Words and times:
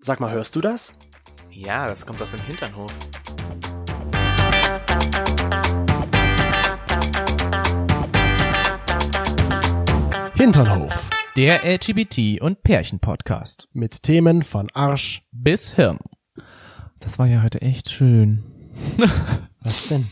Sag 0.00 0.20
mal, 0.20 0.30
hörst 0.32 0.54
du 0.56 0.60
das? 0.60 0.92
Ja, 1.50 1.88
das 1.88 2.06
kommt 2.06 2.22
aus 2.22 2.30
dem 2.30 2.40
Hinternhof. 2.42 2.92
Hinternhof. 10.34 11.10
Der 11.36 11.64
LGBT- 11.64 12.40
und 12.40 12.62
Pärchen-Podcast. 12.62 13.68
Mit 13.72 14.02
Themen 14.02 14.42
von 14.42 14.68
Arsch. 14.72 15.22
Bis 15.32 15.74
Hirn. 15.74 15.98
Das 17.00 17.18
war 17.18 17.26
ja 17.26 17.42
heute 17.42 17.60
echt 17.62 17.90
schön. 17.90 18.44
Was 19.60 19.88
denn? 19.88 20.06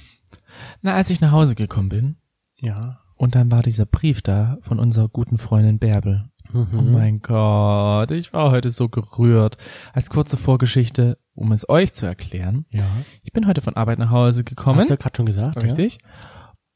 Na, 0.82 0.94
als 0.94 1.10
ich 1.10 1.20
nach 1.20 1.32
Hause 1.32 1.54
gekommen 1.54 1.88
bin 1.88 2.16
Ja. 2.58 3.00
und 3.16 3.34
dann 3.34 3.50
war 3.50 3.62
dieser 3.62 3.86
Brief 3.86 4.22
da 4.22 4.58
von 4.60 4.78
unserer 4.78 5.08
guten 5.08 5.38
Freundin 5.38 5.78
Bärbel. 5.78 6.28
Mhm. 6.52 6.66
Oh 6.78 6.82
mein 6.82 7.20
Gott, 7.20 8.10
ich 8.10 8.32
war 8.32 8.50
heute 8.50 8.70
so 8.70 8.88
gerührt. 8.88 9.56
Als 9.92 10.10
kurze 10.10 10.36
Vorgeschichte, 10.36 11.18
um 11.34 11.52
es 11.52 11.68
euch 11.68 11.92
zu 11.92 12.06
erklären. 12.06 12.66
Ja. 12.72 12.84
Ich 13.22 13.32
bin 13.32 13.46
heute 13.46 13.60
von 13.60 13.74
Arbeit 13.76 13.98
nach 13.98 14.10
Hause 14.10 14.44
gekommen. 14.44 14.78
Hast 14.78 14.88
du 14.88 14.94
ja 14.94 14.98
gerade 14.98 15.16
schon 15.16 15.26
gesagt. 15.26 15.56
Richtig. 15.62 15.98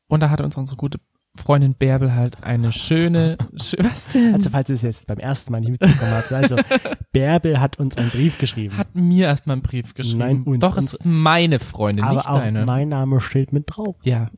Und 0.09 0.21
da 0.23 0.31
hatte 0.31 0.45
uns 0.45 0.57
unsere 0.57 0.77
gute 0.77 0.99
Freundin 1.37 1.75
Bärbel 1.75 2.13
halt 2.17 2.43
eine 2.43 2.73
schöne, 2.73 3.39
schö 3.63 3.77
was 3.81 4.09
denn? 4.09 4.31
Ja? 4.31 4.35
Also, 4.35 4.51
falls 4.51 4.69
ihr 4.69 4.75
es 4.75 4.83
jetzt 4.83 5.07
beim 5.07 5.19
ersten 5.19 5.53
Mal 5.53 5.61
nicht 5.61 5.71
mitbekommen 5.71 6.11
habt. 6.11 6.33
Also, 6.33 6.57
Bärbel 7.13 7.61
hat 7.61 7.79
uns 7.79 7.97
einen 7.97 8.11
Brief 8.11 8.37
geschrieben. 8.39 8.77
hat 8.77 8.95
mir 8.97 9.27
erstmal 9.29 9.55
einen 9.55 9.63
Brief 9.63 9.95
geschrieben. 9.95 10.19
Nein, 10.19 10.43
uns- 10.43 10.59
Doch, 10.59 10.73
es 10.73 10.79
uns- 10.79 10.93
ist 10.95 11.05
meine 11.05 11.61
Freundin, 11.61 12.05
aber 12.05 12.17
nicht 12.17 12.29
auch 12.29 12.39
deine. 12.41 12.65
mein 12.67 12.89
Name 12.89 13.21
steht 13.21 13.53
mit 13.53 13.65
drauf. 13.69 13.97
ja. 14.03 14.29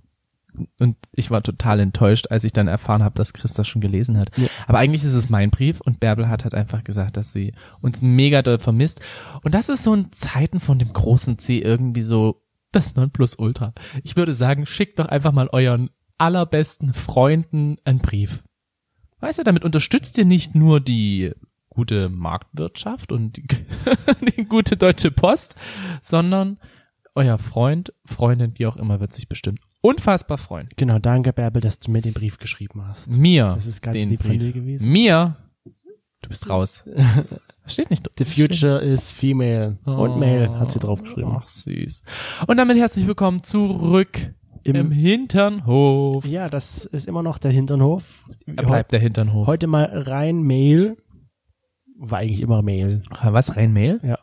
Und 0.79 0.97
ich 1.13 1.31
war 1.31 1.43
total 1.43 1.81
enttäuscht, 1.81 2.27
als 2.31 2.45
ich 2.45 2.53
dann 2.53 2.69
erfahren 2.69 3.03
habe, 3.03 3.15
dass 3.15 3.33
Chris 3.33 3.55
das 3.55 3.67
schon 3.67 3.81
gelesen 3.81 4.19
hat. 4.19 4.37
Ja. 4.37 4.49
Aber 4.67 4.79
eigentlich 4.79 5.03
ist 5.03 5.15
es 5.15 5.31
mein 5.31 5.51
Brief 5.51 5.81
und 5.81 6.01
Bärbel 6.01 6.29
hat 6.29 6.45
halt 6.45 6.55
einfach 6.55 6.85
gesagt, 6.85 7.17
dass 7.17 7.33
sie 7.33 7.55
uns 7.81 8.03
mega 8.03 8.43
doll 8.43 8.59
vermisst. 8.59 9.01
Und 9.43 9.55
das 9.55 9.69
ist 9.69 9.85
so 9.85 9.95
in 9.95 10.13
Zeiten 10.13 10.61
von 10.61 10.79
dem 10.79 10.93
großen 10.93 11.39
C 11.39 11.59
irgendwie 11.59 12.03
so 12.03 12.43
das 12.71 12.95
Nonplusultra. 12.95 13.73
Ich 14.03 14.17
würde 14.17 14.35
sagen, 14.35 14.67
schickt 14.67 14.99
doch 14.99 15.07
einfach 15.07 15.33
mal 15.33 15.49
euren 15.49 15.91
allerbesten 16.19 16.95
Freunden 16.95 17.77
einen 17.85 17.99
Brief. 17.99 18.45
Weißt 19.21 19.39
du, 19.39 19.45
damit 19.45 19.65
unterstützt 19.65 20.19
ihr 20.19 20.25
nicht 20.25 20.55
nur 20.55 20.81
die 20.81 21.33
gute 21.69 22.09
Marktwirtschaft 22.09 23.13
und 23.13 23.37
die, 23.37 23.47
die 24.37 24.45
gute 24.45 24.77
Deutsche 24.77 25.11
Post, 25.11 25.57
sondern 26.03 26.59
euer 27.15 27.39
Freund, 27.39 27.93
Freundin, 28.05 28.59
wie 28.59 28.67
auch 28.67 28.77
immer, 28.77 29.01
wird 29.01 29.13
sich 29.13 29.29
bestimmt 29.29 29.61
unfassbar 29.83 30.39
freuen. 30.39 30.69
Genau, 30.77 30.99
danke 30.99 31.33
Bärbel, 31.35 31.61
dass 31.61 31.79
du 31.79 31.91
mir 31.91 32.01
den 32.01 32.15
Brief 32.15 32.39
geschrieben 32.39 32.87
hast. 32.87 33.11
Mir. 33.15 33.53
Das 33.55 33.67
ist 33.67 33.83
ganz 33.83 33.97
den 33.99 34.09
lieb 34.11 34.23
von 34.23 34.31
Brief. 34.31 34.41
dir 34.43 34.53
gewesen. 34.53 34.91
Mir. 34.91 35.37
Du 36.23 36.29
bist 36.29 36.49
raus. 36.49 36.85
Das 37.65 37.73
steht 37.75 37.91
nicht. 37.91 38.09
The 38.17 38.25
future 38.25 38.79
is 38.81 39.11
female. 39.11 39.79
Und 39.85 39.93
Oh. 40.13 40.17
male 40.17 40.59
hat 40.59 40.71
sie 40.71 40.79
draufgeschrieben. 40.79 41.33
Ach, 41.37 41.47
süß. 41.47 42.03
Und 42.47 42.57
damit 42.57 42.79
herzlich 42.79 43.07
willkommen 43.07 43.43
zurück 43.43 44.33
im, 44.63 44.77
Im- 44.77 44.91
Hinternhof. 44.93 46.25
Ja, 46.25 46.49
das 46.49 46.85
ist 46.85 47.09
immer 47.09 47.25
noch 47.25 47.39
der 47.39 47.51
Hinternhof. 47.51 48.25
Er 48.47 48.63
bleibt 48.65 48.93
der 48.93 49.01
Hinternhof. 49.01 49.49
Heute 49.49 49.67
mal 49.67 49.85
rein 49.87 50.43
Mail. 50.43 50.97
War 51.99 52.21
eigentlich 52.21 52.41
immer 52.41 52.63
Mail. 52.63 53.03
Was? 53.23 53.57
Rein 53.57 53.73
Mail? 53.73 54.01
Ja. 54.05 54.19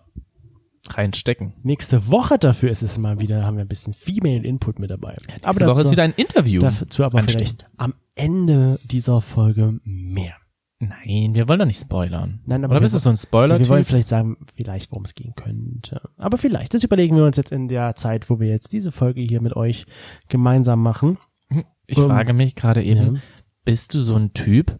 Reinstecken. 0.98 1.54
Nächste 1.64 2.10
Woche 2.10 2.38
dafür 2.38 2.72
ist 2.72 2.82
es 2.82 2.98
mal 2.98 3.20
wieder, 3.20 3.46
haben 3.46 3.58
wir 3.58 3.66
ein 3.66 3.68
bisschen 3.68 3.94
Female 3.94 4.44
Input 4.44 4.80
mit 4.80 4.90
dabei. 4.90 5.16
Aber 5.44 5.68
Woche 5.68 5.82
ist 5.84 5.92
wieder 5.92 6.04
ein 6.04 6.14
Interview. 6.14 6.62
dazu 6.62 7.04
aber 7.04 7.20
anstehen. 7.20 7.40
vielleicht 7.40 7.66
am 7.78 7.94
Ende 8.16 8.80
dieser 8.84 9.22
Folge 9.22 9.80
mehr. 9.84 10.36
Nein, 10.82 11.36
wir 11.36 11.50
wollen 11.50 11.60
doch 11.60 11.66
nicht 11.66 11.82
spoilern. 11.82 12.40
Nein, 12.46 12.64
aber 12.64 12.72
Oder 12.72 12.82
bist 12.82 12.96
du 12.96 13.00
so 13.00 13.10
ein 13.10 13.16
Ja, 13.16 13.22
Spoiler? 13.22 13.60
wir 13.60 13.68
wollen 13.68 13.84
vielleicht 13.84 14.08
sagen, 14.08 14.38
vielleicht, 14.56 14.92
worum 14.92 15.04
es 15.04 15.14
gehen 15.14 15.34
könnte. 15.36 16.02
Aber 16.16 16.38
vielleicht, 16.38 16.74
das 16.74 16.86
überlegen 16.86 17.18
wir 17.18 17.26
uns 17.26 17.36
jetzt 17.36 17.52
in 17.52 17.68
der 17.68 17.96
Zeit, 17.96 18.30
wo 18.30 18.40
wir 18.40 18.48
jetzt 18.48 18.72
diese 18.72 18.94
Folge 18.94 19.20
hier 19.20 19.42
mit 19.42 19.58
euch 19.58 19.86
gemeinsam 20.30 20.82
machen. 20.82 21.18
ich 21.86 21.98
ähm, 21.98 22.06
frage 22.06 22.32
mich 22.32 22.56
gerade 22.56 22.82
eben, 22.82 23.16
ja. 23.16 23.22
bist 23.66 23.94
du 23.94 24.00
so 24.00 24.16
ein 24.16 24.34
Typ? 24.34 24.80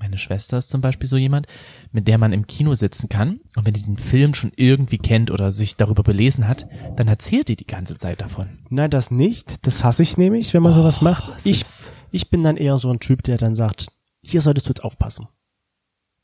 Meine 0.00 0.16
Schwester 0.16 0.56
ist 0.56 0.70
zum 0.70 0.80
Beispiel 0.80 1.08
so 1.08 1.18
jemand, 1.18 1.46
mit 1.92 2.08
der 2.08 2.16
man 2.16 2.32
im 2.32 2.46
Kino 2.46 2.74
sitzen 2.74 3.10
kann 3.10 3.40
und 3.54 3.66
wenn 3.66 3.74
die 3.74 3.82
den 3.82 3.98
Film 3.98 4.32
schon 4.32 4.50
irgendwie 4.56 4.96
kennt 4.96 5.30
oder 5.30 5.52
sich 5.52 5.76
darüber 5.76 6.02
belesen 6.02 6.48
hat, 6.48 6.66
dann 6.96 7.06
erzählt 7.06 7.48
die 7.48 7.56
die 7.56 7.66
ganze 7.66 7.98
Zeit 7.98 8.22
davon. 8.22 8.60
Nein, 8.70 8.90
das 8.90 9.10
nicht. 9.10 9.66
Das 9.66 9.84
hasse 9.84 10.02
ich 10.02 10.16
nämlich, 10.16 10.54
wenn 10.54 10.62
man 10.62 10.72
sowas 10.72 11.02
macht. 11.02 11.30
Ich, 11.44 11.64
ich 12.10 12.30
bin 12.30 12.42
dann 12.42 12.56
eher 12.56 12.78
so 12.78 12.90
ein 12.90 12.98
Typ, 12.98 13.22
der 13.24 13.36
dann 13.36 13.54
sagt, 13.54 13.88
hier 14.22 14.40
solltest 14.40 14.66
du 14.66 14.70
jetzt 14.70 14.84
aufpassen. 14.84 15.28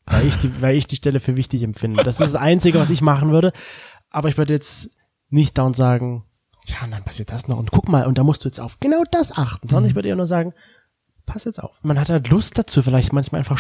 Weil 0.06 0.26
ich 0.26 0.36
die, 0.36 0.62
weil 0.62 0.76
ich 0.76 0.86
die 0.86 0.96
Stelle 0.96 1.20
für 1.20 1.36
wichtig 1.36 1.62
empfinde. 1.62 2.02
Das 2.02 2.20
ist 2.20 2.32
das 2.32 2.40
Einzige, 2.40 2.78
was 2.78 2.90
ich 2.90 3.02
machen 3.02 3.30
würde. 3.30 3.52
Aber 4.08 4.30
ich 4.30 4.38
würde 4.38 4.54
jetzt 4.54 4.90
nicht 5.28 5.58
dauernd 5.58 5.76
sagen, 5.76 6.24
ja, 6.64 6.76
und 6.84 6.92
dann 6.92 7.04
passiert 7.04 7.30
das 7.30 7.46
noch 7.46 7.58
und 7.58 7.70
guck 7.70 7.88
mal, 7.88 8.06
und 8.06 8.16
da 8.16 8.24
musst 8.24 8.44
du 8.44 8.48
jetzt 8.48 8.60
auf 8.60 8.80
genau 8.80 9.02
das 9.10 9.36
achten. 9.36 9.68
Sondern 9.68 9.90
ich 9.90 9.94
würde 9.94 10.08
eher 10.08 10.16
nur 10.16 10.26
sagen, 10.26 10.54
pass 11.26 11.44
jetzt 11.44 11.62
auf. 11.62 11.78
Man 11.82 11.98
hat 12.00 12.08
halt 12.08 12.28
Lust 12.28 12.56
dazu, 12.56 12.82
vielleicht 12.82 13.12
manchmal 13.12 13.40
einfach 13.40 13.58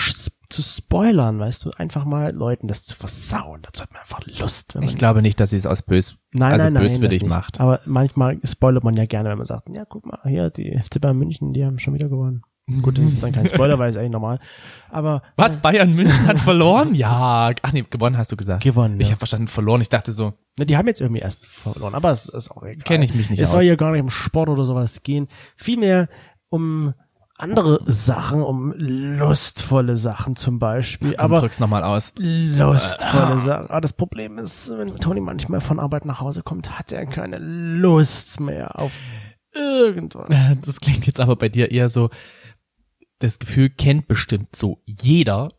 zu 0.48 0.62
spoilern, 0.62 1.38
weißt 1.38 1.64
du, 1.64 1.70
einfach 1.76 2.04
mal 2.04 2.32
Leuten 2.34 2.68
das 2.68 2.84
zu 2.84 2.94
versauen. 2.96 3.60
Dazu 3.62 3.82
hat 3.82 3.92
man 3.92 4.00
einfach 4.02 4.20
Lust. 4.38 4.74
Man 4.76 4.84
Ich 4.84 4.96
glaube 4.96 5.20
nicht, 5.22 5.38
dass 5.40 5.50
sie 5.50 5.56
es 5.56 5.66
aus 5.66 5.82
bös, 5.82 6.16
Nein, 6.32 6.52
also 6.52 6.64
nein, 6.66 6.74
nein, 6.74 6.82
böswillig 6.84 7.22
nicht. 7.22 7.28
macht. 7.28 7.60
Aber 7.60 7.80
manchmal 7.84 8.38
spoilert 8.44 8.84
man 8.84 8.96
ja 8.96 9.06
gerne, 9.06 9.28
wenn 9.30 9.38
man 9.38 9.46
sagt, 9.46 9.68
ja, 9.70 9.84
guck 9.84 10.06
mal, 10.06 10.20
hier, 10.24 10.50
die 10.50 10.78
FC 10.78 11.00
Bayern 11.00 11.18
München, 11.18 11.52
die 11.52 11.64
haben 11.64 11.78
schon 11.78 11.94
wieder 11.94 12.08
gewonnen. 12.08 12.42
Gut, 12.82 12.98
das 12.98 13.04
ist 13.04 13.22
dann 13.22 13.30
kein 13.30 13.48
Spoiler, 13.48 13.78
weil 13.78 13.90
es 13.90 13.96
eigentlich 13.96 14.10
normal. 14.10 14.40
Aber 14.90 15.22
Was? 15.36 15.58
Bayern 15.58 15.92
München 15.92 16.26
hat 16.26 16.40
verloren? 16.40 16.94
Ja. 16.96 17.52
Ach 17.62 17.72
nee, 17.72 17.84
gewonnen 17.88 18.18
hast 18.18 18.32
du 18.32 18.36
gesagt. 18.36 18.64
gewonnen. 18.64 19.00
Ich 19.00 19.06
ja. 19.06 19.12
habe 19.12 19.18
verstanden, 19.18 19.46
verloren. 19.46 19.80
Ich 19.82 19.88
dachte 19.88 20.12
so, 20.12 20.32
Ne, 20.58 20.66
die 20.66 20.76
haben 20.76 20.88
jetzt 20.88 21.00
irgendwie 21.00 21.20
erst 21.20 21.46
verloren, 21.46 21.94
aber 21.94 22.10
es 22.10 22.28
ist 22.28 22.50
auch 22.50 22.62
egal. 22.64 22.82
Kenn 22.82 23.02
ich 23.02 23.14
mich 23.14 23.30
nicht 23.30 23.38
Es 23.40 23.48
aus. 23.48 23.52
soll 23.52 23.62
hier 23.62 23.76
gar 23.76 23.92
nicht 23.92 24.00
um 24.00 24.10
Sport 24.10 24.48
oder 24.48 24.64
sowas 24.64 25.02
gehen. 25.04 25.28
Vielmehr 25.54 26.08
um 26.48 26.94
andere 27.38 27.80
Sachen, 27.86 28.42
um 28.42 28.72
lustvolle 28.76 29.96
Sachen 29.96 30.36
zum 30.36 30.58
Beispiel. 30.58 31.14
komm, 31.14 31.24
aber 31.24 31.40
drück's 31.40 31.60
nochmal 31.60 31.84
aus. 31.84 32.12
lustvolle 32.16 33.38
Sachen. 33.38 33.68
Aber 33.68 33.80
das 33.80 33.92
Problem 33.92 34.38
ist, 34.38 34.70
wenn 34.76 34.96
Toni 34.96 35.20
manchmal 35.20 35.60
von 35.60 35.78
Arbeit 35.78 36.04
nach 36.04 36.20
Hause 36.20 36.42
kommt, 36.42 36.78
hat 36.78 36.92
er 36.92 37.06
keine 37.06 37.38
Lust 37.38 38.40
mehr 38.40 38.78
auf 38.78 38.92
irgendwas. 39.54 40.28
Das 40.64 40.80
klingt 40.80 41.06
jetzt 41.06 41.20
aber 41.20 41.36
bei 41.36 41.48
dir 41.48 41.70
eher 41.70 41.88
so, 41.88 42.10
das 43.18 43.38
Gefühl 43.38 43.70
kennt 43.70 44.08
bestimmt 44.08 44.54
so 44.54 44.82
jeder, 44.84 45.50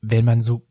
wenn 0.00 0.24
man 0.24 0.42
so 0.42 0.66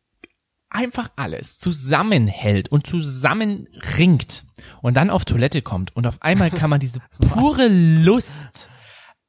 einfach 0.69 1.12
alles 1.18 1.59
zusammenhält 1.59 2.69
und 2.69 2.88
zusammenringt 2.88 4.45
und 4.81 4.95
dann 4.95 5.09
auf 5.09 5.25
Toilette 5.25 5.62
kommt 5.62 5.95
und 5.95 6.07
auf 6.07 6.22
einmal 6.22 6.50
kann 6.50 6.69
man 6.69 6.79
diese 6.79 7.01
pure 7.19 7.68
Lust 7.68 8.69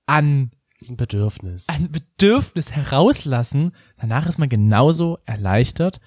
an, 0.07 0.53
Das 0.83 0.89
ist 0.89 0.95
ein 0.95 0.97
Bedürfnis. 0.97 1.69
an 1.69 1.93
Bedürfnis 1.93 2.73
herauslassen. 2.73 3.71
Danach 4.01 4.27
ist 4.27 4.39
man 4.39 4.49
genauso 4.49 5.19
erleichtert, 5.27 6.01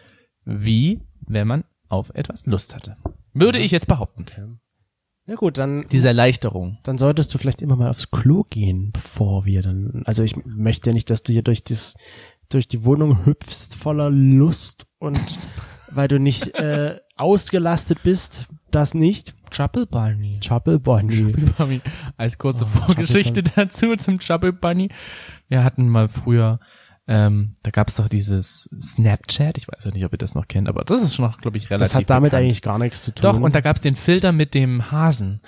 wie 0.44 1.00
wenn 1.22 1.48
man 1.48 1.64
auf 1.88 2.10
etwas 2.14 2.46
Lust 2.46 2.76
hatte. 2.76 2.98
Würde 3.34 3.60
ich 3.60 3.72
jetzt 3.72 3.88
behaupten. 3.88 4.26
Na 5.28 5.36
gut, 5.36 5.60
dann 5.60 5.88
Diese 5.94 6.10
Erleichterung. 6.10 6.80
dann 6.84 6.98
solltest 6.98 7.34
du 7.34 7.38
vielleicht 7.38 7.62
immer 7.62 7.78
mal 7.78 7.90
aufs 7.90 8.12
Klo 8.12 8.44
gehen, 8.50 8.92
bevor 8.92 9.46
wir 9.46 9.62
dann. 9.62 10.04
Also 10.04 10.24
ich 10.24 10.36
möchte 10.46 10.90
ja 10.90 10.94
nicht, 10.94 11.10
dass 11.10 11.24
du 11.24 11.32
hier 11.32 11.44
durch 11.44 11.64
das 11.64 11.96
durch 12.50 12.68
die 12.68 12.84
Wohnung 12.84 13.26
hüpfst 13.26 13.76
voller 13.76 14.10
Lust 14.10 14.88
und 15.00 15.40
weil 15.90 16.10
du 16.10 16.20
nicht 16.20 16.54
äh, 16.56 17.00
ausgelastet 17.16 18.04
bist, 18.04 18.46
das 18.72 18.94
nicht. 18.94 19.34
Chapel 19.52 19.86
Bunny. 19.86 20.34
Chapel 20.42 20.80
Bunny. 20.80 21.24
Bunny. 21.58 21.82
Als 22.18 22.38
kurze 22.38 22.66
Oh, 22.66 22.68
Vorgeschichte 22.68 23.42
dazu 23.44 23.96
zum 23.96 24.20
Chubble 24.20 24.52
Bunny. 24.54 24.90
Wir 25.48 25.64
hatten 25.64 25.88
mal 25.88 26.10
früher, 26.10 26.60
ähm, 27.08 27.56
da 27.64 27.72
gab 27.72 27.88
es 27.88 27.96
doch 27.96 28.10
dieses 28.10 28.70
Snapchat. 28.82 29.58
Ich 29.58 29.68
weiß 29.68 29.86
ja 29.86 29.92
nicht, 29.92 30.04
ob 30.04 30.12
ihr 30.14 30.18
das 30.18 30.36
noch 30.36 30.48
kennt, 30.48 30.68
aber 30.68 30.84
das 30.84 31.02
ist 31.02 31.16
schon 31.16 31.26
noch, 31.26 31.38
glaube 31.40 31.58
ich, 31.58 31.70
relativ 31.70 31.92
Das 31.92 31.96
hat 31.96 32.10
damit 32.10 32.32
bekannt. 32.32 32.44
eigentlich 32.46 32.62
gar 32.62 32.80
nichts 32.80 33.04
zu 33.04 33.14
tun. 33.14 33.22
Doch, 33.22 33.40
und 33.40 33.56
da 33.56 33.62
gab 33.62 33.76
es 33.78 33.82
den 33.82 33.96
Filter 33.96 34.32
mit 34.32 34.54
dem 34.54 34.92
Hasen. 34.92 35.42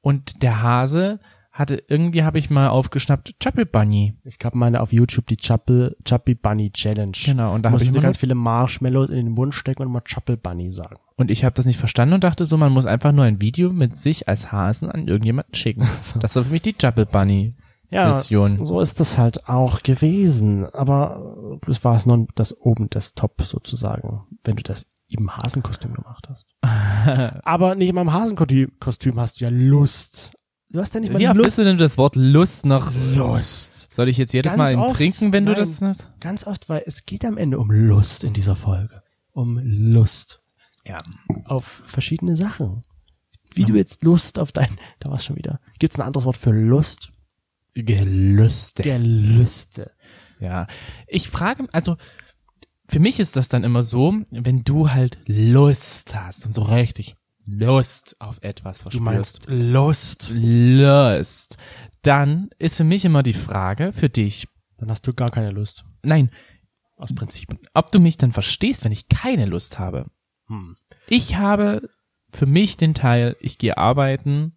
Und 0.00 0.42
der 0.42 0.60
Hase 0.62 1.20
hatte, 1.52 1.82
irgendwie 1.88 2.24
habe 2.24 2.38
ich 2.40 2.50
mal 2.50 2.68
aufgeschnappt, 2.68 3.36
Chubble 3.40 3.64
Bunny. 3.64 4.18
ich 4.24 4.38
gab 4.40 4.54
meine 4.56 4.80
auf 4.80 4.92
YouTube 4.92 5.28
die 5.28 5.36
Chapel 5.36 5.96
Chubby 6.04 6.34
Bunny 6.34 6.72
Challenge. 6.72 7.12
Genau, 7.24 7.54
und 7.54 7.62
da 7.62 7.70
habe 7.70 7.80
ich 7.80 7.88
immer 7.88 8.00
ganz 8.00 8.18
viele 8.18 8.34
Marshmallows 8.34 9.08
in 9.08 9.16
den 9.16 9.28
Mund 9.30 9.54
stecken 9.54 9.82
und 9.82 9.92
mal 9.92 10.00
Chapel 10.02 10.36
Bunny 10.36 10.68
sagen. 10.68 10.96
Und 11.16 11.30
ich 11.30 11.44
habe 11.44 11.54
das 11.54 11.64
nicht 11.64 11.78
verstanden 11.78 12.14
und 12.14 12.24
dachte 12.24 12.44
so, 12.44 12.56
man 12.56 12.72
muss 12.72 12.86
einfach 12.86 13.12
nur 13.12 13.24
ein 13.24 13.40
Video 13.40 13.72
mit 13.72 13.96
sich 13.96 14.28
als 14.28 14.50
Hasen 14.50 14.90
an 14.90 15.06
irgendjemanden 15.06 15.54
schicken. 15.54 15.86
Das 16.20 16.34
war 16.36 16.42
für 16.44 16.50
mich 16.52 16.62
die 16.62 16.74
Chubble 16.76 17.06
Bunny 17.06 17.54
Ja, 17.90 18.12
Version. 18.12 18.64
so 18.64 18.80
ist 18.80 18.98
das 18.98 19.16
halt 19.16 19.48
auch 19.48 19.82
gewesen. 19.82 20.66
Aber 20.66 21.58
das 21.66 21.84
war 21.84 21.94
es 21.96 22.06
nur 22.06 22.26
das 22.34 22.56
oben 22.58 22.88
das 22.90 23.14
Top 23.14 23.40
sozusagen, 23.42 24.22
wenn 24.42 24.56
du 24.56 24.62
das 24.64 24.86
im 25.08 25.30
Hasenkostüm 25.36 25.94
gemacht 25.94 26.26
hast. 26.28 26.48
Aber 27.44 27.76
nicht 27.76 27.92
mal 27.92 28.00
im 28.02 28.12
Hasenkostüm 28.12 29.20
hast 29.20 29.40
du 29.40 29.44
ja 29.44 29.50
Lust. 29.50 30.32
Du 30.70 30.80
hast 30.80 30.92
ja 30.94 30.98
nicht 31.00 31.12
mal 31.12 31.20
Wie 31.20 31.26
Lust. 31.26 31.42
bist 31.42 31.58
du 31.58 31.62
denn 31.64 31.78
das 31.78 31.96
Wort 31.98 32.16
Lust 32.16 32.66
noch? 32.66 32.90
Lust. 33.14 33.92
Soll 33.92 34.08
ich 34.08 34.18
jetzt 34.18 34.32
jedes 34.32 34.56
Ganz 34.56 34.72
Mal 34.74 34.82
oft. 34.82 34.96
trinken, 34.96 35.32
wenn 35.32 35.44
du 35.44 35.52
Nein. 35.52 35.60
das 35.60 35.80
hast? 35.80 36.08
Ganz 36.18 36.44
oft, 36.48 36.68
weil 36.68 36.82
es 36.86 37.04
geht 37.06 37.24
am 37.24 37.36
Ende 37.36 37.60
um 37.60 37.70
Lust 37.70 38.24
in 38.24 38.32
dieser 38.32 38.56
Folge. 38.56 39.02
Um 39.30 39.60
Lust. 39.62 40.40
Ja. 40.86 41.02
auf 41.44 41.82
verschiedene 41.86 42.36
Sachen. 42.36 42.82
Wie 43.54 43.64
du 43.64 43.74
jetzt 43.76 44.02
Lust 44.04 44.38
auf 44.38 44.52
dein, 44.52 44.76
da 45.00 45.10
war's 45.10 45.24
schon 45.24 45.36
wieder. 45.36 45.60
Gibt's 45.78 45.96
ein 45.98 46.02
anderes 46.06 46.24
Wort 46.26 46.36
für 46.36 46.50
Lust? 46.50 47.10
Gelüste. 47.74 48.82
Gelüste. 48.82 49.92
Ja. 50.40 50.66
Ich 51.06 51.28
frage, 51.28 51.66
also, 51.72 51.96
für 52.88 52.98
mich 53.00 53.18
ist 53.20 53.36
das 53.36 53.48
dann 53.48 53.64
immer 53.64 53.82
so, 53.82 54.14
wenn 54.30 54.64
du 54.64 54.90
halt 54.90 55.18
Lust 55.26 56.14
hast 56.14 56.44
und 56.46 56.54
so 56.54 56.62
richtig 56.62 57.14
Lust 57.46 58.16
auf 58.20 58.38
etwas 58.42 58.78
Du 58.78 58.82
verspürst. 58.82 59.02
meinst 59.04 59.46
Lust. 59.48 60.32
Lust. 60.34 61.56
Dann 62.02 62.50
ist 62.58 62.76
für 62.76 62.84
mich 62.84 63.04
immer 63.04 63.22
die 63.22 63.32
Frage 63.32 63.92
für 63.92 64.08
dich, 64.08 64.48
Dann 64.78 64.90
hast 64.90 65.06
du 65.06 65.14
gar 65.14 65.30
keine 65.30 65.50
Lust. 65.50 65.84
nein, 66.02 66.30
Aus 66.96 67.14
Prinzip. 67.14 67.48
ob 67.74 67.90
du 67.92 68.00
mich 68.00 68.16
dann 68.18 68.32
verstehst, 68.32 68.84
wenn 68.84 68.92
ich 68.92 69.08
keine 69.08 69.46
Lust 69.46 69.78
habe. 69.78 70.06
Hm. 70.48 70.76
Ich 71.08 71.36
habe 71.36 71.88
für 72.32 72.46
mich 72.46 72.76
den 72.76 72.94
Teil, 72.94 73.36
ich 73.40 73.58
gehe 73.58 73.78
arbeiten, 73.78 74.54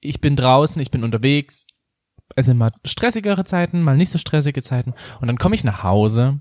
ich 0.00 0.20
bin 0.20 0.36
draußen, 0.36 0.80
ich 0.80 0.90
bin 0.90 1.04
unterwegs. 1.04 1.66
Es 2.34 2.46
sind 2.46 2.58
mal 2.58 2.72
stressigere 2.84 3.44
Zeiten, 3.44 3.82
mal 3.82 3.96
nicht 3.96 4.10
so 4.10 4.18
stressige 4.18 4.62
Zeiten. 4.62 4.94
Und 5.20 5.28
dann 5.28 5.38
komme 5.38 5.54
ich 5.54 5.64
nach 5.64 5.82
Hause 5.82 6.40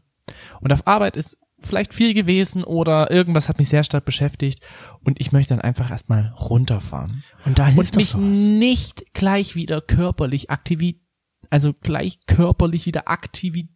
und 0.62 0.74
auf 0.74 0.88
Arbeit 0.88 1.16
ist 1.16 1.38
vielleicht 1.60 1.94
viel 1.94 2.14
gewesen 2.14 2.64
oder 2.64 3.12
irgendwas 3.12 3.48
hat 3.50 3.60
mich 3.60 3.70
sehr 3.70 3.84
stark 3.84 4.06
beschäftigt 4.06 4.60
und 5.04 5.20
ich 5.22 5.32
möchte 5.32 5.54
dann 5.54 5.62
einfach 5.62 5.90
erstmal 5.90 6.34
runterfahren. 6.40 7.24
Und 7.46 7.60
da 7.60 7.68
Und 7.68 7.74
hilft 7.74 7.96
mich 7.96 8.12
doch 8.12 8.20
sowas. 8.20 8.38
nicht 8.38 9.14
gleich 9.14 9.56
wieder 9.56 9.82
körperlich 9.82 10.50
aktivi, 10.50 11.02
also 11.50 11.74
gleich 11.74 12.20
körperlich 12.28 12.86
wieder 12.86 13.08
aktivi, 13.08 13.70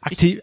Aktiv, 0.00 0.40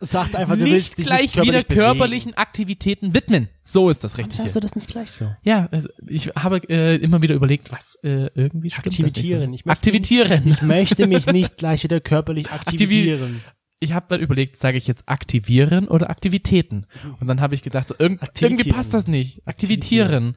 sagt 0.00 0.36
einfach, 0.36 0.56
du 0.56 0.64
nicht 0.64 0.96
gleich 0.96 1.22
nicht 1.22 1.34
körperlich 1.34 1.48
wieder 1.54 1.62
bewegen. 1.62 1.80
körperlichen 1.80 2.34
Aktivitäten 2.34 3.14
widmen. 3.14 3.48
So 3.64 3.88
ist 3.90 4.04
das 4.04 4.12
Warum 4.12 4.24
richtig. 4.26 4.38
sagst 4.40 4.56
du 4.56 4.60
das 4.60 4.74
nicht 4.74 4.88
gleich 4.88 5.10
so? 5.12 5.30
Ja, 5.42 5.66
also 5.70 5.88
ich 6.06 6.26
habe 6.36 6.58
äh, 6.68 6.96
immer 6.96 7.22
wieder 7.22 7.34
überlegt, 7.34 7.72
was 7.72 7.96
äh, 8.02 8.30
irgendwie 8.34 8.70
stimmt 8.70 8.86
das 8.86 8.98
Aktivitieren. 9.00 9.50
nicht 9.50 9.60
Ich 9.60 9.64
möchte- 9.66 9.78
Aktivitieren. 9.78 10.48
Ich 10.48 10.62
möchte 10.62 11.06
mich 11.06 11.26
nicht 11.26 11.56
gleich 11.56 11.82
wieder 11.84 12.00
körperlich 12.00 12.50
aktivieren. 12.50 13.42
Ich 13.82 13.94
habe 13.94 14.06
dann 14.10 14.20
überlegt, 14.20 14.56
sage 14.58 14.76
ich 14.76 14.86
jetzt 14.86 15.08
aktivieren 15.08 15.88
oder 15.88 16.10
Aktivitäten? 16.10 16.86
Und 17.18 17.26
dann 17.26 17.40
habe 17.40 17.54
ich 17.54 17.62
gedacht, 17.62 17.88
so 17.88 17.94
Aktivitieren. 17.94 18.52
irgendwie 18.52 18.70
passt 18.70 18.92
das 18.92 19.06
nicht. 19.08 19.40
Aktivitieren. 19.46 20.36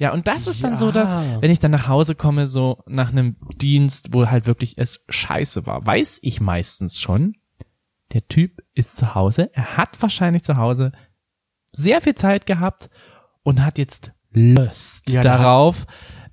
Ja, 0.00 0.12
und 0.12 0.26
das 0.26 0.48
ist 0.48 0.64
dann 0.64 0.76
so, 0.78 0.90
dass 0.90 1.10
Ja. 1.10 1.40
wenn 1.40 1.50
ich 1.52 1.60
dann 1.60 1.70
nach 1.70 1.86
Hause 1.86 2.16
komme, 2.16 2.48
so 2.48 2.82
nach 2.88 3.10
einem 3.12 3.36
Dienst, 3.54 4.08
wo 4.12 4.26
halt 4.26 4.46
wirklich 4.48 4.74
es 4.78 5.04
scheiße 5.08 5.64
war, 5.64 5.86
weiß 5.86 6.18
ich 6.22 6.40
meistens 6.40 6.98
schon, 7.00 7.34
der 8.12 8.26
Typ 8.28 8.62
ist 8.74 8.96
zu 8.96 9.14
Hause, 9.14 9.50
er 9.54 9.76
hat 9.76 10.00
wahrscheinlich 10.02 10.44
zu 10.44 10.56
Hause 10.56 10.92
sehr 11.72 12.00
viel 12.00 12.14
Zeit 12.14 12.46
gehabt 12.46 12.90
und 13.42 13.64
hat 13.64 13.78
jetzt 13.78 14.12
Lust 14.30 15.10
Ja, 15.10 15.20
darauf, 15.20 15.86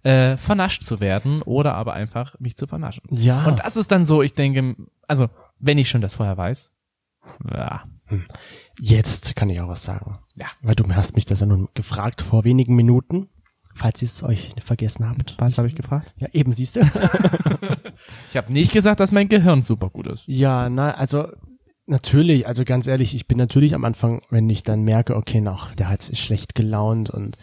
äh, 0.04 0.38
vernascht 0.38 0.84
zu 0.84 1.00
werden 1.00 1.42
oder 1.42 1.76
aber 1.76 1.94
einfach 1.94 2.40
mich 2.40 2.56
zu 2.56 2.68
vernaschen. 2.68 3.04
Ja. 3.12 3.46
Und 3.46 3.60
das 3.60 3.76
ist 3.76 3.92
dann 3.92 4.06
so, 4.06 4.22
ich 4.22 4.34
denke, 4.34 4.76
also 5.08 5.30
wenn 5.60 5.78
ich 5.78 5.90
schon 5.90 6.02
das 6.02 6.16
vorher 6.16 6.38
weiß, 6.38 6.74
ja, 7.54 7.84
Jetzt 8.80 9.36
kann 9.36 9.50
ich 9.52 9.62
auch 9.62 9.68
was 9.68 9.84
sagen. 9.84 10.18
Ja. 10.36 10.48
Weil 10.62 10.74
du 10.76 10.84
hast 10.96 11.16
mich 11.16 11.26
das 11.26 11.42
ja 11.42 11.46
nun 11.46 11.70
gefragt 11.76 12.22
vor 12.22 12.44
wenigen 12.44 12.76
Minuten, 12.76 13.30
falls 13.76 14.02
ihr 14.02 14.08
es 14.08 14.24
euch 14.24 14.54
vergessen 14.64 15.08
habt. 15.08 15.36
was 15.38 15.58
habe 15.58 15.68
ich 15.68 15.76
gefragt? 15.76 16.16
Ja, 16.18 16.28
eben 16.34 16.52
siehst 16.52 16.76
du. 16.78 16.82
Ich 18.30 18.38
habe 18.38 18.52
nicht 18.54 18.72
gesagt, 18.72 19.02
dass 19.02 19.12
mein 19.12 19.28
Gehirn 19.28 19.62
super 19.62 19.90
gut 19.90 20.08
ist. 20.08 20.26
ja, 20.28 20.70
na, 20.70 20.92
also 20.92 21.28
natürlich, 21.90 22.48
also 22.48 22.64
ganz 22.64 22.88
ehrlich, 22.88 23.16
ich 23.16 23.28
bin 23.28 23.38
natürlich 23.38 23.74
am 23.76 23.86
Anfang, 23.86 24.22
wenn 24.30 24.50
ich 24.50 24.64
dann 24.64 24.84
merke, 24.84 25.16
okay, 25.16 25.42
noch, 25.42 25.74
der 25.76 25.90
hat 25.90 26.04
schlecht 26.18 26.56
gelaunt 26.56 27.10
und 27.10 27.38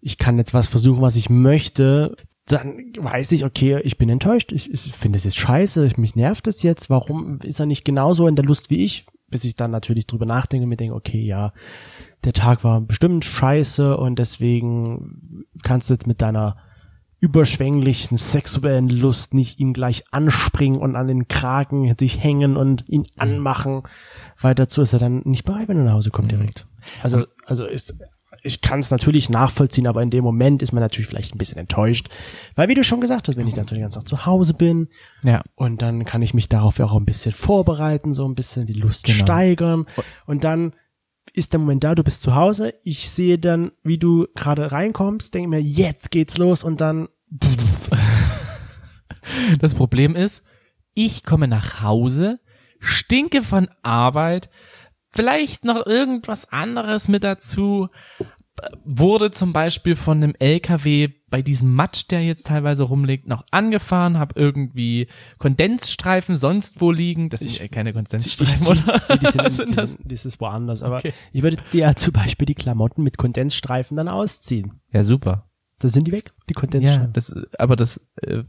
ich 0.00 0.18
kann 0.18 0.38
jetzt 0.38 0.54
was 0.54 0.68
versuchen, 0.68 1.02
was 1.02 1.16
ich 1.16 1.30
möchte, 1.30 2.16
dann 2.46 2.92
weiß 2.98 3.32
ich, 3.32 3.44
okay, 3.44 3.80
ich 3.84 3.96
bin 3.96 4.10
enttäuscht, 4.10 4.52
ich, 4.52 4.72
ich 4.72 4.92
finde 4.92 5.16
es 5.16 5.24
jetzt 5.24 5.38
scheiße, 5.38 5.86
ich, 5.86 5.96
mich 5.96 6.14
nervt 6.14 6.46
es 6.46 6.62
jetzt, 6.62 6.90
warum 6.90 7.38
ist 7.42 7.60
er 7.60 7.66
nicht 7.66 7.84
genauso 7.84 8.26
in 8.26 8.36
der 8.36 8.44
Lust 8.44 8.70
wie 8.70 8.84
ich? 8.84 9.06
Bis 9.28 9.44
ich 9.44 9.54
dann 9.54 9.70
natürlich 9.70 10.06
drüber 10.06 10.26
nachdenke 10.26 10.64
und 10.64 10.68
mir 10.68 10.76
denke, 10.76 10.94
okay, 10.94 11.22
ja, 11.22 11.52
der 12.24 12.34
Tag 12.34 12.62
war 12.62 12.80
bestimmt 12.82 13.24
scheiße 13.24 13.96
und 13.96 14.18
deswegen 14.18 15.46
kannst 15.62 15.88
du 15.88 15.94
jetzt 15.94 16.06
mit 16.06 16.20
deiner 16.20 16.56
überschwänglichen 17.24 18.18
sexuellen 18.18 18.90
Lust 18.90 19.32
nicht 19.32 19.58
ihm 19.58 19.72
gleich 19.72 20.04
anspringen 20.10 20.78
und 20.78 20.94
an 20.94 21.08
den 21.08 21.26
Kragen 21.26 21.94
sich 21.98 22.22
hängen 22.22 22.56
und 22.58 22.84
ihn 22.86 23.06
anmachen, 23.16 23.82
weil 24.40 24.54
dazu 24.54 24.82
ist 24.82 24.92
er 24.92 24.98
dann 24.98 25.22
nicht 25.24 25.44
bereit, 25.44 25.68
wenn 25.68 25.78
er 25.78 25.84
nach 25.84 25.94
Hause 25.94 26.10
kommt 26.10 26.30
direkt. 26.30 26.66
Also, 27.02 27.24
also 27.46 27.64
ist, 27.64 27.94
ich 28.42 28.60
kann 28.60 28.80
es 28.80 28.90
natürlich 28.90 29.30
nachvollziehen, 29.30 29.86
aber 29.86 30.02
in 30.02 30.10
dem 30.10 30.22
Moment 30.22 30.60
ist 30.62 30.72
man 30.72 30.82
natürlich 30.82 31.08
vielleicht 31.08 31.34
ein 31.34 31.38
bisschen 31.38 31.56
enttäuscht, 31.58 32.08
weil 32.56 32.68
wie 32.68 32.74
du 32.74 32.84
schon 32.84 33.00
gesagt 33.00 33.26
hast, 33.28 33.36
wenn 33.38 33.48
ich 33.48 33.54
dann 33.54 33.64
den 33.66 33.80
ganzen 33.80 34.00
Tag 34.00 34.08
zu 34.08 34.26
Hause 34.26 34.52
bin 34.52 34.88
Ja. 35.24 35.42
und 35.54 35.80
dann 35.80 36.04
kann 36.04 36.20
ich 36.20 36.34
mich 36.34 36.50
darauf 36.50 36.78
ja 36.78 36.84
auch 36.84 36.94
ein 36.96 37.06
bisschen 37.06 37.32
vorbereiten, 37.32 38.12
so 38.12 38.26
ein 38.28 38.34
bisschen 38.34 38.66
die 38.66 38.74
Lust 38.74 39.04
Genau. 39.06 39.24
steigern. 39.24 39.86
Und 40.26 40.44
dann 40.44 40.74
ist 41.32 41.52
der 41.54 41.58
Moment 41.60 41.82
da, 41.84 41.94
du 41.94 42.04
bist 42.04 42.22
zu 42.22 42.34
Hause, 42.34 42.74
ich 42.84 43.10
sehe 43.10 43.38
dann, 43.38 43.72
wie 43.82 43.96
du 43.98 44.26
gerade 44.34 44.70
reinkommst, 44.72 45.32
denke 45.32 45.48
mir, 45.48 45.60
jetzt 45.62 46.10
geht's 46.10 46.36
los 46.36 46.62
und 46.62 46.80
dann 46.82 47.08
Das 49.60 49.74
Problem 49.74 50.14
ist, 50.16 50.42
ich 50.94 51.24
komme 51.24 51.48
nach 51.48 51.82
Hause, 51.82 52.40
stinke 52.78 53.42
von 53.42 53.68
Arbeit, 53.82 54.50
vielleicht 55.12 55.64
noch 55.64 55.86
irgendwas 55.86 56.50
anderes 56.52 57.08
mit 57.08 57.24
dazu, 57.24 57.88
wurde 58.84 59.30
zum 59.32 59.52
Beispiel 59.52 59.96
von 59.96 60.22
einem 60.22 60.34
LKW 60.38 61.08
bei 61.28 61.42
diesem 61.42 61.74
Matsch, 61.74 62.04
der 62.10 62.22
jetzt 62.22 62.46
teilweise 62.46 62.84
rumliegt, 62.84 63.26
noch 63.26 63.44
angefahren, 63.50 64.18
habe 64.18 64.38
irgendwie 64.38 65.08
Kondensstreifen 65.38 66.36
sonst 66.36 66.80
wo 66.80 66.92
liegen. 66.92 67.30
Das 67.30 67.40
sind 67.40 67.58
ja 67.58 67.66
keine 67.66 67.92
Kondensstreifen, 67.92 68.66
oder? 68.68 69.02
Nee, 69.08 69.18
die 69.18 69.26
sind, 69.32 69.42
Was 69.44 69.56
die 69.56 69.62
sind 69.64 69.76
das? 69.78 69.90
sind, 69.92 70.12
das 70.12 70.24
ist 70.26 70.40
woanders, 70.40 70.82
aber 70.84 70.98
Okay. 70.98 71.12
ich 71.32 71.42
würde 71.42 71.56
dir 71.72 71.96
zum 71.96 72.12
Beispiel 72.12 72.46
die 72.46 72.54
Klamotten 72.54 73.02
mit 73.02 73.16
Kondensstreifen 73.16 73.96
dann 73.96 74.06
ausziehen. 74.08 74.80
Ja, 74.92 75.02
super. 75.02 75.48
Da 75.84 75.90
sind 75.90 76.06
die 76.08 76.12
weg, 76.12 76.32
die 76.48 76.54
Ja, 76.54 76.60
Kondensstreifen. 76.60 77.12
das, 77.12 77.34
aber 77.58 77.76
das 77.76 78.00
äh, 78.22 78.42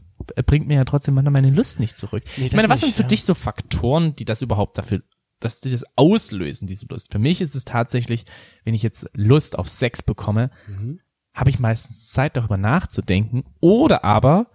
bringt 0.46 0.68
mir 0.68 0.76
ja 0.76 0.84
trotzdem 0.86 1.12
manchmal 1.14 1.32
meine 1.32 1.50
Lust 1.50 1.78
nicht 1.78 1.98
zurück. 1.98 2.22
Nee, 2.38 2.46
ich 2.46 2.54
meine, 2.54 2.70
was 2.70 2.80
nicht, 2.80 2.94
sind 2.94 2.96
für 2.96 3.02
ja. 3.02 3.08
dich 3.08 3.24
so 3.24 3.34
Faktoren, 3.34 4.16
die 4.16 4.24
das 4.24 4.40
überhaupt 4.40 4.78
dafür, 4.78 5.02
dass 5.38 5.60
die 5.60 5.70
das 5.70 5.84
auslösen, 5.96 6.66
diese 6.66 6.86
Lust? 6.88 7.12
Für 7.12 7.18
mich 7.18 7.42
ist 7.42 7.54
es 7.54 7.66
tatsächlich, 7.66 8.24
wenn 8.64 8.72
ich 8.72 8.82
jetzt 8.82 9.10
Lust 9.12 9.58
auf 9.58 9.68
Sex 9.68 10.02
bekomme, 10.02 10.50
Mhm. 10.66 11.00
habe 11.34 11.50
ich 11.50 11.58
meistens 11.58 12.08
Zeit 12.08 12.38
darüber 12.38 12.56
nachzudenken 12.56 13.44
oder 13.60 14.02
aber 14.02 14.46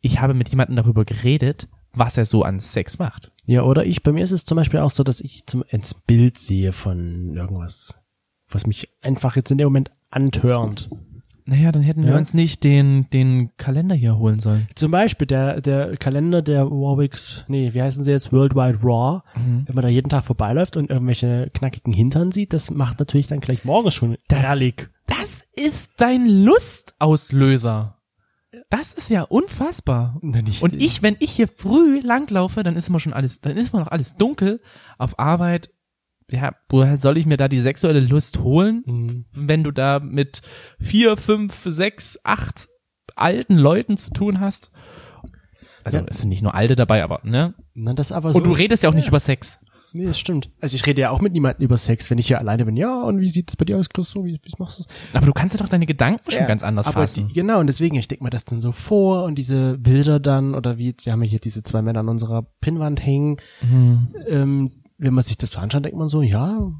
ich 0.00 0.20
habe 0.20 0.34
mit 0.34 0.48
jemandem 0.48 0.74
darüber 0.74 1.04
geredet, 1.04 1.68
was 1.92 2.18
er 2.18 2.24
so 2.24 2.42
an 2.42 2.58
Sex 2.58 2.98
macht. 2.98 3.30
Ja, 3.46 3.62
oder 3.62 3.86
ich, 3.86 4.02
bei 4.02 4.10
mir 4.10 4.24
ist 4.24 4.32
es 4.32 4.44
zum 4.44 4.56
Beispiel 4.56 4.80
auch 4.80 4.90
so, 4.90 5.04
dass 5.04 5.20
ich 5.20 5.46
zum, 5.46 5.62
ins 5.68 5.94
Bild 5.94 6.36
sehe 6.36 6.72
von 6.72 7.36
irgendwas, 7.36 7.94
was 8.48 8.66
mich 8.66 8.88
einfach 9.02 9.36
jetzt 9.36 9.52
in 9.52 9.58
dem 9.58 9.66
Moment 9.66 9.92
antörnt. 10.10 10.90
Naja, 11.44 11.72
dann 11.72 11.82
hätten 11.82 12.04
wir 12.04 12.10
Ja. 12.12 12.18
uns 12.18 12.34
nicht 12.34 12.62
den, 12.64 13.10
den 13.10 13.50
Kalender 13.56 13.94
hier 13.94 14.16
holen 14.16 14.38
sollen. 14.38 14.68
Zum 14.76 14.90
Beispiel 14.92 15.26
der, 15.26 15.60
der 15.60 15.96
Kalender 15.96 16.40
der 16.42 16.70
Warwicks, 16.70 17.44
nee, 17.48 17.74
wie 17.74 17.82
heißen 17.82 18.04
sie 18.04 18.10
jetzt, 18.12 18.32
Worldwide 18.32 18.78
Raw, 18.82 19.22
Mhm. 19.36 19.64
wenn 19.66 19.74
man 19.74 19.82
da 19.82 19.88
jeden 19.88 20.08
Tag 20.08 20.24
vorbeiläuft 20.24 20.76
und 20.76 20.90
irgendwelche 20.90 21.50
knackigen 21.52 21.92
Hintern 21.92 22.30
sieht, 22.30 22.52
das 22.52 22.70
macht 22.70 23.00
natürlich 23.00 23.26
dann 23.26 23.40
gleich 23.40 23.64
morgens 23.64 23.94
schon 23.94 24.16
Das- 24.28 24.40
herrlich. 24.42 24.88
Das 25.06 25.42
ist 25.54 25.90
dein 25.98 26.26
Lustauslöser. 26.28 27.98
Das 28.70 28.92
ist 28.92 29.10
ja 29.10 29.22
unfassbar. 29.22 30.18
Na, 30.22 30.42
nicht- 30.42 30.62
Und 30.62 30.74
ich, 30.80 31.02
wenn 31.02 31.16
ich 31.18 31.32
hier 31.32 31.48
früh 31.48 32.00
langlaufe, 32.00 32.62
dann 32.62 32.76
ist 32.76 32.88
immer 32.88 33.00
schon 33.00 33.12
alles, 33.12 33.40
dann 33.40 33.56
ist 33.56 33.72
immer 33.72 33.80
noch 33.82 33.90
alles 33.90 34.16
dunkel 34.16 34.60
auf 34.98 35.18
Arbeit. 35.18 35.70
Ja, 36.32 36.54
woher 36.68 36.96
soll 36.96 37.18
ich 37.18 37.26
mir 37.26 37.36
da 37.36 37.46
die 37.48 37.58
sexuelle 37.58 38.00
Lust 38.00 38.40
holen, 38.40 38.82
Mhm. 38.86 39.24
wenn 39.32 39.62
du 39.62 39.70
da 39.70 40.00
mit 40.00 40.42
vier, 40.80 41.16
fünf, 41.16 41.62
sechs, 41.66 42.18
acht 42.24 42.68
alten 43.14 43.56
Leuten 43.56 43.96
zu 43.98 44.10
tun 44.12 44.40
hast? 44.40 44.70
Also 45.84 45.98
Ja. 45.98 46.04
es 46.08 46.18
sind 46.20 46.28
nicht 46.28 46.42
nur 46.42 46.54
alte 46.54 46.74
dabei, 46.76 47.02
aber 47.04 47.20
ne? 47.24 47.54
Na, 47.74 47.92
das 47.94 48.12
aber 48.12 48.32
so. 48.32 48.38
Und 48.38 48.46
du 48.46 48.52
redest 48.52 48.82
ja 48.82 48.88
auch 48.90 48.94
nicht 48.94 49.08
über 49.08 49.20
Sex. 49.20 49.58
Nee, 49.94 50.06
das 50.06 50.18
stimmt. 50.18 50.50
Also 50.62 50.74
ich 50.74 50.86
rede 50.86 51.02
ja 51.02 51.10
auch 51.10 51.20
mit 51.20 51.34
niemandem 51.34 51.64
über 51.66 51.76
Sex, 51.76 52.08
wenn 52.10 52.16
ich 52.16 52.26
hier 52.28 52.38
alleine 52.38 52.64
bin. 52.64 52.76
Ja, 52.78 53.02
und 53.02 53.20
wie 53.20 53.28
sieht 53.28 53.50
es 53.50 53.56
bei 53.56 53.66
dir 53.66 53.76
aus, 53.76 53.90
Chris? 53.90 54.10
So, 54.10 54.24
wie, 54.24 54.40
wie 54.42 54.52
machst 54.58 54.78
du 54.78 54.84
das? 54.84 54.92
Aber 55.12 55.26
du 55.26 55.32
kannst 55.34 55.54
ja 55.54 55.60
doch 55.60 55.68
deine 55.68 55.84
Gedanken 55.84 56.30
schon 56.30 56.46
ganz 56.46 56.62
anders 56.62 56.86
aber 56.86 57.00
fassen. 57.02 57.28
Die, 57.28 57.34
genau, 57.34 57.60
und 57.60 57.66
deswegen, 57.66 57.96
ich 57.96 58.08
denke 58.08 58.24
mir 58.24 58.30
das 58.30 58.46
dann 58.46 58.62
so 58.62 58.72
vor 58.72 59.24
und 59.24 59.34
diese 59.34 59.76
Bilder 59.76 60.18
dann, 60.18 60.54
oder 60.54 60.78
wie, 60.78 60.94
wir 61.02 61.12
haben 61.12 61.22
ja 61.22 61.28
hier 61.28 61.40
diese 61.40 61.62
zwei 61.62 61.82
Männer 61.82 62.00
an 62.00 62.08
unserer 62.08 62.42
Pinnwand 62.62 63.04
hängen. 63.04 63.36
Mhm. 63.60 64.14
Ähm, 64.28 64.70
wenn 65.02 65.14
man 65.14 65.24
sich 65.24 65.36
das 65.38 65.50
so 65.52 65.58
anschaut, 65.60 65.84
denkt 65.84 65.98
man 65.98 66.08
so, 66.08 66.22
ja, 66.22 66.70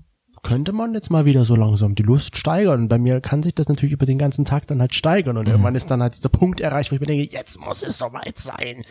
könnte 0.43 0.73
man 0.73 0.93
jetzt 0.95 1.11
mal 1.11 1.25
wieder 1.25 1.45
so 1.45 1.55
langsam 1.55 1.95
die 1.95 2.03
Lust 2.03 2.37
steigern. 2.37 2.83
Und 2.83 2.89
bei 2.89 2.99
mir 2.99 3.21
kann 3.21 3.43
sich 3.43 3.55
das 3.55 3.69
natürlich 3.69 3.93
über 3.93 4.07
den 4.07 4.19
ganzen 4.19 4.45
Tag 4.45 4.67
dann 4.67 4.81
halt 4.81 4.95
steigern. 4.95 5.37
Und 5.37 5.47
irgendwann 5.49 5.75
ist 5.77 5.91
dann 5.91 6.03
halt 6.03 6.17
dieser 6.17 6.31
Punkt 6.31 6.61
erreicht, 6.61 6.91
wo 6.91 6.95
ich 6.97 7.01
mir 7.01 7.07
denke, 7.07 7.33
jetzt 7.33 7.61
muss 7.61 7.83
es 7.83 7.99
soweit 7.99 8.39
sein. 8.39 8.85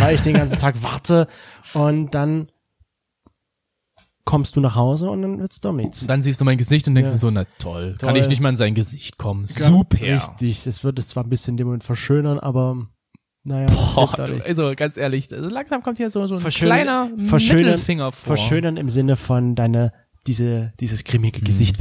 Weil 0.00 0.14
ich 0.14 0.22
den 0.22 0.34
ganzen 0.34 0.58
Tag 0.58 0.82
warte 0.82 1.26
und 1.74 2.14
dann 2.14 2.48
kommst 4.24 4.54
du 4.54 4.60
nach 4.60 4.76
Hause 4.76 5.10
und 5.10 5.22
dann 5.22 5.40
wird's 5.40 5.58
doch 5.60 5.72
nichts. 5.72 6.02
Und 6.02 6.08
dann 6.08 6.22
siehst 6.22 6.40
du 6.40 6.44
mein 6.44 6.56
Gesicht 6.58 6.86
und 6.86 6.94
denkst 6.94 7.10
Ja. 7.10 7.18
so, 7.18 7.30
na 7.32 7.44
toll, 7.58 7.96
kann 7.98 8.10
Toll. 8.10 8.18
ich 8.18 8.28
nicht 8.28 8.40
mal 8.40 8.50
in 8.50 8.56
sein 8.56 8.74
Gesicht 8.74 9.18
kommen. 9.18 9.46
Super. 9.46 10.00
Richtig, 10.00 10.62
das 10.62 10.84
wird 10.84 10.98
es 11.00 11.08
zwar 11.08 11.24
ein 11.24 11.28
bisschen 11.30 11.56
dem 11.56 11.66
Moment 11.66 11.82
verschönern, 11.82 12.38
aber 12.38 12.86
naja, 13.44 13.66
Boah, 13.94 14.12
du, 14.26 14.44
also 14.44 14.72
ganz 14.76 14.96
ehrlich, 14.96 15.32
also 15.32 15.48
langsam 15.48 15.82
kommt 15.82 15.98
hier 15.98 16.10
so, 16.10 16.26
so 16.26 16.36
ein 16.36 16.40
Verschönern- 16.40 16.68
kleiner 16.84 17.10
verschönern- 17.28 17.56
Mittelfinger 17.64 18.12
vor. 18.12 18.36
verschönern 18.36 18.76
im 18.76 18.88
Sinne 18.88 19.16
von 19.16 19.54
deine 19.54 19.92
diese 20.26 20.72
dieses 20.78 21.02
grimmige 21.04 21.40
Gesicht 21.40 21.78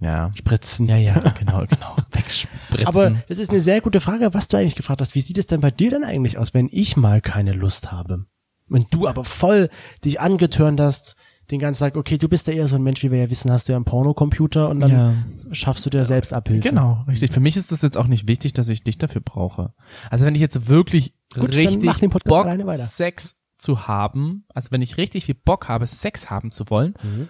Ja. 0.00 0.28
wegspritzen. 0.30 0.88
Ja, 0.88 0.96
ja, 0.96 1.14
genau, 1.38 1.64
genau. 1.66 1.96
Wegspritzen. 2.12 2.86
Aber 2.86 3.22
das 3.28 3.38
ist 3.38 3.50
eine 3.50 3.60
sehr 3.60 3.80
gute 3.82 4.00
Frage, 4.00 4.32
was 4.32 4.48
du 4.48 4.56
eigentlich 4.56 4.76
gefragt 4.76 5.00
hast. 5.00 5.14
Wie 5.14 5.20
sieht 5.20 5.36
es 5.38 5.46
denn 5.46 5.60
bei 5.60 5.70
dir 5.70 5.90
denn 5.90 6.04
eigentlich 6.04 6.38
aus, 6.38 6.54
wenn 6.54 6.68
ich 6.70 6.96
mal 6.96 7.20
keine 7.20 7.52
Lust 7.52 7.92
habe? 7.92 8.24
Wenn 8.68 8.86
du 8.90 9.06
aber 9.06 9.24
voll 9.24 9.68
dich 10.04 10.20
angetörnt 10.20 10.80
hast, 10.80 11.16
den 11.50 11.60
ganzen 11.60 11.80
Tag, 11.80 11.96
okay, 11.96 12.18
du 12.18 12.28
bist 12.28 12.46
ja 12.46 12.52
eher 12.52 12.68
so 12.68 12.76
ein 12.76 12.82
Mensch, 12.82 13.02
wie 13.02 13.10
wir 13.10 13.18
ja 13.18 13.30
wissen, 13.30 13.50
hast 13.52 13.68
du 13.68 13.72
ja 13.72 13.76
einen 13.76 13.84
Pornocomputer 13.84 14.68
und 14.68 14.80
dann 14.80 14.90
ja. 14.90 15.14
schaffst 15.52 15.86
du 15.86 15.90
dir 15.90 16.04
selbst 16.04 16.32
Abhilfe. 16.32 16.68
Genau, 16.68 17.04
richtig. 17.06 17.30
Für 17.30 17.40
mich 17.40 17.56
ist 17.56 17.72
es 17.72 17.82
jetzt 17.82 17.96
auch 17.96 18.08
nicht 18.08 18.26
wichtig, 18.28 18.52
dass 18.52 18.68
ich 18.68 18.82
dich 18.82 18.98
dafür 18.98 19.20
brauche. 19.20 19.72
Also 20.10 20.24
wenn 20.24 20.34
ich 20.34 20.40
jetzt 20.40 20.68
wirklich 20.68 21.14
Gut, 21.34 21.54
richtig 21.54 21.90
Bock. 22.24 22.48
Sex 22.74 23.36
zu 23.58 23.86
haben, 23.86 24.44
also 24.52 24.70
wenn 24.72 24.82
ich 24.82 24.96
richtig 24.96 25.26
viel 25.26 25.34
Bock 25.36 25.68
habe, 25.68 25.86
Sex 25.86 26.30
haben 26.30 26.50
zu 26.50 26.68
wollen, 26.68 26.94
Mhm. 27.02 27.28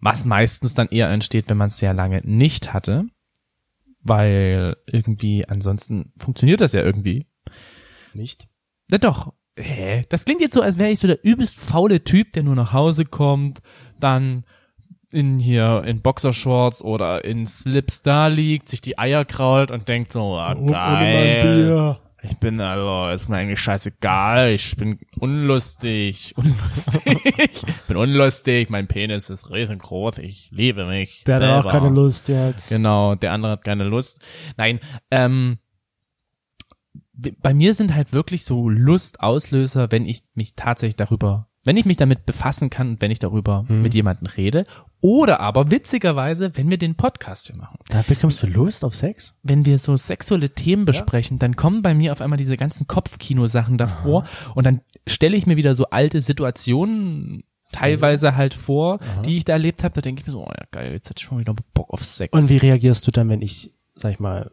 was 0.00 0.24
meistens 0.24 0.74
dann 0.74 0.88
eher 0.88 1.10
entsteht, 1.10 1.48
wenn 1.48 1.56
man 1.56 1.68
es 1.68 1.78
sehr 1.78 1.94
lange 1.94 2.20
nicht 2.24 2.72
hatte, 2.72 3.04
weil 4.00 4.76
irgendwie 4.86 5.46
ansonsten 5.46 6.12
funktioniert 6.18 6.60
das 6.60 6.72
ja 6.72 6.82
irgendwie. 6.82 7.26
Nicht? 8.14 8.48
Na 8.90 8.98
doch. 8.98 9.34
Hä? 9.58 10.04
Das 10.08 10.24
klingt 10.24 10.40
jetzt 10.40 10.54
so, 10.54 10.60
als 10.60 10.78
wäre 10.78 10.90
ich 10.90 11.00
so 11.00 11.06
der 11.06 11.24
übelst 11.24 11.58
faule 11.58 12.04
Typ, 12.04 12.32
der 12.32 12.42
nur 12.42 12.54
nach 12.54 12.72
Hause 12.72 13.04
kommt, 13.04 13.58
dann 13.98 14.44
in 15.12 15.38
hier 15.38 15.82
in 15.86 16.02
Boxershorts 16.02 16.82
oder 16.82 17.24
in 17.24 17.46
Slips 17.46 18.02
da 18.02 18.26
liegt, 18.26 18.68
sich 18.68 18.80
die 18.80 18.98
Eier 18.98 19.24
krault 19.24 19.70
und 19.70 19.88
denkt 19.88 20.12
so, 20.12 20.34
ah, 20.34 20.54
Oh, 20.58 20.66
geil. 20.66 21.96
Ich 22.22 22.38
bin 22.38 22.60
also, 22.60 23.14
ist 23.14 23.28
mir 23.28 23.36
eigentlich 23.36 23.60
scheißegal, 23.60 24.50
ich 24.50 24.76
bin 24.76 24.98
unlustig, 25.20 26.34
unlustig, 26.36 27.62
ich 27.64 27.82
bin 27.86 27.96
unlustig, 27.96 28.68
mein 28.68 28.88
Penis 28.88 29.30
ist 29.30 29.50
riesengroß, 29.50 30.18
ich 30.18 30.48
liebe 30.50 30.86
mich. 30.86 31.22
Der 31.24 31.36
hat 31.36 31.42
selber. 31.42 31.66
auch 31.66 31.70
keine 31.70 31.90
Lust, 31.90 32.28
hat 32.28 32.56
Genau, 32.68 33.14
der 33.14 33.32
andere 33.32 33.52
hat 33.52 33.64
keine 33.64 33.84
Lust. 33.84 34.20
Nein, 34.56 34.80
ähm, 35.12 35.58
bei 37.42 37.54
mir 37.54 37.74
sind 37.74 37.94
halt 37.94 38.12
wirklich 38.12 38.44
so 38.44 38.68
Lustauslöser, 38.68 39.90
wenn 39.90 40.06
ich 40.06 40.22
mich 40.34 40.54
tatsächlich 40.54 40.96
darüber, 40.96 41.48
wenn 41.64 41.76
ich 41.76 41.84
mich 41.84 41.96
damit 41.96 42.26
befassen 42.26 42.70
kann 42.70 42.90
und 42.90 43.02
wenn 43.02 43.10
ich 43.10 43.18
darüber 43.18 43.64
Mhm. 43.68 43.82
mit 43.82 43.94
jemandem 43.94 44.26
rede. 44.26 44.66
Oder 45.00 45.40
aber 45.40 45.70
witzigerweise, 45.70 46.56
wenn 46.56 46.70
wir 46.70 46.78
den 46.78 46.94
Podcast 46.94 47.46
hier 47.46 47.56
machen. 47.56 47.78
Da 47.88 48.02
bekommst 48.06 48.42
du 48.42 48.46
Lust 48.46 48.84
auf 48.84 48.94
Sex? 48.94 49.34
Wenn 49.42 49.64
wir 49.64 49.78
so 49.78 49.96
sexuelle 49.96 50.50
Themen 50.50 50.84
besprechen, 50.84 51.38
dann 51.38 51.56
kommen 51.56 51.82
bei 51.82 51.94
mir 51.94 52.12
auf 52.12 52.20
einmal 52.20 52.38
diese 52.38 52.56
ganzen 52.56 52.86
Kopfkino-Sachen 52.86 53.78
davor 53.78 54.24
und 54.54 54.66
dann 54.66 54.80
stelle 55.06 55.36
ich 55.36 55.46
mir 55.46 55.56
wieder 55.56 55.74
so 55.74 55.86
alte 55.90 56.20
Situationen 56.20 57.44
teilweise 57.72 58.36
halt 58.36 58.54
vor, 58.54 58.98
die 59.24 59.36
ich 59.36 59.44
da 59.44 59.54
erlebt 59.54 59.82
habe. 59.84 59.94
Da 59.94 60.00
denke 60.00 60.20
ich 60.20 60.26
mir 60.26 60.32
so, 60.32 60.44
oh 60.44 60.48
ja 60.50 60.64
geil, 60.70 60.92
jetzt 60.92 61.10
hätte 61.10 61.20
ich 61.20 61.24
schon 61.26 61.38
wieder 61.40 61.54
Bock 61.74 61.90
auf 61.90 62.04
Sex. 62.04 62.32
Und 62.38 62.48
wie 62.48 62.56
reagierst 62.58 63.06
du 63.06 63.10
dann, 63.10 63.28
wenn 63.28 63.42
ich, 63.42 63.72
sag 63.94 64.12
ich 64.12 64.20
mal, 64.20 64.50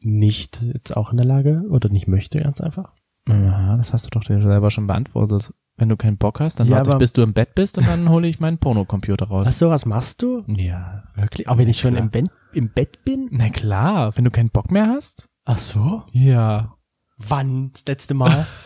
nicht 0.00 0.62
jetzt 0.62 0.96
auch 0.96 1.10
in 1.10 1.16
der 1.16 1.26
Lage 1.26 1.64
oder 1.70 1.88
nicht 1.88 2.08
möchte, 2.08 2.40
ganz 2.40 2.60
einfach? 2.60 2.92
Ja, 3.28 3.76
das 3.76 3.92
hast 3.92 4.06
du 4.06 4.10
doch 4.10 4.24
dir 4.24 4.42
selber 4.42 4.70
schon 4.70 4.86
beantwortet. 4.86 5.52
Wenn 5.76 5.88
du 5.88 5.96
keinen 5.96 6.18
Bock 6.18 6.40
hast, 6.40 6.60
dann 6.60 6.66
Ja, 6.66 6.76
warte 6.76 6.90
ich, 6.90 6.96
bis 6.98 7.12
du 7.12 7.22
im 7.22 7.32
Bett 7.32 7.54
bist 7.54 7.78
und 7.78 7.86
dann 7.86 8.10
hole 8.10 8.28
ich 8.28 8.40
meinen 8.40 8.58
Pornocomputer 8.58 9.26
raus. 9.28 9.46
Was 9.46 9.58
so 9.58 9.70
was 9.70 9.86
machst 9.86 10.22
du? 10.22 10.44
Ja. 10.48 11.04
Wirklich? 11.14 11.48
Auch 11.48 11.56
wenn 11.58 11.68
ich 11.68 11.80
schon 11.80 11.96
im, 11.96 12.10
im 12.52 12.68
Bett 12.70 13.04
bin? 13.04 13.28
Na 13.30 13.48
klar, 13.48 14.16
wenn 14.16 14.24
du 14.24 14.30
keinen 14.30 14.50
Bock 14.50 14.70
mehr 14.70 14.88
hast? 14.88 15.28
Ach 15.44 15.58
so? 15.58 16.02
Ja. 16.10 16.74
Wann? 17.16 17.70
Das 17.72 17.84
letzte 17.86 18.14
Mal? 18.14 18.46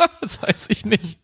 Das 0.20 0.42
weiß 0.42 0.66
ich 0.70 0.84
nicht. 0.84 1.18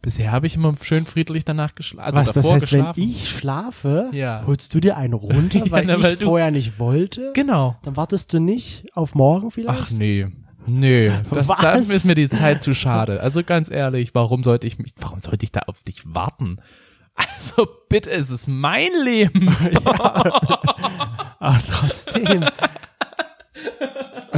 Bisher 0.00 0.32
habe 0.32 0.46
ich 0.46 0.56
immer 0.56 0.74
schön 0.82 1.06
friedlich 1.06 1.44
danach 1.44 1.74
geschlafen. 1.74 2.06
Also 2.06 2.20
was, 2.20 2.32
das 2.32 2.50
heißt, 2.50 2.70
geschlafen. 2.70 3.02
wenn 3.02 3.10
ich 3.10 3.28
schlafe, 3.30 4.08
Ja. 4.12 4.42
holst 4.46 4.74
du 4.74 4.80
dir 4.80 4.96
einen 4.96 5.14
runter, 5.14 5.58
Ja, 5.66 5.70
weil 5.70 5.84
na, 5.86 6.02
weil 6.02 6.14
ich 6.14 6.18
du- 6.20 6.26
vorher 6.26 6.50
nicht 6.50 6.78
wollte? 6.78 7.32
Genau. 7.34 7.76
Dann 7.82 7.96
wartest 7.96 8.32
du 8.32 8.40
nicht 8.40 8.86
auf 8.94 9.14
morgen 9.14 9.50
vielleicht? 9.50 9.82
Ach 9.86 9.90
nee. 9.90 10.26
Nee, 10.68 11.10
das, 11.32 11.48
Was? 11.48 11.58
dann 11.60 11.78
ist 11.80 12.04
mir 12.04 12.14
die 12.14 12.28
Zeit 12.28 12.62
zu 12.62 12.72
schade. 12.72 13.20
Also 13.20 13.42
ganz 13.42 13.68
ehrlich, 13.70 14.14
warum 14.14 14.44
sollte 14.44 14.66
ich 14.68 14.78
mich, 14.78 14.92
warum 14.96 15.18
sollte 15.18 15.44
ich 15.44 15.50
da 15.52 15.60
auf 15.66 15.82
dich 15.82 16.02
warten? 16.04 16.58
Also 17.14 17.66
bitte, 17.88 18.10
es 18.10 18.30
ist 18.30 18.46
mein 18.46 18.90
Leben. 19.04 19.48
Aber 21.38 21.60
trotzdem. 21.68 22.44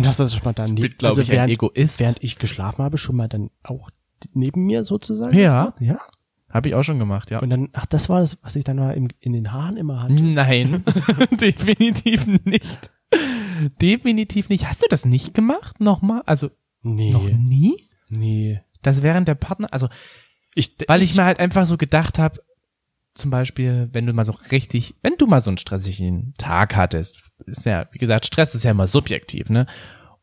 Und 0.04 0.08
hast 0.08 0.18
du 0.20 0.24
das 0.24 0.34
schon 0.34 0.44
mal 0.44 0.52
dann 0.52 0.74
bin, 0.74 0.94
glaub 0.98 1.18
ich, 1.18 1.30
ein 1.30 1.36
während, 1.36 1.52
Egoist. 1.52 2.00
Während 2.00 2.22
ich 2.22 2.38
geschlafen 2.38 2.82
habe, 2.82 2.98
schon 2.98 3.16
mal 3.16 3.28
dann 3.28 3.50
auch 3.62 3.90
neben 4.32 4.64
mir 4.66 4.84
sozusagen? 4.84 5.36
Ja. 5.36 5.74
Ja. 5.80 5.98
Habe 6.50 6.68
ich 6.68 6.74
auch 6.74 6.84
schon 6.84 6.98
gemacht, 7.00 7.30
ja. 7.30 7.40
Und 7.40 7.50
dann, 7.50 7.68
ach, 7.72 7.86
das 7.86 8.08
war 8.08 8.20
das, 8.20 8.38
was 8.42 8.54
ich 8.54 8.62
dann 8.64 8.76
mal 8.76 8.92
im, 8.92 9.08
in 9.20 9.32
den 9.32 9.50
Haaren 9.50 9.76
immer 9.76 10.02
hatte. 10.02 10.14
Nein, 10.14 10.84
definitiv 11.40 12.26
nicht. 12.44 12.92
Definitiv 13.80 14.48
nicht. 14.48 14.68
Hast 14.68 14.82
du 14.82 14.86
das 14.88 15.04
nicht 15.04 15.34
gemacht? 15.34 15.80
Nochmal? 15.80 16.22
Also, 16.26 16.50
Nee. 16.82 17.10
noch 17.10 17.28
nie? 17.28 17.88
Nee. 18.10 18.60
Das 18.82 19.02
während 19.02 19.26
der 19.26 19.34
Partner, 19.34 19.68
also, 19.72 19.88
Ich, 20.54 20.76
weil 20.86 21.02
ich 21.02 21.14
mir 21.14 21.24
halt 21.24 21.38
einfach 21.40 21.66
so 21.66 21.76
gedacht 21.76 22.18
habe, 22.18 22.40
zum 23.14 23.30
Beispiel, 23.30 23.88
wenn 23.92 24.06
du 24.06 24.12
mal 24.12 24.24
so 24.24 24.34
richtig, 24.50 24.94
wenn 25.02 25.14
du 25.16 25.26
mal 25.26 25.40
so 25.40 25.50
einen 25.50 25.58
stressigen 25.58 26.34
Tag 26.36 26.76
hattest, 26.76 27.30
ist 27.46 27.64
ja, 27.64 27.86
wie 27.92 27.98
gesagt, 27.98 28.26
Stress 28.26 28.54
ist 28.54 28.64
ja 28.64 28.72
immer 28.72 28.86
subjektiv, 28.86 29.50
ne? 29.50 29.66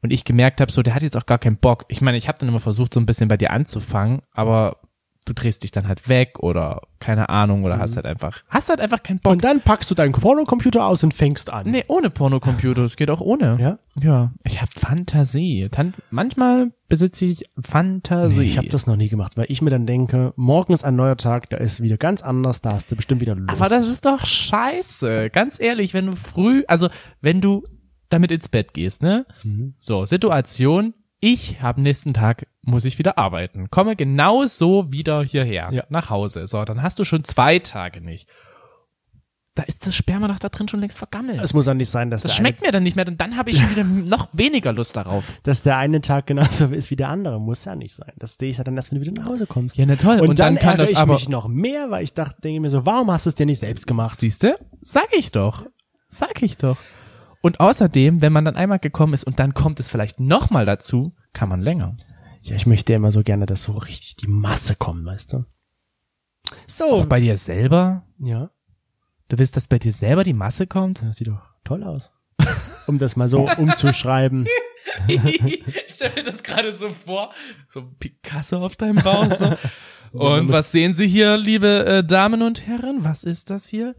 Und 0.01 0.11
ich 0.11 0.25
gemerkt 0.25 0.61
habe, 0.61 0.71
so, 0.71 0.81
der 0.81 0.95
hat 0.95 1.03
jetzt 1.03 1.17
auch 1.17 1.25
gar 1.25 1.37
keinen 1.37 1.57
Bock. 1.57 1.85
Ich 1.87 2.01
meine, 2.01 2.17
ich 2.17 2.27
habe 2.27 2.39
dann 2.39 2.49
immer 2.49 2.59
versucht, 2.59 2.93
so 2.93 2.99
ein 2.99 3.05
bisschen 3.05 3.27
bei 3.27 3.37
dir 3.37 3.51
anzufangen, 3.51 4.21
aber 4.31 4.77
du 5.25 5.33
drehst 5.33 5.63
dich 5.63 5.71
dann 5.71 5.87
halt 5.87 6.09
weg 6.09 6.39
oder 6.39 6.81
keine 6.99 7.29
Ahnung 7.29 7.63
oder 7.63 7.77
hast 7.77 7.95
halt 7.95 8.05
einfach, 8.05 8.43
hast 8.49 8.69
halt 8.69 8.81
einfach 8.81 9.03
keinen 9.03 9.19
Bock. 9.19 9.31
und 9.33 9.43
dann 9.43 9.61
packst 9.61 9.89
du 9.91 9.95
deinen 9.95 10.13
Pornocomputer 10.13 10.85
aus 10.85 11.03
und 11.03 11.13
fängst 11.13 11.51
an. 11.51 11.69
Nee, 11.69 11.83
ohne 11.87 12.09
Pornocomputer. 12.09 12.83
Es 12.83 12.95
geht 12.95 13.09
auch 13.09 13.21
ohne. 13.21 13.57
Ja? 13.59 13.79
Ja. 14.01 14.31
Ich 14.43 14.61
habe 14.61 14.71
Fantasie. 14.75 15.67
Tan 15.71 15.93
manchmal 16.09 16.71
besitze 16.89 17.25
ich 17.25 17.43
Fantasie. 17.59 18.39
Nee, 18.39 18.45
ich 18.47 18.57
habe 18.57 18.69
das 18.69 18.87
noch 18.87 18.95
nie 18.95 19.09
gemacht, 19.09 19.37
weil 19.37 19.45
ich 19.49 19.61
mir 19.61 19.69
dann 19.69 19.85
denke, 19.85 20.33
morgen 20.35 20.73
ist 20.73 20.83
ein 20.83 20.95
neuer 20.95 21.17
Tag, 21.17 21.49
da 21.51 21.57
ist 21.57 21.81
wieder 21.81 21.97
ganz 21.97 22.23
anders, 22.23 22.61
da 22.61 22.71
hast 22.71 22.91
du 22.91 22.95
bestimmt 22.95 23.21
wieder 23.21 23.35
Lust. 23.35 23.49
Aber 23.49 23.69
das 23.69 23.87
ist 23.87 24.05
doch 24.05 24.25
scheiße. 24.25 25.29
Ganz 25.29 25.59
ehrlich, 25.59 25.93
wenn 25.93 26.07
du 26.07 26.15
früh, 26.15 26.63
also 26.67 26.89
wenn 27.21 27.41
du 27.41 27.63
damit 28.13 28.31
ins 28.31 28.49
Bett 28.49 28.73
gehst, 28.73 29.01
ne? 29.01 29.25
Mhm. 29.43 29.73
So, 29.79 30.05
Situation, 30.05 30.93
ich 31.19 31.61
habe 31.61 31.81
nächsten 31.81 32.13
Tag, 32.13 32.47
muss 32.63 32.85
ich 32.85 32.97
wieder 32.99 33.17
arbeiten. 33.17 33.69
Komme 33.71 33.95
genau 33.95 34.45
so 34.45 34.91
wieder 34.91 35.23
hierher, 35.23 35.69
Ja. 35.71 35.83
nach 35.89 36.09
Hause. 36.09 36.47
So, 36.47 36.63
dann 36.65 36.81
hast 36.81 36.97
du 36.99 37.03
schon 37.03 37.23
zwei 37.23 37.59
Tage 37.59 38.01
nicht. 38.01 38.27
Da 39.53 39.63
ist 39.63 39.85
das 39.85 39.93
Sperma 39.93 40.29
doch 40.29 40.39
da 40.39 40.47
drin 40.47 40.69
schon 40.69 40.79
längst 40.79 40.97
vergammelt. 40.97 41.41
es 41.43 41.53
muss 41.53 41.65
ja 41.65 41.73
nicht 41.73 41.89
sein, 41.89 42.09
dass, 42.09 42.21
das 42.21 42.33
schmeckt 42.33 42.61
mir 42.61 42.71
dann 42.71 42.83
nicht 42.83 42.95
mehr 42.95 43.05
und 43.05 43.19
dann 43.19 43.35
habe 43.35 43.49
ich 43.49 43.59
schon 43.59 43.69
wieder 43.71 43.83
noch 44.09 44.29
weniger 44.31 44.71
Lust 44.71 44.95
darauf. 44.95 45.33
dass 45.43 45.61
der 45.61 45.75
eine 45.77 45.99
Tag 45.99 46.25
genauso 46.27 46.67
ist 46.67 46.89
wie 46.89 46.95
der 46.95 47.09
andere. 47.09 47.37
Muss 47.41 47.65
ja 47.65 47.75
nicht 47.75 47.93
sein. 47.93 48.13
Das 48.17 48.37
sehe 48.37 48.49
ich 48.49 48.57
ja 48.59 48.63
dann 48.63 48.77
erst, 48.77 48.91
wenn 48.91 48.99
du 49.01 49.05
wieder 49.05 49.21
nach 49.21 49.29
Hause 49.29 49.47
kommst. 49.47 49.75
Ja, 49.77 49.85
na 49.85 49.97
toll. 49.97 50.21
Und, 50.21 50.29
Und, 50.29 50.39
dann, 50.39 50.55
dann, 50.55 50.61
kann 50.63 50.69
ärgere 50.71 50.83
das 50.83 50.91
ich 50.91 50.97
aber. 50.97 51.15
mich 51.15 51.27
noch 51.27 51.49
mehr, 51.49 51.91
weil 51.91 52.03
ich 52.05 52.13
dachte, 52.13 52.39
denke 52.41 52.61
mir 52.61 52.69
so, 52.69 52.85
warum 52.85 53.11
hast 53.11 53.25
du 53.25 53.29
es 53.29 53.35
dir 53.35 53.45
nicht 53.45 53.59
selbst 53.59 53.85
gemacht? 53.87 54.17
Siehste? 54.17 54.55
Sag 54.81 55.07
ich 55.11 55.31
doch. 55.33 55.65
Sag 56.07 56.41
ich 56.41 56.57
doch. 56.57 56.77
Und 57.41 57.59
außerdem, 57.59 58.21
wenn 58.21 58.33
man 58.33 58.45
dann 58.45 58.55
einmal 58.55 58.79
gekommen 58.79 59.13
ist 59.13 59.23
und 59.23 59.39
dann 59.39 59.53
kommt 59.53 59.79
es 59.79 59.89
vielleicht 59.89 60.19
nochmal 60.19 60.65
dazu, 60.65 61.15
kann 61.33 61.49
man 61.49 61.61
länger. 61.61 61.97
Ja, 62.41 62.55
ich 62.55 62.65
möchte 62.65 62.93
immer 62.93 63.11
so 63.11 63.23
gerne, 63.23 63.45
dass 63.45 63.63
so 63.63 63.73
richtig 63.73 64.15
die 64.15 64.27
Masse 64.27 64.75
kommt, 64.75 65.05
weißt 65.05 65.33
du? 65.33 65.45
So. 66.67 66.85
Auch 66.85 67.05
bei 67.05 67.19
dir 67.19 67.37
selber? 67.37 68.03
ja, 68.19 68.51
Du 69.29 69.39
willst, 69.39 69.55
dass 69.55 69.67
bei 69.67 69.79
dir 69.79 69.93
selber 69.93 70.23
die 70.23 70.33
Masse 70.33 70.67
kommt? 70.67 71.01
das 71.01 71.15
sieht 71.15 71.27
doch 71.27 71.41
toll 71.63 71.83
aus. 71.83 72.11
um 72.87 72.97
das 72.97 73.15
mal 73.15 73.27
so 73.27 73.47
umzuschreiben. 73.49 74.45
ich 75.07 75.63
stell 75.87 76.11
mir 76.15 76.23
das 76.23 76.43
gerade 76.43 76.71
so 76.73 76.89
vor. 76.89 77.31
So 77.69 77.83
Picasso 77.99 78.57
auf 78.57 78.75
deinem 78.75 79.01
Bauch. 79.01 79.31
So. 79.31 79.55
Und 80.11 80.49
was 80.49 80.73
sehen 80.73 80.93
Sie 80.93 81.07
hier, 81.07 81.37
liebe 81.37 81.85
äh, 81.85 82.03
Damen 82.03 82.41
und 82.41 82.67
Herren? 82.67 83.05
Was 83.05 83.23
ist 83.23 83.49
das 83.49 83.69
hier? 83.69 83.95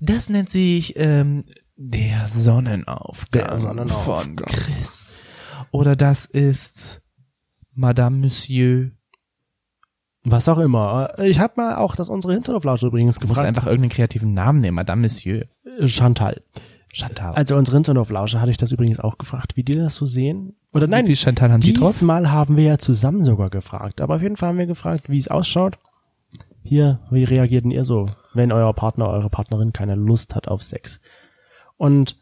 Das 0.00 0.28
nennt 0.28 0.50
sich 0.50 0.94
ähm, 0.96 1.44
der 1.76 2.28
Sonnenaufgang, 2.28 3.26
Der 3.48 3.58
Sonnenaufgang. 3.58 4.24
von 4.24 4.36
Chris. 4.46 5.18
Oder 5.70 5.96
das 5.96 6.26
ist 6.26 7.02
Madame 7.74 8.18
Monsieur. 8.18 8.90
Was 10.26 10.48
auch 10.48 10.58
immer. 10.58 11.10
Ich 11.18 11.38
habe 11.38 11.54
mal 11.56 11.76
auch 11.76 11.96
das 11.96 12.08
unsere 12.08 12.32
Hinterhoflausche 12.32 12.86
übrigens 12.86 13.16
Du 13.16 13.22
musst 13.22 13.30
gefragt. 13.40 13.48
einfach 13.48 13.66
irgendeinen 13.66 13.90
kreativen 13.90 14.32
Namen 14.32 14.60
nehmen, 14.60 14.76
Madame 14.76 15.02
Monsieur. 15.02 15.44
Äh, 15.78 15.88
Chantal. 15.88 16.40
Chantal. 16.92 17.34
Also 17.34 17.56
unsere 17.56 17.76
Hinterhoflausche 17.76 18.40
hatte 18.40 18.52
ich 18.52 18.56
das 18.56 18.70
übrigens 18.72 19.00
auch 19.00 19.18
gefragt, 19.18 19.56
wie 19.56 19.64
die 19.64 19.74
das 19.74 19.96
so 19.96 20.06
sehen. 20.06 20.54
Oder 20.72 20.86
nein, 20.86 21.02
Wie 21.04 21.08
viel 21.08 21.16
Chantal 21.16 21.52
haben 21.52 21.60
die 21.60 21.72
drauf? 21.74 21.90
diesmal 21.92 22.30
haben 22.30 22.56
wir 22.56 22.64
ja 22.64 22.78
zusammen 22.78 23.24
sogar 23.24 23.50
gefragt. 23.50 24.00
Aber 24.00 24.16
auf 24.16 24.22
jeden 24.22 24.36
Fall 24.36 24.50
haben 24.50 24.58
wir 24.58 24.66
gefragt, 24.66 25.10
wie 25.10 25.18
es 25.18 25.28
ausschaut. 25.28 25.78
Hier, 26.62 27.00
wie 27.10 27.24
reagierten 27.24 27.70
ihr 27.70 27.84
so 27.84 28.06
wenn 28.32 28.50
euer 28.50 28.72
Partner, 28.72 29.08
eure 29.10 29.28
Partnerin 29.30 29.72
keine 29.72 29.94
Lust 29.94 30.34
hat 30.34 30.48
auf 30.48 30.62
Sex. 30.62 31.00
Und 31.84 32.16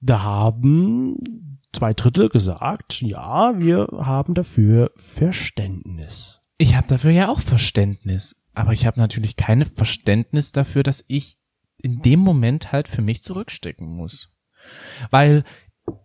da 0.00 0.22
haben 0.22 1.58
zwei 1.74 1.92
Drittel 1.92 2.30
gesagt, 2.30 3.02
ja, 3.02 3.60
wir 3.60 3.86
haben 3.98 4.32
dafür 4.32 4.92
Verständnis. 4.96 6.40
Ich 6.56 6.74
habe 6.74 6.88
dafür 6.88 7.10
ja 7.10 7.28
auch 7.28 7.40
Verständnis, 7.40 8.42
aber 8.54 8.72
ich 8.72 8.86
habe 8.86 8.98
natürlich 8.98 9.36
keine 9.36 9.66
Verständnis 9.66 10.52
dafür, 10.52 10.82
dass 10.82 11.04
ich 11.06 11.36
in 11.82 12.00
dem 12.00 12.20
Moment 12.20 12.72
halt 12.72 12.88
für 12.88 13.02
mich 13.02 13.22
zurückstecken 13.22 13.86
muss. 13.86 14.30
Weil 15.10 15.44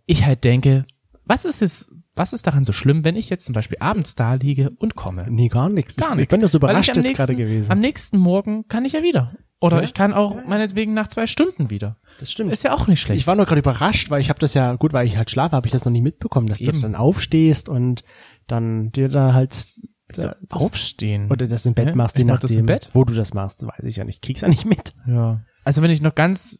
ich 0.04 0.26
halt 0.26 0.44
denke, 0.44 0.84
was 1.26 1.44
ist 1.44 1.62
es, 1.62 1.90
was 2.16 2.32
ist 2.32 2.46
daran 2.46 2.64
so 2.64 2.72
schlimm, 2.72 3.04
wenn 3.04 3.16
ich 3.16 3.30
jetzt 3.30 3.46
zum 3.46 3.54
Beispiel 3.54 3.78
abends 3.80 4.14
da 4.14 4.34
liege 4.34 4.70
und 4.78 4.94
komme? 4.94 5.26
Nee, 5.28 5.48
gar 5.48 5.68
nichts. 5.68 5.96
Gar 5.96 6.10
ich 6.12 6.16
nichts. 6.16 6.30
bin 6.32 6.40
das 6.42 6.54
überrascht 6.54 6.90
ich 6.96 7.02
jetzt 7.04 7.14
gerade 7.16 7.34
gewesen. 7.34 7.70
Am 7.70 7.78
nächsten 7.78 8.18
Morgen 8.18 8.66
kann 8.68 8.84
ich 8.84 8.92
ja 8.92 9.02
wieder. 9.02 9.36
Oder 9.60 9.78
Ja. 9.78 9.82
ich 9.84 9.94
kann 9.94 10.12
auch 10.12 10.44
meinetwegen 10.46 10.92
nach 10.94 11.06
zwei 11.08 11.26
Stunden 11.26 11.70
wieder. 11.70 11.96
das 12.20 12.30
stimmt. 12.30 12.52
Ist 12.52 12.62
ja 12.64 12.72
auch 12.74 12.86
nicht 12.86 13.00
schlecht. 13.00 13.20
Ich 13.20 13.26
war 13.26 13.34
nur 13.34 13.46
gerade 13.46 13.60
überrascht, 13.60 14.10
weil 14.10 14.20
ich 14.20 14.28
habe 14.28 14.38
das 14.38 14.54
ja, 14.54 14.74
gut, 14.74 14.92
weil 14.92 15.06
ich 15.06 15.16
halt 15.16 15.30
schlafe, 15.30 15.56
habe 15.56 15.66
ich 15.66 15.72
das 15.72 15.84
noch 15.84 15.92
nicht 15.92 16.02
mitbekommen, 16.02 16.46
dass 16.48 16.60
Eben. 16.60 16.72
du 16.72 16.80
dann 16.80 16.94
aufstehst 16.94 17.68
und 17.68 18.04
dann 18.46 18.90
dir 18.92 19.08
da 19.08 19.32
halt 19.32 19.54
so, 19.54 19.80
da- 20.22 20.36
das, 20.40 20.50
aufstehen. 20.50 21.30
oder 21.30 21.46
das 21.46 21.64
im 21.66 21.72
Bett 21.74 21.88
Hä? 21.88 21.94
machst, 21.94 22.16
Ich 22.16 22.20
je 22.20 22.24
mach 22.26 22.38
das 22.40 22.50
nachdem, 22.50 22.60
im 22.60 22.66
Bett? 22.66 22.90
wo 22.92 23.04
du 23.04 23.14
das 23.14 23.32
machst, 23.32 23.66
weiß 23.66 23.84
ich 23.84 23.96
ja 23.96 24.04
nicht. 24.04 24.20
Krieg's 24.22 24.42
ja 24.42 24.48
nicht 24.48 24.66
mit. 24.66 24.92
Ja. 25.06 25.40
Also 25.64 25.80
wenn 25.82 25.90
ich 25.90 26.02
noch 26.02 26.14
ganz, 26.14 26.58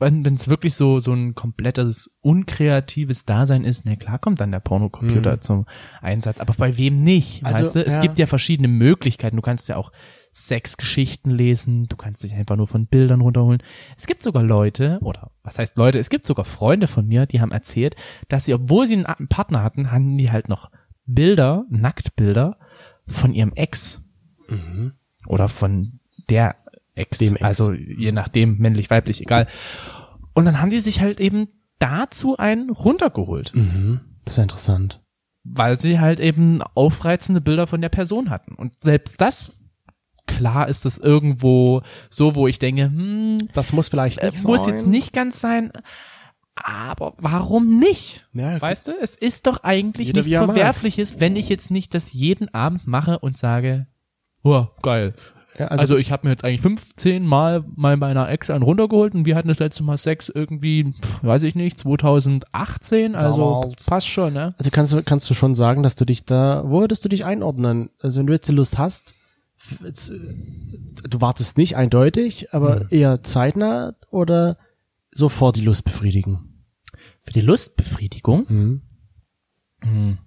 wenn 0.00 0.24
es 0.34 0.48
wirklich 0.48 0.74
so 0.74 1.00
so 1.00 1.12
ein 1.12 1.34
komplettes 1.34 2.16
unkreatives 2.20 3.24
Dasein 3.26 3.64
ist, 3.64 3.84
na 3.84 3.96
klar 3.96 4.18
kommt 4.18 4.40
dann 4.40 4.52
der 4.52 4.60
Pornocomputer 4.60 5.36
Mhm. 5.36 5.40
zum 5.42 5.66
Einsatz. 6.00 6.38
Aber 6.40 6.54
bei 6.54 6.76
wem 6.78 7.02
nicht? 7.02 7.44
Also, 7.44 7.62
weißt 7.64 7.76
du, 7.76 7.84
es 7.86 7.96
ja. 7.96 8.00
gibt 8.00 8.18
ja 8.18 8.26
verschiedene 8.26 8.68
Möglichkeiten. 8.68 9.36
Du 9.36 9.42
kannst 9.42 9.68
ja 9.68 9.76
auch 9.76 9.90
Sexgeschichten 10.32 11.30
lesen. 11.32 11.86
Du 11.88 11.96
kannst 11.96 12.22
dich 12.22 12.34
einfach 12.34 12.54
nur 12.56 12.68
von 12.68 12.86
Bildern 12.86 13.20
runterholen. 13.20 13.60
Es 13.96 14.06
gibt 14.06 14.22
sogar 14.22 14.42
Leute 14.44 14.98
oder 15.02 15.32
was 15.42 15.58
heißt 15.58 15.76
Leute? 15.76 15.98
Es 15.98 16.10
gibt 16.10 16.24
sogar 16.24 16.44
Freunde 16.44 16.86
von 16.86 17.06
mir, 17.06 17.26
die 17.26 17.40
haben 17.40 17.50
erzählt, 17.50 17.96
dass 18.28 18.44
sie, 18.44 18.54
obwohl 18.54 18.86
sie 18.86 18.94
einen 18.94 19.06
einen 19.06 19.28
Partner 19.28 19.62
hatten, 19.64 19.90
hatten 19.90 20.16
die 20.16 20.30
halt 20.30 20.48
noch 20.48 20.70
Bilder, 21.06 21.64
Nacktbilder 21.70 22.58
von 23.08 23.32
ihrem 23.32 23.52
Ex 23.54 24.00
oder 25.26 25.48
von 25.48 25.98
der 26.30 26.56
Ex, 26.98 27.18
Dem 27.18 27.36
Ex. 27.36 27.44
also 27.44 27.72
je 27.72 28.12
nachdem, 28.12 28.58
männlich, 28.58 28.90
weiblich, 28.90 29.20
egal. 29.20 29.46
Und 30.34 30.44
dann 30.44 30.60
haben 30.60 30.70
die 30.70 30.80
sich 30.80 31.00
halt 31.00 31.20
eben 31.20 31.48
dazu 31.78 32.36
einen 32.36 32.70
runtergeholt, 32.70 33.52
Mhm. 33.54 34.00
Das 34.24 34.34
ist 34.34 34.38
ja 34.38 34.42
interessant. 34.42 35.00
weil 35.44 35.78
sie 35.80 35.98
halt 36.00 36.20
eben 36.20 36.60
aufreizende 36.74 37.40
Bilder 37.40 37.66
von 37.66 37.80
der 37.80 37.88
Person 37.88 38.28
hatten. 38.28 38.54
Und 38.54 38.74
selbst 38.82 39.18
das, 39.20 39.56
klar 40.26 40.68
ist 40.68 40.84
das 40.84 40.98
irgendwo 40.98 41.80
so, 42.10 42.34
wo 42.34 42.46
ich 42.48 42.58
denke, 42.58 42.84
hm, 42.84 43.48
Das 43.54 43.72
muss 43.72 43.88
vielleicht 43.88 44.18
äh, 44.18 44.30
nicht 44.30 44.44
muss 44.44 44.66
sein. 44.66 44.74
jetzt 44.74 44.86
nicht 44.86 45.12
ganz 45.14 45.40
sein, 45.40 45.72
aber 46.54 47.14
warum 47.18 47.78
nicht? 47.78 48.26
Ja, 48.34 48.60
Weißt 48.60 48.88
du, 48.88 48.92
es 49.00 49.14
ist 49.14 49.46
doch 49.46 49.62
eigentlich 49.62 50.12
nichts 50.12 50.30
er 50.32 50.40
mag. 50.46 50.56
Verwerfliches, 50.56 51.20
wenn 51.20 51.36
ich 51.36 51.48
jetzt 51.48 51.70
nicht 51.70 51.94
das 51.94 52.12
jeden 52.12 52.52
Abend 52.52 52.86
mache 52.86 53.18
und 53.20 53.38
sage, 53.38 53.86
oh, 54.42 54.66
geil, 54.82 55.14
ja, 55.58 55.66
also, 55.68 55.82
also, 55.82 55.96
ich 55.96 56.12
habe 56.12 56.26
mir 56.26 56.30
jetzt 56.32 56.44
eigentlich 56.44 56.60
15 56.60 57.26
Mal 57.26 57.64
mal 57.74 57.96
meiner 57.96 58.28
Ex 58.28 58.48
einen 58.50 58.62
runtergeholt 58.62 59.14
und 59.14 59.26
wir 59.26 59.34
hatten 59.36 59.48
das 59.48 59.58
letzte 59.58 59.82
Mal 59.82 59.98
Sex 59.98 60.28
irgendwie, 60.28 60.94
weiß 61.22 61.42
ich 61.42 61.54
nicht, 61.54 61.78
2018, 61.80 63.14
also 63.16 63.60
Damals. 63.62 63.86
passt 63.86 64.08
schon, 64.08 64.32
ne? 64.34 64.54
also 64.58 64.70
kannst 64.70 64.92
du, 64.92 65.02
kannst 65.02 65.28
du 65.28 65.34
schon 65.34 65.54
sagen, 65.54 65.82
dass 65.82 65.96
du 65.96 66.04
dich 66.04 66.24
da, 66.24 66.62
wo 66.66 66.80
würdest 66.80 67.04
du 67.04 67.08
dich 67.08 67.24
einordnen? 67.24 67.90
Also 68.00 68.20
wenn 68.20 68.26
du 68.26 68.32
jetzt 68.32 68.48
die 68.48 68.52
Lust 68.52 68.78
hast, 68.78 69.14
jetzt, 69.84 70.10
äh, 70.10 70.18
du 71.08 71.20
wartest 71.20 71.58
nicht 71.58 71.76
eindeutig, 71.76 72.54
aber 72.54 72.90
eher 72.92 73.22
zeitnah 73.22 73.94
oder 74.10 74.56
sofort 75.12 75.56
die 75.56 75.62
Lust 75.62 75.84
befriedigen? 75.84 76.64
Für 77.24 77.32
die 77.32 77.40
Lustbefriedigung, 77.40 78.82
Mhm. 79.82 80.18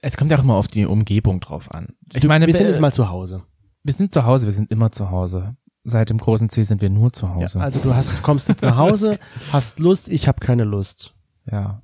es 0.00 0.16
kommt 0.16 0.30
ja 0.30 0.38
auch 0.38 0.42
immer 0.42 0.54
auf 0.54 0.68
die 0.68 0.86
Umgebung 0.86 1.40
drauf 1.40 1.72
an. 1.74 1.88
Ich 2.14 2.22
Du, 2.22 2.28
meine, 2.28 2.46
wir 2.46 2.54
sind 2.54 2.66
jetzt 2.66 2.80
mal 2.80 2.92
zu 2.92 3.08
Hause. 3.10 3.42
Wir 3.88 3.94
sind 3.94 4.12
zu 4.12 4.24
Hause, 4.24 4.46
wir 4.46 4.52
sind 4.52 4.70
immer 4.70 4.92
zu 4.92 5.10
Hause. 5.10 5.56
Seit 5.82 6.10
dem 6.10 6.18
großen 6.18 6.50
C 6.50 6.62
sind 6.62 6.82
wir 6.82 6.90
nur 6.90 7.12
zu 7.12 7.30
Hause. 7.30 7.58
Ja, 7.58 7.64
also 7.64 7.80
du 7.80 7.94
hast, 7.94 8.22
kommst 8.22 8.48
jetzt 8.48 8.62
nach 8.62 8.76
Hause, 8.76 9.18
hast 9.52 9.78
Lust, 9.78 10.08
ich 10.08 10.28
habe 10.28 10.38
keine 10.40 10.64
Lust. 10.64 11.14
ja. 11.50 11.82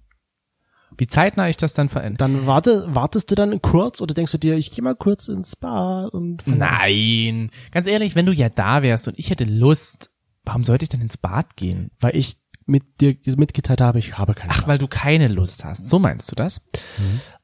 Wie 0.97 1.09
zeitnah 1.09 1.49
ich 1.49 1.57
das 1.57 1.75
dann 1.75 1.89
verändere? 1.89 2.19
Dann 2.19 2.47
warte, 2.47 2.95
wartest 2.95 3.29
du 3.29 3.35
dann 3.35 3.61
kurz 3.61 4.01
oder 4.01 4.15
denkst 4.15 4.31
du 4.31 4.39
dir, 4.39 4.57
ich 4.57 4.71
gehe 4.71 4.85
mal 4.85 4.95
kurz 4.95 5.27
ins 5.27 5.57
Bad 5.57 6.13
und 6.13 6.47
Nein, 6.47 7.51
ganz 7.73 7.89
ehrlich, 7.89 8.15
wenn 8.15 8.27
du 8.27 8.33
ja 8.33 8.49
da 8.49 8.83
wärst 8.83 9.09
und 9.09 9.19
ich 9.19 9.31
hätte 9.31 9.43
Lust, 9.43 10.13
warum 10.45 10.63
sollte 10.63 10.85
ich 10.85 10.91
denn 10.91 11.01
ins 11.01 11.17
Bad 11.17 11.57
gehen? 11.57 11.91
weil 11.99 12.15
ich 12.15 12.37
mit 12.67 13.01
dir 13.01 13.17
mitgeteilt 13.37 13.81
habe, 13.81 13.99
ich 13.99 14.19
habe 14.19 14.35
keine 14.35 14.53
Ach, 14.53 14.59
Lust. 14.59 14.69
weil 14.69 14.79
du 14.79 14.87
keine 14.87 15.27
Lust 15.29 15.65
hast. 15.65 15.89
So 15.89 15.99
meinst 15.99 16.31
du 16.31 16.37
das? 16.37 16.63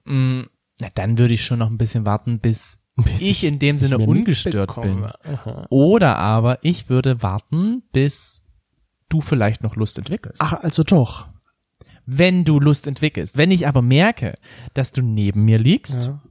Mm, 0.04 0.42
na, 0.80 0.88
dann 0.94 1.18
würde 1.18 1.34
ich 1.34 1.44
schon 1.44 1.58
noch 1.58 1.70
ein 1.70 1.78
bisschen 1.78 2.06
warten, 2.06 2.38
bis, 2.38 2.79
ich 3.18 3.44
in 3.44 3.58
dem 3.58 3.78
Sinne 3.78 3.98
ungestört 3.98 4.80
bin. 4.80 5.04
Aha. 5.04 5.66
Oder 5.70 6.16
aber 6.16 6.58
ich 6.62 6.88
würde 6.88 7.22
warten, 7.22 7.82
bis 7.92 8.44
du 9.08 9.20
vielleicht 9.20 9.62
noch 9.62 9.76
Lust 9.76 9.98
entwickelst. 9.98 10.40
Ach, 10.40 10.52
also 10.52 10.82
doch. 10.82 11.28
Wenn 12.06 12.44
du 12.44 12.58
Lust 12.60 12.86
entwickelst. 12.86 13.36
Wenn 13.36 13.50
ich 13.50 13.66
aber 13.68 13.82
merke, 13.82 14.34
dass 14.74 14.92
du 14.92 15.02
neben 15.02 15.44
mir 15.44 15.58
liegst, 15.58 16.06
Ja. 16.08 16.22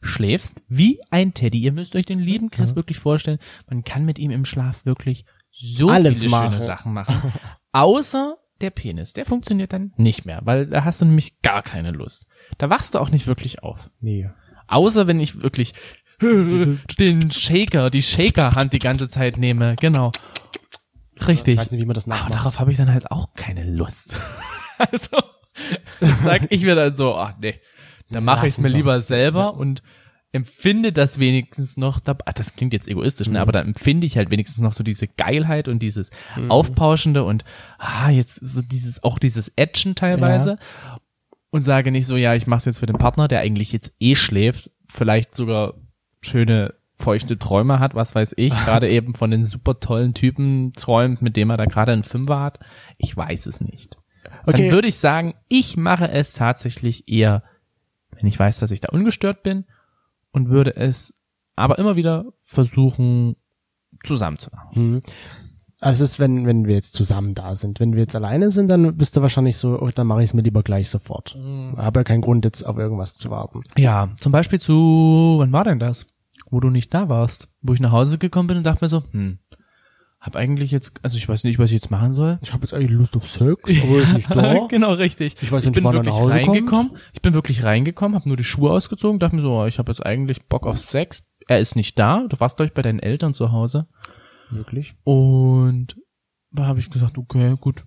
schläfst, 0.00 0.62
wie 0.68 1.00
ein 1.10 1.34
Teddy. 1.34 1.58
Ihr 1.58 1.72
müsst 1.72 1.96
euch 1.96 2.06
den 2.06 2.18
lieben 2.20 2.50
Chris 2.50 2.76
wirklich 2.76 2.98
vorstellen. 2.98 3.38
Man 3.68 3.82
kann 3.84 4.04
mit 4.04 4.18
ihm 4.18 4.30
im 4.30 4.44
Schlaf 4.44 4.84
wirklich 4.84 5.24
so 5.50 5.88
Alles 5.90 6.18
viele 6.20 6.30
machen. 6.30 6.52
schöne 6.52 6.60
Sachen 6.64 6.92
machen. 6.92 7.32
Außer 7.72 8.36
der 8.60 8.70
Penis. 8.70 9.12
Der 9.12 9.24
funktioniert 9.24 9.72
dann 9.72 9.92
nicht 9.96 10.24
mehr, 10.24 10.40
weil 10.44 10.66
da 10.66 10.84
hast 10.84 11.00
du 11.00 11.04
nämlich 11.04 11.40
gar 11.42 11.62
keine 11.62 11.90
Lust. 11.92 12.26
Da 12.58 12.70
wachst 12.70 12.94
du 12.94 12.98
auch 12.98 13.10
nicht 13.10 13.26
wirklich 13.26 13.62
auf. 13.62 13.90
Nee. 14.00 14.28
Außer 14.66 15.06
wenn 15.06 15.18
ich 15.20 15.42
wirklich 15.42 15.74
den 16.98 17.30
Shaker, 17.30 17.90
die 17.90 18.02
Shaker-Hand 18.02 18.72
die 18.72 18.78
ganze 18.78 19.08
Zeit 19.08 19.36
nehme. 19.36 19.76
Genau. 19.80 20.12
Richtig. 21.26 21.54
Ich 21.54 21.60
weiß 21.60 21.70
nicht, 21.72 21.80
wie 21.80 21.86
man 21.86 21.94
das 21.94 22.06
Aber 22.06 22.16
nachmacht. 22.16 22.34
darauf 22.34 22.60
habe 22.60 22.70
ich 22.70 22.78
dann 22.78 22.92
halt 22.92 23.10
auch 23.10 23.34
keine 23.34 23.64
Lust. 23.64 24.16
also, 24.78 25.18
sag 26.18 26.50
ich 26.50 26.62
mir 26.62 26.74
dann 26.74 26.96
so, 26.96 27.14
ach 27.14 27.34
nee, 27.40 27.60
dann 28.10 28.24
mache 28.24 28.46
ich 28.46 28.52
es 28.52 28.58
mir 28.58 28.68
lieber 28.68 28.94
wir's. 28.94 29.08
selber 29.08 29.54
und 29.54 29.82
empfinde 30.30 30.92
das 30.92 31.18
wenigstens 31.18 31.76
noch, 31.76 32.00
da, 32.00 32.16
ah, 32.26 32.32
das 32.32 32.54
klingt 32.54 32.72
jetzt 32.72 32.86
egoistisch, 32.86 33.28
ne, 33.28 33.40
aber 33.40 33.52
dann 33.52 33.66
empfinde 33.68 34.06
ich 34.06 34.16
halt 34.18 34.30
wenigstens 34.30 34.58
noch 34.58 34.74
so 34.74 34.84
diese 34.84 35.08
Geilheit 35.08 35.68
und 35.68 35.80
dieses 35.80 36.10
Aufpauschende 36.48 37.24
und 37.24 37.44
ah, 37.78 38.10
jetzt 38.10 38.34
so 38.34 38.60
dieses, 38.60 39.02
auch 39.02 39.18
dieses 39.18 39.52
Action 39.56 39.94
teilweise 39.94 40.58
und 41.50 41.62
sage 41.62 41.90
nicht 41.90 42.06
so, 42.06 42.16
ja, 42.16 42.34
ich 42.34 42.46
mache 42.46 42.58
es 42.58 42.64
jetzt 42.66 42.78
für 42.78 42.86
den 42.86 42.98
Partner, 42.98 43.26
der 43.26 43.40
eigentlich 43.40 43.72
jetzt 43.72 43.92
eh 44.00 44.14
schläft, 44.14 44.70
vielleicht 44.86 45.34
sogar 45.34 45.74
schöne 46.20 46.74
feuchte 46.92 47.38
Träume 47.38 47.78
hat, 47.78 47.94
was 47.94 48.14
weiß 48.14 48.34
ich, 48.36 48.50
gerade 48.64 48.88
eben 48.88 49.14
von 49.14 49.30
den 49.30 49.44
super 49.44 49.80
tollen 49.80 50.14
Typen 50.14 50.72
träumt, 50.74 51.22
mit 51.22 51.36
dem 51.36 51.50
er 51.50 51.56
da 51.56 51.66
gerade 51.66 51.92
einen 51.92 52.04
Fünfer 52.04 52.40
hat. 52.40 52.58
Ich 52.96 53.16
weiß 53.16 53.46
es 53.46 53.60
nicht. 53.60 53.98
Okay. 54.46 54.62
Dann 54.62 54.72
würde 54.72 54.88
ich 54.88 54.96
sagen, 54.96 55.34
ich 55.48 55.76
mache 55.76 56.10
es 56.10 56.32
tatsächlich 56.32 57.08
eher, 57.08 57.42
wenn 58.10 58.26
ich 58.26 58.38
weiß, 58.38 58.58
dass 58.58 58.70
ich 58.70 58.80
da 58.80 58.88
ungestört 58.90 59.42
bin 59.42 59.64
und 60.32 60.48
würde 60.48 60.76
es 60.76 61.14
aber 61.56 61.78
immer 61.78 61.96
wieder 61.96 62.26
versuchen 62.40 63.36
zusammenzumachen. 64.04 64.74
Hm. 64.74 65.02
Also 65.80 66.02
es 66.02 66.12
ist, 66.12 66.18
wenn, 66.18 66.44
wenn 66.46 66.66
wir 66.66 66.74
jetzt 66.74 66.94
zusammen 66.94 67.34
da 67.34 67.54
sind. 67.54 67.78
Wenn 67.78 67.92
wir 67.92 68.00
jetzt 68.00 68.16
alleine 68.16 68.50
sind, 68.50 68.68
dann 68.68 68.96
bist 68.96 69.16
du 69.16 69.22
wahrscheinlich 69.22 69.56
so, 69.56 69.80
oh, 69.80 69.88
dann 69.94 70.08
mache 70.08 70.22
ich 70.22 70.30
es 70.30 70.34
mir 70.34 70.42
lieber 70.42 70.62
gleich 70.62 70.88
sofort. 70.88 71.36
Habe 71.76 72.00
ja 72.00 72.04
keinen 72.04 72.20
Grund, 72.20 72.44
jetzt 72.44 72.64
auf 72.64 72.78
irgendwas 72.78 73.14
zu 73.14 73.30
warten. 73.30 73.62
Ja, 73.76 74.08
zum 74.16 74.32
Beispiel 74.32 74.60
zu, 74.60 75.36
wann 75.38 75.52
war 75.52 75.64
denn 75.64 75.78
das? 75.78 76.06
Wo 76.50 76.58
du 76.60 76.70
nicht 76.70 76.92
da 76.94 77.08
warst. 77.08 77.48
Wo 77.62 77.74
ich 77.74 77.80
nach 77.80 77.92
Hause 77.92 78.18
gekommen 78.18 78.48
bin 78.48 78.56
und 78.56 78.64
dachte 78.64 78.84
mir 78.84 78.88
so, 78.88 79.04
hm, 79.12 79.38
hab 80.20 80.34
eigentlich 80.34 80.72
jetzt, 80.72 80.94
also 81.02 81.16
ich 81.16 81.28
weiß 81.28 81.44
nicht, 81.44 81.60
was 81.60 81.66
ich 81.66 81.74
jetzt 81.74 81.92
machen 81.92 82.12
soll. 82.12 82.40
Ich 82.42 82.52
habe 82.52 82.62
jetzt 82.62 82.74
eigentlich 82.74 82.90
Lust 82.90 83.16
auf 83.16 83.28
Sex, 83.28 83.62
aber 83.82 83.98
ist 83.98 84.14
nicht 84.14 84.30
da. 84.34 84.66
genau, 84.66 84.92
richtig. 84.94 85.36
Ich 85.40 85.52
weiß 85.52 85.62
ich 85.62 85.70
nicht, 85.70 85.76
bin 85.76 85.84
wann 85.84 85.94
er 85.94 85.98
wirklich 85.98 86.14
nach 86.14 86.22
Hause 86.22 86.34
reingekommen. 86.34 86.96
Ich 87.12 87.22
bin 87.22 87.34
wirklich 87.34 87.62
reingekommen, 87.62 88.16
habe 88.16 88.28
nur 88.28 88.36
die 88.36 88.44
Schuhe 88.44 88.72
ausgezogen, 88.72 89.20
dachte 89.20 89.36
mir 89.36 89.42
so, 89.42 89.52
oh, 89.52 89.66
ich 89.66 89.78
habe 89.78 89.92
jetzt 89.92 90.04
eigentlich 90.04 90.44
Bock 90.46 90.66
auf 90.66 90.78
Sex. 90.78 91.28
Er 91.46 91.60
ist 91.60 91.76
nicht 91.76 91.98
da. 92.00 92.24
Du 92.28 92.38
warst, 92.40 92.56
glaube 92.56 92.68
ich, 92.68 92.74
bei 92.74 92.82
deinen 92.82 92.98
Eltern 92.98 93.32
zu 93.32 93.52
Hause. 93.52 93.86
Wirklich? 94.50 94.94
Und 95.04 95.96
da 96.50 96.66
habe 96.66 96.78
ich 96.80 96.90
gesagt, 96.90 97.18
okay, 97.18 97.54
gut. 97.60 97.84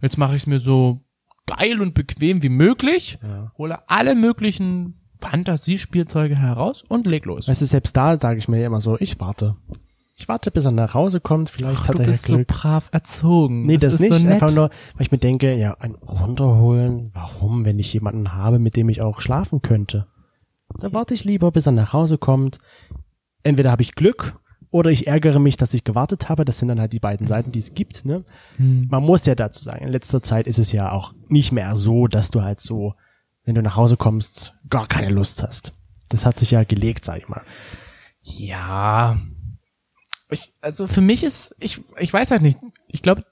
Jetzt 0.00 0.18
mache 0.18 0.36
ich 0.36 0.42
es 0.42 0.46
mir 0.46 0.60
so 0.60 1.04
geil 1.46 1.80
und 1.80 1.94
bequem 1.94 2.42
wie 2.42 2.48
möglich, 2.50 3.18
Ja. 3.22 3.52
hole 3.58 3.88
alle 3.88 4.14
möglichen 4.14 5.00
Fantasiespielzeuge 5.20 6.36
heraus 6.36 6.82
und 6.88 7.06
leg 7.06 7.24
los. 7.26 7.48
Weißt 7.48 7.62
du, 7.62 7.66
selbst 7.66 7.96
da 7.96 8.18
sage 8.20 8.38
ich 8.38 8.48
mir 8.48 8.64
immer 8.64 8.80
so, 8.80 8.96
ich 9.00 9.18
warte. 9.18 9.56
Ich 10.14 10.28
warte, 10.28 10.50
bis 10.50 10.64
er 10.64 10.72
nach 10.72 10.94
Hause 10.94 11.20
kommt. 11.20 11.48
Vielleicht 11.48 11.78
Ach, 11.82 11.88
hat 11.88 11.94
du 11.96 12.02
er 12.02 12.06
ja 12.06 12.10
bist 12.12 12.26
so 12.26 12.34
Glück. 12.36 12.48
brav 12.48 12.88
erzogen. 12.92 13.66
Nee, 13.66 13.76
das, 13.76 13.94
ist 13.94 14.00
nicht. 14.00 14.12
So. 14.18 14.28
Einfach 14.28 14.52
nur, 14.52 14.70
weil 14.94 15.02
ich 15.02 15.12
mir 15.12 15.18
denke, 15.18 15.54
ja, 15.54 15.74
ein 15.78 15.94
runterholen. 15.94 17.10
Warum, 17.14 17.64
wenn 17.64 17.78
ich 17.78 17.92
jemanden 17.92 18.34
habe, 18.34 18.58
mit 18.58 18.74
dem 18.76 18.88
ich 18.88 19.00
auch 19.00 19.20
schlafen 19.20 19.62
könnte? 19.62 20.06
Da 20.80 20.92
warte 20.92 21.14
ich 21.14 21.24
lieber, 21.24 21.50
bis 21.52 21.66
er 21.66 21.72
nach 21.72 21.92
Hause 21.92 22.18
kommt. 22.18 22.58
Entweder 23.44 23.70
habe 23.70 23.82
ich 23.82 23.94
Glück 23.94 24.38
oder 24.70 24.90
ich 24.90 25.06
ärgere 25.06 25.38
mich, 25.38 25.56
dass 25.56 25.74
ich 25.74 25.84
gewartet 25.84 26.28
habe. 26.28 26.44
Das 26.44 26.58
sind 26.58 26.68
dann 26.68 26.80
halt 26.80 26.92
die 26.92 27.00
beiden 27.00 27.26
Seiten, 27.26 27.52
die 27.52 27.58
es 27.58 27.74
gibt. 27.74 28.04
Ne? 28.04 28.24
Hm. 28.56 28.86
Man 28.90 29.02
muss 29.02 29.26
ja 29.26 29.34
dazu 29.34 29.62
sagen, 29.62 29.84
in 29.84 29.90
letzter 29.90 30.22
Zeit 30.22 30.46
ist 30.46 30.58
es 30.58 30.72
ja 30.72 30.92
auch 30.92 31.14
nicht 31.28 31.52
mehr 31.52 31.76
so, 31.76 32.06
dass 32.06 32.30
du 32.30 32.42
halt 32.42 32.60
so, 32.60 32.94
wenn 33.44 33.54
du 33.54 33.62
nach 33.62 33.76
Hause 33.76 33.96
kommst, 33.96 34.54
gar 34.68 34.86
keine 34.86 35.10
Lust 35.10 35.42
hast. 35.42 35.72
Das 36.08 36.26
hat 36.26 36.38
sich 36.38 36.50
ja 36.50 36.64
gelegt, 36.64 37.04
sag 37.04 37.18
ich 37.18 37.28
mal. 37.28 37.42
Ja. 38.22 39.18
Ich, 40.30 40.52
also 40.60 40.86
für 40.86 41.00
mich 41.00 41.24
ist, 41.24 41.54
ich, 41.58 41.80
ich 41.98 42.12
weiß 42.12 42.30
halt 42.30 42.42
nicht. 42.42 42.58
Ich 42.88 43.02
glaube, 43.02 43.24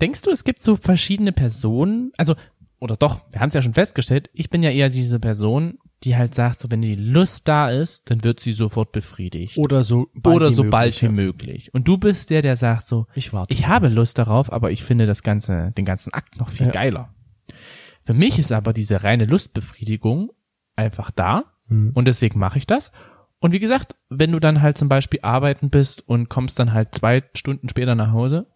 denkst 0.00 0.22
du, 0.22 0.30
es 0.30 0.44
gibt 0.44 0.60
so 0.60 0.76
verschiedene 0.76 1.32
Personen? 1.32 2.12
Also, 2.16 2.36
oder 2.78 2.96
doch, 2.96 3.20
wir 3.32 3.40
haben 3.40 3.48
es 3.48 3.54
ja 3.54 3.62
schon 3.62 3.74
festgestellt, 3.74 4.30
ich 4.32 4.50
bin 4.50 4.62
ja 4.62 4.70
eher 4.70 4.88
diese 4.88 5.18
Person, 5.18 5.78
die 6.04 6.16
halt 6.16 6.34
sagt, 6.34 6.60
so 6.60 6.70
wenn 6.70 6.82
die 6.82 6.94
Lust 6.94 7.48
da 7.48 7.70
ist, 7.70 8.10
dann 8.10 8.22
wird 8.22 8.40
sie 8.40 8.52
sofort 8.52 8.92
befriedigt. 8.92 9.56
Oder 9.58 9.82
so 9.82 10.08
bald 10.14 10.36
Oder 10.36 10.50
wie 10.50 10.54
so 10.54 10.62
möglich, 10.62 10.70
bald 10.70 11.02
wie 11.02 11.06
ja. 11.06 11.12
möglich. 11.12 11.74
Und 11.74 11.88
du 11.88 11.96
bist 11.98 12.30
der, 12.30 12.42
der 12.42 12.56
sagt 12.56 12.86
so, 12.86 13.06
Ich 13.14 13.32
warte. 13.32 13.52
ich 13.54 13.66
habe 13.66 13.88
Lust 13.88 14.18
darauf, 14.18 14.52
aber 14.52 14.70
ich 14.70 14.84
finde 14.84 15.06
das 15.06 15.22
ganze, 15.22 15.72
den 15.76 15.84
ganzen 15.84 16.12
Akt 16.12 16.36
noch 16.38 16.48
viel 16.50 16.66
Ja. 16.66 16.72
geiler. 16.72 17.14
Für 18.04 18.14
mich 18.14 18.38
ist 18.38 18.52
aber 18.52 18.72
diese 18.72 19.02
reine 19.04 19.24
Lustbefriedigung 19.24 20.30
einfach 20.76 21.10
da 21.10 21.44
Mhm. 21.68 21.90
und 21.94 22.06
deswegen 22.06 22.38
mache 22.38 22.58
ich 22.58 22.66
das. 22.66 22.92
Und 23.40 23.52
wie 23.52 23.58
gesagt, 23.58 23.96
wenn 24.08 24.32
du 24.32 24.38
dann 24.38 24.62
halt 24.62 24.78
zum 24.78 24.88
Beispiel 24.88 25.20
arbeiten 25.22 25.68
bist 25.70 26.08
und 26.08 26.28
kommst 26.28 26.58
dann 26.58 26.72
halt 26.72 26.94
zwei 26.94 27.22
Stunden 27.34 27.68
später 27.68 27.94
nach 27.94 28.12
Hause, 28.12 28.46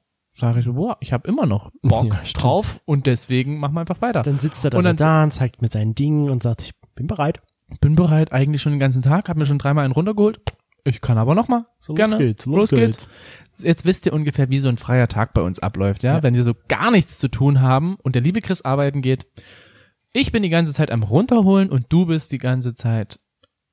sage 0.41 0.59
ich 0.61 0.65
so, 0.65 0.73
boah, 0.75 0.97
ich 1.01 1.13
habe 1.13 1.29
immer 1.29 1.47
noch 1.47 1.71
Bock 1.83 2.13
Ja, 2.13 2.21
drauf 2.35 2.81
und 2.85 3.07
deswegen 3.07 3.59
machen 3.59 3.75
wir 3.75 3.81
einfach 3.81 4.01
weiter. 4.01 4.23
Dann 4.23 4.39
sitzt 4.39 4.65
er 4.65 4.71
da 4.71 4.79
Und 4.79 4.83
so 4.85 4.89
dann- 4.89 4.97
da 4.97 5.23
und 5.25 5.33
zeigt 5.33 5.63
mit 5.63 5.73
seinen 5.73 5.95
Dingen 5.95 6.31
und 6.31 6.43
sagt, 6.43 6.63
ich 6.63 6.73
bin 6.95 7.07
bereit. 7.07 7.41
Bin 7.81 7.95
bereit 7.95 8.33
eigentlich 8.33 8.63
schon 8.63 8.73
den 8.73 8.81
ganzen 8.81 9.03
Tag, 9.03 9.29
habe 9.29 9.39
mir 9.39 9.47
schon 9.47 9.59
dreimal 9.59 9.85
einen 9.85 9.93
runtergeholt. 9.95 10.41
Ich 10.85 11.01
kann 11.01 11.19
aber 11.19 11.35
noch 11.35 11.47
mal. 11.47 11.67
So, 11.79 11.93
los 11.93 11.97
Gerne. 11.97 12.19
geht's, 12.19 12.47
los 12.47 12.57
los 12.57 12.71
geht's. 12.71 13.09
Jetzt 13.59 13.85
wisst 13.85 14.07
ihr 14.07 14.13
ungefähr, 14.15 14.49
wie 14.49 14.59
so 14.59 14.69
ein 14.69 14.79
freier 14.79 15.09
Tag 15.09 15.35
bei 15.35 15.43
uns 15.43 15.59
abläuft, 15.59 16.03
ja? 16.03 16.17
Ja. 16.17 16.23
Wenn 16.23 16.35
wir 16.35 16.43
so 16.43 16.55
gar 16.69 16.91
nichts 16.91 17.19
zu 17.19 17.29
tun 17.31 17.61
haben 17.61 17.97
und 18.03 18.15
der 18.15 18.23
liebe 18.23 18.41
Chris 18.41 18.63
arbeiten 18.63 19.03
geht. 19.03 19.27
Ich 20.13 20.33
bin 20.33 20.43
die 20.43 20.49
ganze 20.49 20.73
Zeit 20.73 20.91
am 20.91 21.03
runterholen 21.05 21.71
und 21.71 21.87
du 21.91 22.07
bist 22.07 22.33
die 22.33 22.39
ganze 22.39 22.75
Zeit 22.75 23.21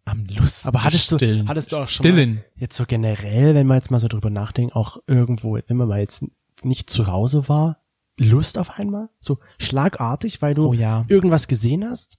am 0.06 0.26
Lust. 0.26 0.68
Aber 0.68 0.84
hattest 0.84 1.10
du, 1.12 1.16
stillen. 1.16 1.48
hattest 1.48 1.72
du 1.72 1.78
auch 1.78 1.88
schon 1.88 2.06
stillen. 2.06 2.36
mal, 2.36 2.44
jetzt 2.56 2.78
so 2.78 2.86
generell, 2.86 3.56
wenn 3.56 3.66
man 3.68 3.78
jetzt 3.78 3.90
mal 3.90 4.00
so 4.00 4.08
drüber 4.08 4.30
nachdenkt, 4.30 4.76
auch 4.76 4.98
irgendwo, 5.08 5.58
wenn 5.66 5.78
man 5.78 5.88
mal 5.88 6.00
jetzt 6.00 6.24
nicht 6.64 6.90
zu 6.90 7.08
Hause 7.08 7.48
war, 7.50 7.78
Lust 8.20 8.58
auf 8.58 8.80
einmal? 8.80 9.10
So 9.20 9.40
schlagartig, 9.60 10.42
weil 10.42 10.54
du 10.54 10.68
Oh 10.68 10.74
ja. 10.74 11.06
irgendwas 11.08 11.48
gesehen 11.48 11.88
hast? 11.88 12.18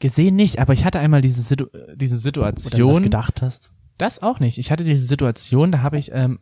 Gesehen 0.00 0.36
nicht, 0.36 0.58
aber 0.58 0.72
ich 0.72 0.84
hatte 0.84 1.00
einmal 1.00 1.20
diese, 1.20 1.42
Situ 1.42 1.66
diese 1.94 2.16
Oder 2.28 2.54
was 2.54 2.64
Situation. 2.64 3.02
gedacht 3.02 3.42
hast? 3.42 3.72
Das 3.98 4.22
auch 4.22 4.40
nicht. 4.40 4.58
Ich 4.58 4.70
hatte 4.70 4.84
diese 4.84 5.04
Situation, 5.04 5.72
da 5.72 5.82
habe 5.82 5.98
ich 5.98 6.10
ähm, 6.12 6.38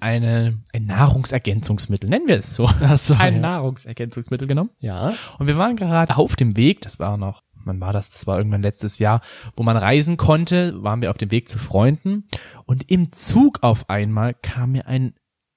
eine, 0.00 0.62
ein 0.72 0.86
Nahrungsergänzungsmittel, 0.86 2.08
nennen 2.08 2.28
wir 2.28 2.38
es 2.38 2.54
so. 2.54 2.66
Ach 2.80 2.98
so, 2.98 3.14
ein 3.14 3.34
ja. 3.34 3.40
Nahrungsergänzungsmittel 3.40 4.46
genommen. 4.46 4.70
Ja. 4.78 5.14
Und 5.38 5.46
wir 5.46 5.56
waren 5.56 5.76
gerade 5.76 6.16
auf 6.16 6.36
dem 6.36 6.56
Weg, 6.56 6.80
das 6.82 6.98
war 6.98 7.16
noch, 7.16 7.42
wann 7.64 7.80
war 7.80 7.92
das? 7.92 8.10
Das 8.10 8.26
war 8.26 8.38
irgendwann 8.38 8.62
letztes 8.62 8.98
Jahr, 8.98 9.20
wo 9.56 9.62
man 9.62 9.76
reisen 9.76 10.16
konnte, 10.16 10.82
waren 10.82 11.02
wir 11.02 11.10
auf 11.10 11.18
dem 11.18 11.30
Weg 11.30 11.48
zu 11.48 11.58
Freunden. 11.58 12.28
Und 12.66 12.90
im 12.90 13.12
Zug 13.12 13.62
auf 13.62 13.88
einmal 13.88 14.34
kam 14.34 14.72
mir 14.72 14.86
ein 14.86 15.14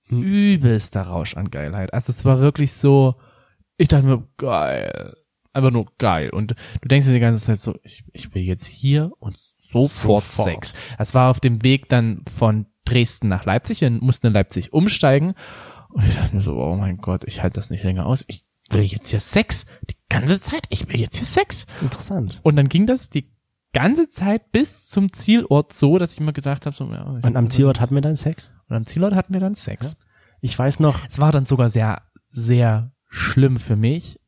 Hm. 0.10 0.22
übelster 0.22 1.02
Rausch 1.04 1.36
an 1.36 1.52
Geilheit. 1.52 1.94
Also 1.94 2.12
es 2.12 2.26
war 2.26 2.40
wirklich 2.40 2.74
so, 2.74 3.16
ich 3.78 3.88
dachte 3.88 4.06
mir, 4.06 4.28
geil. 4.38 5.16
Einfach 5.54 5.72
nur 5.72 5.88
geil. 5.98 6.30
Und 6.30 6.56
du 6.82 6.88
denkst 6.88 7.08
dir 7.08 7.14
die 7.14 7.20
ganze 7.20 7.44
Zeit 7.44 7.60
so, 7.60 7.76
ich, 7.84 8.04
ich 8.14 8.34
will 8.34 8.44
jetzt 8.44 8.66
hier 8.66 9.12
und 9.20 9.38
sofort, 9.72 10.24
Sofort. 10.24 10.48
Sex. 10.48 10.74
Das 10.98 11.14
war 11.14 11.30
auf 11.30 11.40
dem 11.40 11.64
Weg 11.64 11.90
dann 11.90 12.24
von 12.34 12.68
Dresden 12.86 13.28
nach 13.28 13.46
Leipzig. 13.46 13.82
Wir 13.82 13.90
mussten 13.90 14.28
in 14.28 14.34
Leipzig 14.34 14.72
umsteigen. 14.72 15.34
Und 15.90 16.06
ich 16.06 16.16
dachte 16.16 16.36
mir 16.36 16.42
so, 16.42 16.56
oh 16.56 16.76
mein 16.76 16.98
Gott, 16.98 17.24
ich 17.26 17.42
halte 17.42 17.56
das 17.56 17.70
nicht 17.70 17.84
länger 17.84 18.06
aus. 18.06 18.24
Ich 18.28 18.46
will 18.70 18.84
jetzt 18.84 19.10
hier 19.10 19.20
Sex. 19.20 19.66
Die 19.90 19.96
ganze 20.10 20.40
Zeit. 20.40 20.68
Ich 20.70 20.88
will 20.88 21.00
jetzt 21.00 21.18
hier 21.18 21.26
Sex. 21.26 21.66
Das 21.66 21.78
ist 21.78 21.84
interessant. 21.84 22.40
Und 22.44 22.56
dann 22.56 22.70
ging 22.70 22.86
das 22.86 23.10
die 23.10 23.30
ganze 23.74 24.08
Zeit 24.08 24.52
bis 24.52 24.88
zum 24.90 25.12
Zielort 25.12 25.74
so, 25.74 25.98
dass 25.98 26.14
ich 26.14 26.20
mir 26.20 26.34
gedacht 26.34 26.66
habe, 26.66 26.76
so, 26.76 26.86
ja, 26.92 27.04
Und 27.04 27.36
am 27.36 27.50
Zielort 27.50 27.80
hatten 27.80 27.96
wir 27.96 28.02
dann 28.02 28.16
Sex? 28.16 28.52
Und 28.70 28.76
am 28.76 28.86
Zielort 28.86 29.16
hatten 29.16 29.34
wir 29.34 29.42
dann 29.42 29.56
Sex. 29.56 29.98
Ich 30.42 30.58
weiß 30.58 30.80
noch, 30.80 31.00
Es 31.10 31.20
war 31.20 31.32
dann 31.32 31.46
sogar 31.46 31.70
sehr, 31.70 32.02
sehr 32.30 32.92
schlimm 33.10 33.58
für 33.58 33.76
mich, 33.76 34.20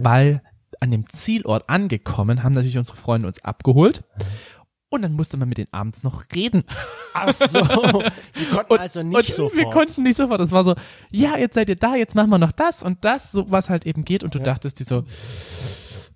weil 0.00 0.42
an 0.80 0.90
dem 0.90 1.06
Zielort 1.06 1.68
angekommen 1.68 2.42
haben 2.42 2.52
natürlich 2.54 2.78
unsere 2.78 2.96
Freunde 2.96 3.26
uns 3.28 3.42
abgeholt. 3.44 4.04
Und 4.90 5.02
dann 5.02 5.12
musste 5.12 5.36
man 5.36 5.48
mit 5.50 5.58
denen 5.58 5.68
abends 5.72 6.02
noch 6.02 6.24
reden. 6.34 6.64
ach 7.12 7.32
so, 7.34 7.58
wir 7.58 8.46
konnten 8.50 8.78
also 8.78 9.02
nicht 9.02 9.16
und 9.16 9.34
sofort. 9.34 9.56
wir 9.56 9.70
konnten 9.70 10.02
nicht 10.02 10.16
sofort. 10.16 10.40
Das 10.40 10.52
war 10.52 10.64
so, 10.64 10.74
ja, 11.10 11.36
jetzt 11.36 11.54
seid 11.54 11.68
ihr 11.68 11.76
da, 11.76 11.94
jetzt 11.94 12.14
machen 12.14 12.30
wir 12.30 12.38
noch 12.38 12.52
das 12.52 12.82
und 12.82 13.04
das, 13.04 13.30
so 13.32 13.50
was 13.50 13.68
halt 13.68 13.84
eben 13.84 14.04
geht. 14.04 14.24
Und 14.24 14.34
du 14.34 14.38
dachtest 14.38 14.80
dir 14.80 14.84
so, 14.84 15.04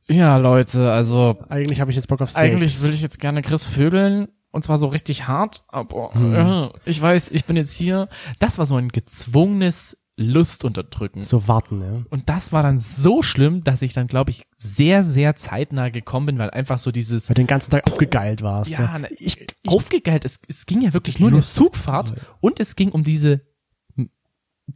ja, 0.09 0.37
Leute, 0.39 0.91
also 0.91 1.39
Eigentlich 1.49 1.81
habe 1.81 1.91
ich 1.91 1.97
jetzt 1.97 2.09
Bock 2.09 2.21
auf 2.23 2.31
Sex. 2.31 2.43
eigentlich 2.43 2.83
will 2.83 2.93
ich 2.93 3.03
jetzt 3.03 3.19
gerne 3.19 3.43
Chris 3.43 3.67
vögeln. 3.67 4.29
Und 4.53 4.63
zwar 4.65 4.79
so 4.79 4.87
richtig 4.87 5.27
hart, 5.27 5.65
aber 5.69 6.15
Hm. 6.15 6.35
äh, 6.35 6.69
ich 6.85 7.01
weiß, 7.03 7.31
ich 7.33 7.45
bin 7.47 7.57
jetzt 7.57 7.73
hier. 7.75 8.09
Das 8.39 8.59
war 8.59 8.67
so 8.67 8.77
ein 8.77 8.91
gezwungenes 8.91 9.97
Lustunterdrücken. 10.19 11.25
so 11.25 11.49
warten, 11.49 11.81
ja. 11.81 12.03
Und 12.11 12.29
das 12.29 12.53
war 12.53 12.63
dann 12.63 12.79
so 12.79 13.23
schlimm, 13.23 13.65
dass 13.65 13.81
ich 13.81 13.95
dann, 13.95 14.07
glaube 14.09 14.31
ich, 14.31 14.45
sehr, 14.59 15.05
sehr 15.05 15.35
zeitnah 15.37 15.89
gekommen 15.89 16.27
bin, 16.27 16.39
weil 16.39 16.51
einfach 16.51 16.79
so 16.79 16.93
dieses, 16.93 17.31
Weil 17.31 17.35
den 17.35 17.47
ganzen 17.47 17.71
Tag 17.71 17.91
aufgegeilt 17.91 18.43
warst. 18.43 18.71
ja, 18.71 18.99
ne, 18.99 19.09
ich, 19.19 19.47
aufgegeilt, 19.67 20.27
es, 20.27 20.41
es 20.49 20.67
ging 20.67 20.83
ja 20.83 20.93
wirklich 20.93 21.19
nur 21.19 21.31
um 21.31 21.37
Lust. 21.37 21.55
Zugfahrt 21.55 22.13
und 22.41 22.61
es 22.61 22.77
ging 22.77 22.91
um 22.91 23.05
diese 23.05 23.41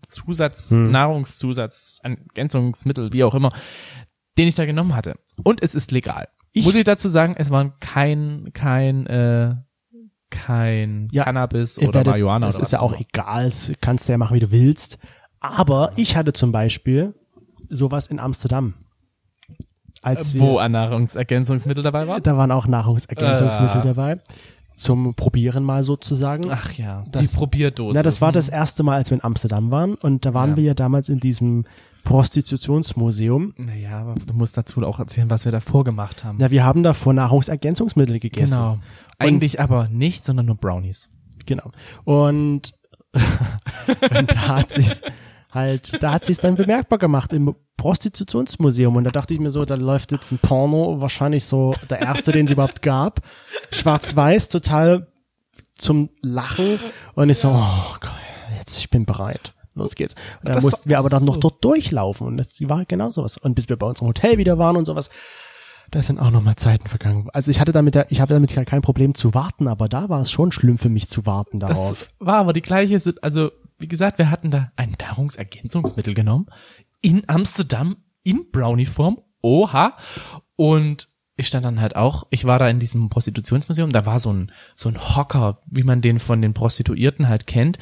Zusatz, 0.08 0.70
Hm. 0.70 0.90
Nahrungszusatz, 0.90 2.00
Ergänzungsmittel, 2.02 3.12
wie 3.12 3.22
auch 3.24 3.34
immer, 3.34 3.52
den 4.38 4.48
ich 4.48 4.54
da 4.54 4.64
genommen 4.66 4.94
hatte. 4.96 5.16
Und 5.44 5.62
es 5.62 5.74
ist 5.74 5.90
legal. 5.92 6.28
Muss 6.54 6.74
ich 6.74 6.84
dazu 6.84 7.08
sagen, 7.08 7.34
es 7.36 7.50
waren 7.50 7.74
kein, 7.80 8.50
kein, 8.54 9.06
äh, 9.06 9.56
kein 10.30 11.08
Ja, 11.12 11.24
Cannabis 11.24 11.78
oder 11.78 11.94
werdet- 11.94 12.06
Marihuana 12.10 12.46
Das 12.46 12.56
oder 12.56 12.62
ist 12.62 12.72
ja 12.72 12.80
auch 12.80 12.92
immer. 12.92 13.00
egal, 13.00 13.44
das 13.44 13.72
kannst 13.80 14.08
du 14.08 14.12
ja 14.12 14.18
machen, 14.18 14.34
wie 14.34 14.40
du 14.40 14.50
willst. 14.50 14.98
Aber 15.40 15.90
ich 15.96 16.16
hatte 16.16 16.32
zum 16.32 16.52
Beispiel 16.52 17.14
sowas 17.68 18.06
in 18.08 18.18
Amsterdam. 18.18 18.74
Als 20.02 20.34
wir, 20.34 20.40
Wo 20.40 20.58
ein 20.58 20.72
Nahrungsergänzungsmittel 20.72 21.82
dabei 21.82 22.06
war? 22.06 22.20
da 22.20 22.36
waren 22.36 22.50
auch 22.50 22.66
Nahrungsergänzungsmittel 22.66 23.80
Ah. 23.80 23.84
dabei. 23.84 24.20
Zum 24.76 25.14
Probieren 25.14 25.64
mal 25.64 25.84
sozusagen. 25.84 26.50
Ach 26.50 26.72
ja, 26.74 27.04
Das- 27.10 27.30
die 27.30 27.36
Probierdose. 27.36 27.96
Na, 27.98 28.02
das 28.02 28.20
war 28.20 28.30
das 28.30 28.48
erste 28.50 28.82
Mal, 28.82 28.96
als 28.96 29.10
wir 29.10 29.16
in 29.16 29.24
Amsterdam 29.24 29.70
waren. 29.70 29.94
Und 29.94 30.26
da 30.26 30.34
waren 30.34 30.50
Ja. 30.50 30.56
wir 30.56 30.64
ja 30.64 30.74
damals 30.74 31.08
in 31.08 31.18
diesem 31.18 31.64
Prostitutionsmuseum. 32.06 33.52
Naja, 33.56 33.98
aber 33.98 34.14
du 34.14 34.32
musst 34.32 34.56
dazu 34.56 34.80
auch 34.84 35.00
erzählen, 35.00 35.28
was 35.28 35.44
wir 35.44 35.50
davor 35.50 35.82
gemacht 35.82 36.22
haben. 36.22 36.38
Na, 36.40 36.52
wir 36.52 36.64
haben 36.64 36.84
davor 36.84 37.12
Nahrungsergänzungsmittel 37.12 38.20
gegessen. 38.20 38.54
genau. 38.54 38.78
Eigentlich 39.18 39.60
aber 39.60 39.88
nicht, 39.88 40.24
sondern 40.24 40.46
nur 40.46 40.56
Brownies. 40.56 41.08
Genau. 41.46 41.72
Und, 42.04 42.74
und 43.12 44.34
da 44.34 44.48
hat 44.48 44.70
sich's 44.70 45.02
halt, 45.50 46.00
da 46.00 46.12
hat 46.12 46.24
sich's 46.24 46.38
dann 46.38 46.54
bemerkbar 46.54 47.00
gemacht 47.00 47.32
im 47.32 47.56
Prostitutionsmuseum. 47.76 48.94
Und 48.94 49.02
da 49.02 49.10
dachte 49.10 49.34
ich 49.34 49.40
mir 49.40 49.50
so, 49.50 49.64
da 49.64 49.74
läuft 49.74 50.12
jetzt 50.12 50.30
ein 50.30 50.38
Porno, 50.38 51.00
wahrscheinlich 51.00 51.44
so 51.44 51.74
der 51.90 52.02
erste, 52.02 52.30
den 52.30 52.46
es 52.46 52.52
überhaupt 52.52 52.82
gab. 52.82 53.20
Schwarz-Weiß, 53.72 54.48
total 54.48 55.08
zum 55.76 56.10
Lachen. 56.22 56.78
Und 57.14 57.30
ich 57.30 57.38
so, 57.38 57.48
oh 57.48 57.96
geil, 57.98 58.12
jetzt, 58.56 58.78
ich 58.78 58.90
bin 58.90 59.06
bereit. 59.06 59.55
Los 59.76 59.94
geht's. 59.94 60.14
Und 60.40 60.46
dann 60.46 60.54
Das 60.54 60.64
mussten 60.64 60.90
wir 60.90 60.98
aber 60.98 61.08
dann 61.08 61.24
noch 61.24 61.34
so- 61.34 61.40
dort 61.40 61.64
durchlaufen. 61.64 62.26
Und 62.26 62.36
das 62.38 62.48
war 62.68 62.84
genau 62.84 63.10
sowas. 63.10 63.36
Und 63.38 63.54
bis 63.54 63.68
wir 63.68 63.76
bei 63.76 63.86
unserem 63.86 64.08
Hotel 64.08 64.38
wieder 64.38 64.58
waren 64.58 64.76
und 64.76 64.86
sowas, 64.86 65.10
da 65.92 66.02
sind 66.02 66.18
auch 66.18 66.30
noch 66.32 66.42
mal 66.42 66.56
Zeiten 66.56 66.88
vergangen. 66.88 67.28
Also 67.32 67.50
ich 67.52 67.60
hatte 67.60 67.70
damit, 67.72 67.94
ja- 67.94 68.06
ich 68.08 68.20
habe 68.20 68.34
damit 68.34 68.52
ja 68.54 68.64
kein 68.64 68.82
Problem 68.82 69.14
zu 69.14 69.34
warten, 69.34 69.68
aber 69.68 69.88
da 69.88 70.08
war 70.08 70.22
es 70.22 70.30
schon 70.32 70.50
schlimm 70.50 70.78
für 70.78 70.88
mich 70.88 71.08
zu 71.08 71.26
warten 71.26 71.60
Das 71.60 71.70
darauf. 71.70 72.10
war 72.18 72.38
aber 72.38 72.52
die 72.52 72.62
gleiche, 72.62 73.00
also 73.22 73.52
wie 73.78 73.86
gesagt, 73.86 74.18
wir 74.18 74.30
hatten 74.30 74.50
da 74.50 74.72
ein 74.76 74.96
Nahrungsergänzungsmittel 75.00 76.14
genommen 76.14 76.46
in 77.02 77.22
Amsterdam 77.28 77.98
in 78.24 78.50
Brownie-Form. 78.50 79.20
Oha. 79.42 79.96
Und 80.56 81.08
ich 81.36 81.46
stand 81.46 81.64
dann 81.66 81.80
halt 81.80 81.94
auch, 81.96 82.26
ich 82.30 82.46
war 82.46 82.58
da 82.58 82.68
in 82.68 82.78
diesem 82.78 83.10
Prostitutionsmuseum, 83.10 83.92
da 83.92 84.06
war 84.06 84.18
so 84.18 84.32
ein, 84.32 84.50
so 84.74 84.88
ein 84.88 84.96
Hocker, 85.16 85.60
wie 85.66 85.82
man 85.84 86.00
den 86.00 86.18
von 86.18 86.40
den 86.40 86.54
Prostituierten 86.54 87.28
halt 87.28 87.46
kennt, 87.46 87.78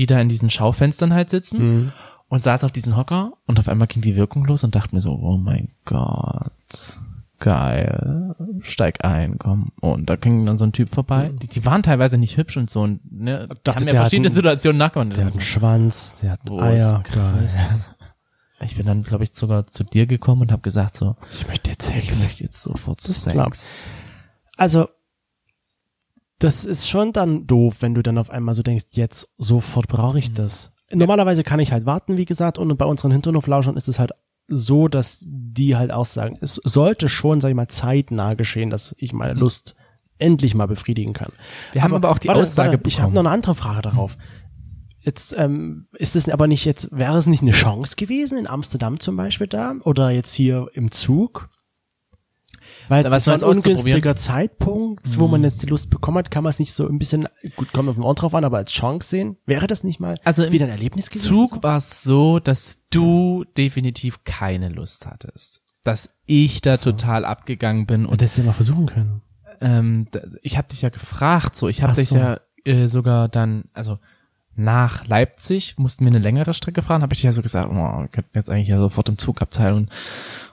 die 0.00 0.06
da 0.06 0.20
in 0.20 0.28
diesen 0.28 0.50
Schaufenstern 0.50 1.12
halt 1.14 1.30
sitzen 1.30 1.92
und 2.28 2.42
saß 2.42 2.64
auf 2.64 2.72
diesen 2.72 2.96
Hocker 2.96 3.34
und 3.46 3.58
auf 3.60 3.68
einmal 3.68 3.86
ging 3.86 4.02
die 4.02 4.16
Wirkung 4.16 4.44
los 4.46 4.64
und 4.64 4.74
dachte 4.74 4.94
mir 4.94 5.00
so, 5.00 5.12
oh 5.12 5.36
mein 5.36 5.68
Gott, 5.84 6.98
geil, 7.38 8.34
steig 8.60 9.04
ein, 9.04 9.38
komm. 9.38 9.72
Und 9.80 10.10
da 10.10 10.16
ging 10.16 10.44
dann 10.46 10.58
so 10.58 10.64
ein 10.64 10.72
Typ 10.72 10.94
vorbei. 10.94 11.32
Die, 11.42 11.48
die 11.48 11.64
waren 11.64 11.82
teilweise 11.82 12.18
nicht 12.18 12.36
hübsch 12.36 12.56
und 12.56 12.70
so 12.70 12.82
und 12.82 13.00
ne, 13.10 13.48
Dachte, 13.64 13.80
haben 13.84 13.88
ja 13.88 14.00
verschiedene 14.02 14.28
einen- 14.28 14.34
Situationen 14.34 14.78
nachgemacht. 14.78 15.16
Der 15.16 15.24
hat 15.26 15.32
einen 15.32 15.40
Schwanz, 15.40 16.14
der 16.22 16.32
hat 16.32 16.40
Wo 16.46 16.60
Eier. 16.60 17.02
Chris? 17.04 17.94
Ich 18.62 18.76
bin 18.76 18.84
dann, 18.84 19.02
glaube 19.04 19.24
ich, 19.24 19.30
sogar 19.32 19.66
zu 19.68 19.84
dir 19.84 20.04
gekommen 20.06 20.42
und 20.42 20.52
habe 20.52 20.60
gesagt 20.60 20.94
so, 20.94 21.16
Ich 21.32 21.48
möchte 21.48 21.70
jetzt 21.70 21.88
ich 21.96 22.04
Sex. 22.08 22.22
möchte 22.24 22.44
jetzt 22.44 22.62
sofort 22.62 23.02
Das 23.02 23.22
Sex. 23.22 23.86
Also, 24.58 24.90
das 26.40 26.64
ist 26.64 26.88
schon 26.88 27.12
dann 27.12 27.46
doof, 27.46 27.76
wenn 27.80 27.94
du 27.94 28.02
dann 28.02 28.18
auf 28.18 28.30
einmal 28.30 28.54
so 28.54 28.62
denkst, 28.62 28.86
jetzt 28.92 29.28
sofort 29.36 29.88
brauche 29.88 30.18
ich 30.18 30.32
das. 30.32 30.72
Normalerweise 30.92 31.44
kann 31.44 31.60
ich 31.60 31.70
halt 31.70 31.86
warten, 31.86 32.16
wie 32.16 32.24
gesagt, 32.24 32.58
und 32.58 32.76
bei 32.76 32.86
unseren 32.86 33.12
Hinterhoflauschern 33.12 33.76
ist 33.76 33.88
es 33.88 33.98
halt 33.98 34.12
so, 34.48 34.88
dass 34.88 35.24
die 35.26 35.76
halt 35.76 35.92
auch 35.92 36.06
sagen, 36.06 36.36
es 36.40 36.54
sollte 36.64 37.08
schon, 37.08 37.40
sag 37.40 37.50
ich 37.50 37.54
mal, 37.54 37.68
zeitnah 37.68 38.34
geschehen, 38.34 38.70
dass 38.70 38.94
ich 38.98 39.12
meine 39.12 39.38
Lust 39.38 39.76
endlich 40.18 40.54
mal 40.54 40.66
befriedigen 40.66 41.12
kann. 41.12 41.30
Wir 41.72 41.82
haben 41.82 41.94
aber 41.94 42.10
auch 42.10 42.18
die 42.18 42.30
Aussage 42.30 42.80
Ich 42.86 43.00
habe 43.00 43.12
noch 43.12 43.20
eine 43.20 43.30
andere 43.30 43.54
Frage 43.54 43.82
darauf. 43.82 44.16
Jetzt 44.98 45.34
ähm, 45.38 45.86
ist 45.92 46.16
es 46.16 46.28
aber 46.28 46.46
nicht 46.46 46.64
jetzt, 46.64 46.88
wäre 46.90 47.16
es 47.16 47.26
nicht 47.26 47.42
eine 47.42 47.52
Chance 47.52 47.96
gewesen, 47.96 48.36
in 48.36 48.46
Amsterdam 48.46 48.98
zum 48.98 49.16
Beispiel 49.16 49.46
da 49.46 49.74
oder 49.84 50.10
jetzt 50.10 50.34
hier 50.34 50.68
im 50.74 50.90
Zug? 50.90 51.48
Weil 52.90 53.04
Da 53.04 53.08
das 53.10 53.26
was 53.28 53.40
war 53.42 53.48
ein 53.48 53.56
ungünstiger 53.56 54.16
Zeitpunkt, 54.16 55.18
wo 55.18 55.28
man 55.28 55.44
jetzt 55.44 55.62
die 55.62 55.66
Lust 55.66 55.90
bekommen 55.90 56.18
hat, 56.18 56.30
kann 56.30 56.42
man 56.42 56.50
es 56.50 56.58
nicht 56.58 56.72
so 56.72 56.88
ein 56.88 56.98
bisschen, 56.98 57.28
gut, 57.56 57.72
kommt 57.72 57.88
auf 57.88 57.94
den 57.94 58.02
Ort 58.02 58.20
drauf 58.20 58.34
an, 58.34 58.44
aber 58.44 58.56
als 58.58 58.72
Chance 58.72 59.08
sehen. 59.08 59.36
Wäre 59.46 59.66
das 59.68 59.84
nicht 59.84 60.00
mal 60.00 60.16
Also 60.24 60.50
wieder 60.50 60.66
ein 60.66 60.72
Erlebnis 60.72 61.08
gewesen? 61.08 61.28
Zug 61.28 61.62
war 61.62 61.78
es 61.78 62.02
so, 62.02 62.40
dass 62.40 62.80
du 62.90 63.44
definitiv 63.56 64.24
keine 64.24 64.68
Lust 64.68 65.06
hattest. 65.06 65.62
Dass 65.84 66.10
ich 66.26 66.60
da 66.62 66.76
total 66.76 67.24
abgegangen 67.24 67.86
bin 67.86 68.04
und 68.04 68.12
Und 68.12 68.22
das 68.22 68.36
ja 68.36 68.42
mal 68.44 68.52
versuchen 68.52 68.86
können. 68.86 69.22
ähm, 69.60 70.06
ich 70.42 70.58
habe 70.58 70.68
dich 70.68 70.82
ja 70.82 70.88
gefragt, 70.88 71.54
so 71.56 71.68
ich 71.68 71.82
habe 71.82 71.94
dich 71.94 72.08
so. 72.08 72.16
ja 72.16 72.40
äh, 72.64 72.88
sogar 72.88 73.28
dann, 73.28 73.64
also 73.72 73.98
nach 74.56 75.06
Leipzig 75.06 75.78
mussten 75.78 76.04
wir 76.04 76.10
eine 76.10 76.18
längere 76.18 76.52
Strecke 76.54 76.82
fahren, 76.82 77.02
habe 77.02 77.14
ich 77.14 77.22
ja 77.22 77.32
so 77.32 77.40
gesagt, 77.40 77.68
oh, 77.70 77.74
wir 77.74 78.08
könnten 78.08 78.30
jetzt 78.34 78.50
eigentlich 78.50 78.68
ja 78.68 78.78
sofort 78.78 79.08
im 79.08 79.16
Zugabteil 79.16 79.72
und 79.72 79.90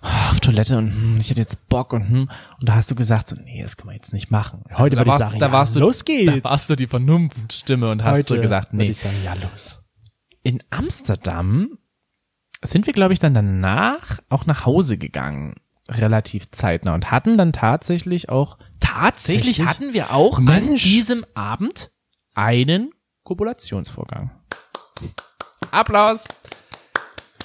oh, 0.03 0.31
auf 0.31 0.39
Toilette 0.39 0.77
und 0.77 0.91
hm, 0.91 1.17
ich 1.19 1.29
hätte 1.29 1.41
jetzt 1.41 1.67
Bock 1.67 1.93
und 1.93 2.07
hm, 2.07 2.29
und 2.59 2.69
da 2.69 2.75
hast 2.75 2.91
du 2.91 2.95
gesagt, 2.95 3.27
so, 3.27 3.35
nee, 3.35 3.61
das 3.61 3.75
können 3.75 3.89
wir 3.89 3.95
jetzt 3.95 4.13
nicht 4.13 4.31
machen. 4.31 4.63
Heute 4.73 4.95
da 4.95 5.01
würde 5.01 5.09
ich 5.09 5.19
warst, 5.19 5.29
sagen, 5.29 5.39
da 5.39 5.47
ja, 5.47 5.51
warst 5.51 5.75
du, 5.75 5.79
los 5.79 6.05
geht's. 6.05 6.43
Da 6.43 6.49
warst 6.49 6.69
du 6.69 6.75
die 6.75 6.87
Vernunftstimme 6.87 7.89
und 7.89 8.03
hast 8.03 8.17
Heute 8.17 8.35
so 8.35 8.41
gesagt, 8.41 8.73
nee. 8.73 8.85
ich 8.85 8.97
sagen, 8.97 9.17
ja, 9.23 9.33
los. 9.33 9.79
In 10.43 10.63
Amsterdam 10.69 11.77
sind 12.63 12.85
wir, 12.85 12.93
glaube 12.93 13.13
ich, 13.13 13.19
dann 13.19 13.33
danach 13.33 14.19
auch 14.29 14.45
nach 14.45 14.65
Hause 14.65 14.97
gegangen. 14.97 15.55
Relativ 15.89 16.51
zeitnah 16.51 16.93
und 16.93 17.11
hatten 17.11 17.37
dann 17.37 17.53
tatsächlich 17.53 18.29
auch, 18.29 18.57
tatsächlich 18.79 19.57
Tatsächlich? 19.57 19.67
hatten 19.67 19.93
wir 19.93 20.13
auch 20.13 20.37
an 20.39 20.45
Mensch. 20.45 20.83
diesem 20.83 21.25
Abend 21.33 21.91
einen 22.35 22.91
Kopulationsvorgang. 23.27 24.31
Applaus! 25.71 26.23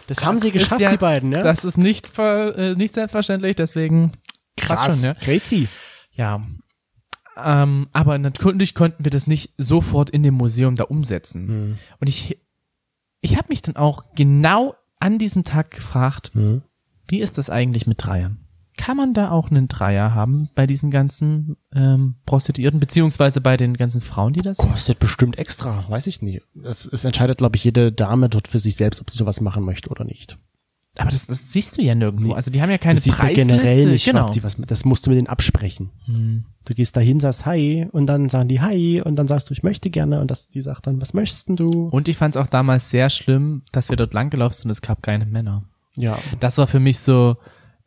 Das, 0.06 0.24
haben 0.24 0.38
sie 0.38 0.52
geschafft, 0.52 0.80
ja- 0.80 0.92
die 0.92 0.96
beiden, 0.96 1.32
ja? 1.32 1.42
Das 1.42 1.64
ist 1.64 1.76
nicht, 1.76 2.06
ver, 2.06 2.56
äh, 2.56 2.74
nicht 2.76 2.94
selbstverständlich, 2.94 3.56
deswegen 3.56 4.12
krass 4.56 4.84
schon, 4.84 5.02
ja. 5.02 5.14
Crazy. 5.14 5.66
Ja. 6.12 6.40
Ähm, 7.36 7.88
aber 7.92 8.16
natürlich 8.18 8.76
konnten 8.76 9.04
wir 9.04 9.10
das 9.10 9.26
nicht 9.26 9.54
sofort 9.58 10.08
in 10.10 10.22
dem 10.22 10.34
Museum 10.34 10.76
da 10.76 10.84
umsetzen. 10.84 11.48
Hm. 11.48 11.68
Und 11.98 12.08
ich, 12.08 12.38
ich 13.20 13.36
habe 13.36 13.48
mich 13.48 13.62
dann 13.62 13.74
auch 13.74 14.04
genau 14.14 14.76
an 15.00 15.18
diesem 15.18 15.42
Tag 15.42 15.72
gefragt, 15.72 16.30
Hm. 16.34 16.62
wie 17.08 17.20
ist 17.20 17.38
das 17.38 17.50
eigentlich 17.50 17.88
mit 17.88 18.04
Dreiern? 18.04 18.41
Kann 18.76 18.96
man 18.96 19.12
da 19.12 19.30
auch 19.30 19.50
einen 19.50 19.68
Dreier 19.68 20.14
haben 20.14 20.48
bei 20.54 20.66
diesen 20.66 20.90
ganzen 20.90 21.56
ähm, 21.74 22.16
Prostituierten, 22.24 22.80
beziehungsweise 22.80 23.40
bei 23.40 23.56
den 23.56 23.76
ganzen 23.76 24.00
Frauen, 24.00 24.32
die 24.32 24.42
das? 24.42 24.58
Kostet 24.58 24.98
bestimmt 24.98 25.38
extra, 25.38 25.84
weiß 25.88 26.06
ich 26.06 26.22
nicht. 26.22 26.42
Es, 26.62 26.86
es 26.86 27.04
entscheidet, 27.04 27.38
glaube 27.38 27.56
ich, 27.56 27.64
jede 27.64 27.92
Dame 27.92 28.28
dort 28.28 28.48
für 28.48 28.58
sich 28.58 28.76
selbst, 28.76 29.00
ob 29.00 29.10
sie 29.10 29.18
sowas 29.18 29.40
machen 29.40 29.64
möchte 29.64 29.90
oder 29.90 30.04
nicht. 30.04 30.38
Aber 30.98 31.10
das, 31.10 31.26
das 31.26 31.52
siehst 31.52 31.78
du 31.78 31.82
ja 31.82 31.94
nirgendwo. 31.94 32.32
Also 32.34 32.50
die 32.50 32.60
haben 32.60 32.70
ja 32.70 32.76
keine 32.76 32.96
du 32.96 33.02
siehst 33.02 33.16
ja 33.18 33.24
Preisliste. 33.24 33.50
generell 33.50 33.86
nicht, 33.86 34.04
genau. 34.04 34.28
die 34.30 34.42
was, 34.42 34.56
das 34.58 34.84
musst 34.84 35.06
du 35.06 35.10
mit 35.10 35.18
denen 35.18 35.26
absprechen. 35.26 35.90
Hm. 36.04 36.44
Du 36.66 36.74
gehst 36.74 36.96
dahin, 36.96 37.18
sagst 37.18 37.46
Hi 37.46 37.88
und 37.92 38.06
dann 38.06 38.28
sagen 38.28 38.48
die 38.48 38.60
Hi 38.60 39.00
und 39.00 39.16
dann 39.16 39.26
sagst 39.26 39.48
du, 39.48 39.54
ich 39.54 39.62
möchte 39.62 39.88
gerne 39.88 40.20
und 40.20 40.30
das, 40.30 40.48
die 40.48 40.60
sagt 40.60 40.86
dann, 40.86 41.00
was 41.00 41.14
möchtest 41.14 41.48
denn 41.48 41.56
du? 41.56 41.66
Und 41.66 42.08
ich 42.08 42.16
fand 42.18 42.36
es 42.36 42.42
auch 42.42 42.46
damals 42.46 42.90
sehr 42.90 43.08
schlimm, 43.08 43.62
dass 43.72 43.88
wir 43.88 43.96
dort 43.96 44.12
langgelaufen 44.12 44.54
sind 44.54 44.64
und 44.66 44.70
es 44.70 44.82
gab 44.82 45.02
keine 45.02 45.24
Männer. 45.24 45.64
Ja, 45.96 46.18
Das 46.40 46.58
war 46.58 46.66
für 46.66 46.80
mich 46.80 46.98
so, 46.98 47.36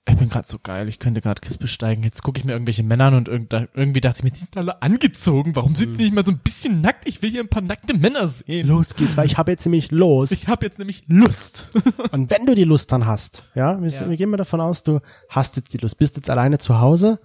ich 0.08 0.18
bin 0.18 0.30
gerade 0.30 0.48
so 0.48 0.60
geil, 0.62 0.88
ich 0.88 1.00
könnte 1.00 1.20
gerade 1.20 1.41
Chris 1.41 1.58
besteigen. 1.58 2.04
Jetzt 2.04 2.22
gucke 2.22 2.38
ich 2.38 2.46
mir 2.46 2.52
irgendwelche 2.54 2.84
Männer 2.84 3.06
an 3.06 3.15
und 3.15 3.28
irgend, 3.28 3.52
irgendwie 3.74 4.02
dachte 4.02 4.20
ich 4.20 4.24
mir, 4.24 4.30
die 4.32 4.38
sind 4.38 4.56
alle 4.56 4.82
angezogen. 4.84 5.56
Warum 5.56 5.76
sind 5.76 5.98
die 5.98 6.04
nicht 6.04 6.13
mal 6.13 6.24
so 6.26 6.32
ein 6.32 6.38
bisschen 6.38 6.80
nackt? 6.82 7.08
Ich 7.08 7.24
will 7.24 7.32
hier 7.32 7.41
ein 7.41 7.48
paar 7.48 7.63
nackte 7.63 7.96
Männer 7.96 8.28
sehen. 8.28 8.68
los 8.68 8.94
geht's, 8.94 9.18
weil 9.18 9.26
ich 9.26 9.38
habe 9.38 9.52
jetzt 9.52 9.65
nämlich 9.65 9.89
los. 9.91 10.30
Ich 10.32 10.48
habe 10.48 10.65
jetzt 10.65 10.78
nämlich 10.78 11.04
Lust. 11.08 11.70
Und 12.12 12.30
wenn 12.30 12.46
du 12.46 12.54
die 12.54 12.65
Lust 12.65 12.91
dann 12.91 13.08
hast, 13.08 13.44
ja, 13.56 13.82
wir, 13.82 13.89
Ja. 13.89 14.08
wir 14.10 14.15
gehen 14.15 14.30
mal 14.30 14.38
davon 14.38 14.62
aus, 14.62 14.84
du 14.84 15.00
hast 15.30 15.56
jetzt 15.58 15.74
die 15.74 15.78
Lust, 15.80 15.98
bist 15.98 16.15
jetzt 16.18 16.30
alleine 16.30 16.60
zu 16.60 16.80
Hause 16.80 17.20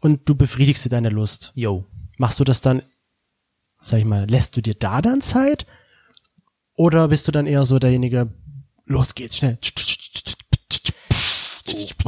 und 0.00 0.28
du 0.28 0.34
befriedigst 0.34 0.84
dir 0.84 0.90
deine 0.90 1.08
Lust. 1.08 1.52
Yo. 1.54 1.86
Machst 2.18 2.38
du 2.40 2.44
das 2.44 2.60
dann, 2.60 2.82
sag 3.80 4.00
ich 4.00 4.04
mal, 4.04 4.28
lässt 4.28 4.54
du 4.56 4.60
dir 4.60 4.74
da 4.74 5.00
dann 5.00 5.22
Zeit? 5.22 5.66
Oder 6.74 7.08
bist 7.08 7.26
du 7.26 7.32
dann 7.32 7.46
eher 7.46 7.64
so 7.64 7.78
derjenige, 7.78 8.28
los 8.86 9.14
geht's, 9.14 9.36
schnell. 9.38 9.58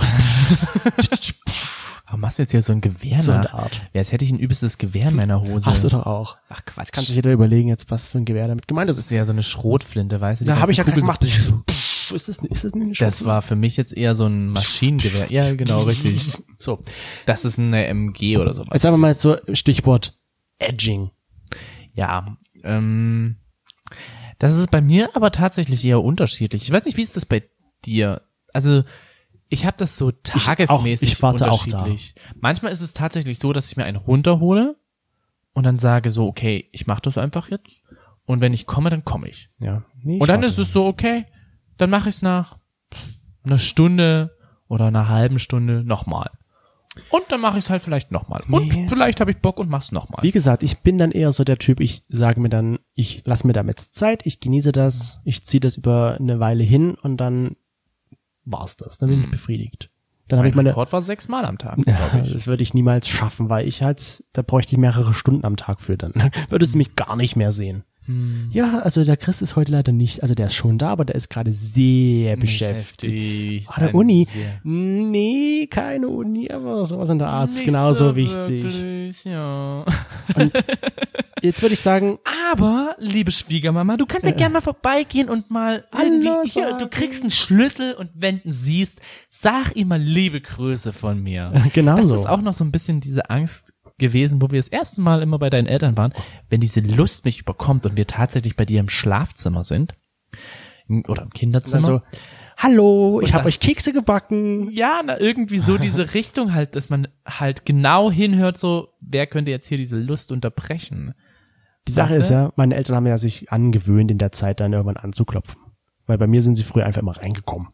Warum 2.07 2.23
machst 2.23 2.39
du 2.39 2.43
jetzt 2.43 2.51
hier 2.51 2.63
so 2.63 2.73
ein 2.73 2.81
Gewehr 2.81 3.23
So 3.23 3.31
der 3.31 3.55
Art. 3.55 3.77
Ja, 3.93 4.01
jetzt 4.01 4.11
hätte 4.11 4.25
ich 4.25 4.33
ein 4.33 4.39
übelstes 4.41 4.79
Gewehr 4.79 5.11
in 5.11 5.15
meiner 5.15 5.41
Hose. 5.43 5.67
Hast 5.67 5.85
du 5.85 5.89
doch 5.89 6.07
auch. 6.07 6.39
Ach 6.49 6.65
Quatsch. 6.65 6.91
Kann 6.91 7.05
sich 7.05 7.15
jeder 7.15 7.31
überlegen 7.31 7.69
jetzt, 7.69 7.89
was 7.91 8.09
für 8.09 8.19
ein 8.19 8.25
Gewehr 8.25 8.49
damit 8.49 8.67
gemeint 8.67 8.89
das 8.89 8.99
ist. 8.99 9.05
ist 9.05 9.13
ja 9.13 9.25
so 9.25 9.31
eine 9.31 9.45
Schrotflinte, 9.45 10.21
weißt 10.21 10.41
du? 10.41 10.45
die 10.45 10.51
Da 10.51 10.59
habe 10.59 10.73
ich 10.73 10.79
ja 10.79 10.85
gerade 10.85 11.01
Kugeln 11.01 11.19
gemacht. 11.19 11.25
Ist 12.13 12.29
das, 12.29 12.39
ist 12.39 12.65
das 12.65 12.75
nicht 12.75 13.01
Das 13.01 13.25
war 13.25 13.43
für 13.43 13.55
mich 13.55 13.77
jetzt 13.77 13.97
eher 13.97 14.17
so 14.17 14.27
ein 14.27 14.49
Maschinengewehr. 14.49 15.31
Ja, 15.31 15.55
genau, 15.55 15.83
richtig. 15.83 16.33
so. 16.59 16.81
Das 17.27 17.45
ist 17.45 17.61
eine 17.61 17.87
MG 17.87 18.39
oder 18.39 18.55
sowas. 18.55 18.71
Jetzt 18.73 18.83
sagen 18.83 18.95
wir 18.95 18.99
mal 18.99 19.15
so 19.15 19.37
Stichwort 19.53 20.19
Edging. 20.59 21.11
Ja, 21.95 22.37
ähm, 22.65 23.37
das 24.41 24.57
ist 24.57 24.71
bei 24.71 24.81
mir 24.81 25.11
aber 25.15 25.31
tatsächlich 25.31 25.85
eher 25.85 26.03
unterschiedlich. 26.03 26.63
Ich 26.63 26.73
weiß 26.73 26.85
nicht, 26.85 26.97
wie 26.97 27.03
ist 27.03 27.15
das 27.15 27.27
bei 27.27 27.45
dir? 27.85 28.23
Also, 28.53 28.83
ich 29.51 29.67
habe 29.67 29.77
das 29.77 29.99
so 29.99 30.13
tagesmäßig 30.13 31.13
ich 31.13 31.23
warte 31.23 31.51
auch 31.51 31.65
unterschiedlich. 31.65 32.15
Manchmal 32.41 32.73
ist 32.73 32.81
es 32.81 32.93
tatsächlich 32.93 33.39
so, 33.39 33.53
dass 33.53 33.71
ich 33.71 33.77
mir 33.77 33.85
einen 33.85 33.97
runterhole 33.97 34.77
und 35.53 35.67
dann 35.67 35.81
sage 35.81 36.11
so, 36.11 36.27
okay, 36.27 36.69
ich 36.73 36.87
mache 36.87 37.03
das 37.03 37.19
einfach 37.19 37.51
jetzt. 37.51 37.81
Und 38.25 38.41
wenn 38.41 38.55
ich 38.55 38.67
komme, 38.67 38.91
dann 38.91 39.05
komme 39.05 39.29
ich. 39.29 39.51
Ja. 39.59 39.83
Nee, 40.03 40.17
ich 40.17 40.21
Und 40.21 40.29
dann 40.29 40.45
ist 40.45 40.59
es 40.59 40.73
so, 40.73 40.87
okay, 40.87 41.27
dann 41.79 41.91
mache 41.91 42.09
ich 42.09 42.17
es 42.17 42.23
nach 42.23 42.59
einer 43.43 43.59
Stunde 43.59 44.37
oder 44.69 44.87
einer 44.87 45.09
halben 45.09 45.41
Stunde 45.41 45.83
nochmal. 45.83 46.31
Und 47.09 47.25
dann 47.31 47.41
mache 47.41 47.59
ich 47.59 47.65
es 47.65 47.71
halt 47.71 47.83
vielleicht 47.83 48.13
nochmal. 48.13 48.45
Nee. 48.47 48.57
Und 48.57 48.89
vielleicht 48.89 49.21
habe 49.21 49.33
ich 49.33 49.39
Bock 49.39 49.59
und 49.59 49.69
mach's 49.69 49.91
nochmal. 49.91 50.23
Wie 50.23 50.31
gesagt, 50.31 50.63
ich 50.63 50.79
bin 50.79 50.97
dann 50.97 51.11
eher 51.11 51.33
so 51.33 51.43
der 51.43 51.59
Typ, 51.59 51.81
ich 51.81 52.05
sage 52.09 52.41
mir 52.41 52.51
dann, 52.51 52.79
ich 52.95 53.23
lasse 53.25 53.49
mir 53.49 53.53
damit 53.53 53.81
Zeit, 53.81 54.27
ich 54.27 54.39
genieße 54.39 54.71
das, 54.71 55.21
ich 55.25 55.45
ziehe 55.45 55.61
das 55.61 55.77
über 55.77 56.17
eine 56.21 56.39
Weile 56.39 56.63
hin 56.63 56.95
und 56.95 57.17
dann 57.17 57.57
war's 58.45 58.77
das. 58.77 58.99
Dann 58.99 59.11
bin 59.11 59.25
ich 59.25 59.31
befriedigt. 59.31 59.91
Dann 60.29 60.39
habe 60.39 60.49
ich 60.49 60.55
meine, 60.55 60.69
Rekord 60.71 60.93
war 60.93 61.03
sechsmal 61.03 61.45
am 61.45 61.59
Tag, 61.59 61.79
ja, 61.87 61.97
glaube 62.09 62.25
ich. 62.25 62.33
das 62.33 62.47
würde 62.47 62.63
ich 62.63 62.73
niemals 62.73 63.09
schaffen, 63.09 63.49
weil 63.49 63.67
ich 63.67 63.83
halt, 63.83 64.23
da 64.33 64.43
bräuchte 64.43 64.73
ich 64.73 64.79
mehrere 64.79 65.13
Stunden 65.13 65.45
am 65.45 65.57
Tag 65.57 65.81
für 65.81 65.97
dann. 65.99 66.13
Würdest 66.51 66.75
du 66.75 66.79
mich 66.79 66.95
gar 66.95 67.17
nicht 67.17 67.35
mehr 67.37 67.51
sehen. 67.53 67.83
Ja, 68.51 68.81
also 68.81 69.05
der 69.05 69.17
Chris 69.17 69.41
ist 69.41 69.55
heute 69.55 69.71
leider 69.71 69.93
nicht, 69.93 70.23
also 70.23 70.35
der 70.35 70.47
ist 70.47 70.55
schon 70.55 70.79
da, 70.79 70.89
aber 70.89 71.05
der 71.05 71.15
ist 71.15 71.29
gerade 71.29 71.53
sehr 71.53 72.37
beschäftigt. 72.37 73.69
Ah, 73.71 73.79
der 73.79 73.95
Uni? 73.95 74.27
sehr- 74.29 74.59
Nee, 74.65 75.69
keine 75.71 76.09
Uni, 76.09 76.51
aber 76.51 76.85
sowas 76.87 77.09
in 77.11 77.21
der 77.21 77.29
Art 77.29 77.51
ist 77.51 77.59
Nicht 77.59 77.67
genauso 77.67 78.09
so 78.11 78.17
wichtig. 78.17 78.65
Wirklich, 78.65 79.25
ja. 79.25 79.85
Jetzt 81.43 81.63
würde 81.63 81.75
ich 81.75 81.81
sagen, 81.81 82.19
Aber, 82.53 82.97
liebe 82.99 83.31
Schwiegermama, 83.31 83.97
du 83.97 84.07
kannst 84.07 84.27
ja 84.27 84.33
gerne 84.33 84.55
mal 84.55 84.61
vorbeigehen 84.61 85.29
und 85.29 85.51
mal 85.51 85.85
irgendwie, 85.97 86.49
hier, 86.51 86.75
du 86.79 86.89
kriegst 86.89 87.23
einen 87.23 87.31
Schlüssel 87.31 87.95
und 87.95 88.11
wenn 88.15 88.39
du 88.41 88.49
ihn 88.49 88.53
siehst, 88.53 89.01
sag 89.29 89.75
ihm 89.77 89.89
mal 89.89 89.99
liebe 90.01 90.41
Grüße 90.41 90.93
von 90.93 91.23
mir. 91.23 91.53
Genau 91.73 91.97
das 91.97 92.09
so. 92.09 92.15
ist 92.17 92.27
auch 92.27 92.43
noch 92.43 92.55
so 92.55 92.65
ein 92.65 92.73
bisschen 92.73 93.01
diese 93.01 93.31
Angst 93.31 93.75
gewesen, 93.99 94.41
wo 94.43 94.51
wir 94.51 94.59
das 94.59 94.69
erste 94.69 95.01
Mal 95.03 95.23
immer 95.23 95.39
bei 95.39 95.51
deinen 95.51 95.67
Eltern 95.67 95.97
waren, 95.97 96.13
wenn 96.49 96.61
diese 96.61 96.81
Lust 96.81 97.25
mich 97.25 97.41
überkommt 97.41 97.87
und 97.87 97.97
wir 97.97 98.07
tatsächlich 98.07 98.57
bei 98.57 98.65
dir 98.65 98.81
im 98.81 98.89
Schlafzimmer 98.89 99.63
sind 99.65 99.95
oder 101.09 101.23
im 101.23 101.31
Kinderzimmer. 101.31 101.87
also, 101.87 102.03
hallo, 102.57 103.21
ich 103.21 103.29
Und 103.29 103.35
habe 103.35 103.45
das- 103.45 103.53
euch 103.55 103.61
Kekse 103.61 103.93
gebacken. 103.93 104.71
ja, 104.73 105.01
na, 105.05 105.21
irgendwie 105.21 105.59
so 105.59 105.79
diese 105.79 106.15
Richtung 106.15 106.55
halt, 106.55 106.75
dass 106.77 106.91
man 106.91 107.09
halt 107.27 107.65
genau 107.67 108.11
hinhört, 108.11 108.59
so, 108.59 108.89
wer 109.01 109.27
könnte 109.27 109.51
jetzt 109.51 109.69
hier 109.69 109.79
diese 109.79 109.97
Lust 109.97 110.33
unterbrechen? 110.33 111.15
Die 111.91 111.95
Sache 111.95 112.11
Weißt 112.11 112.21
ist 112.21 112.31
ja, 112.31 112.53
meine 112.57 112.77
Eltern 112.77 112.97
haben 112.97 113.07
ja 113.07 113.19
sich 113.19 113.51
angewöhnt, 113.51 114.11
in 114.11 114.19
der 114.19 114.33
Zeit 114.33 114.61
dann 114.61 114.73
irgendwann 114.73 114.97
anzuklopfen. 114.97 115.61
Weil 116.07 116.19
bei 116.19 116.27
mir 116.27 116.43
sind 116.43 116.55
sie 116.55 116.63
früher 116.63 116.87
einfach 116.87 117.03
immer 117.03 117.17
reingekommen. 117.17 117.69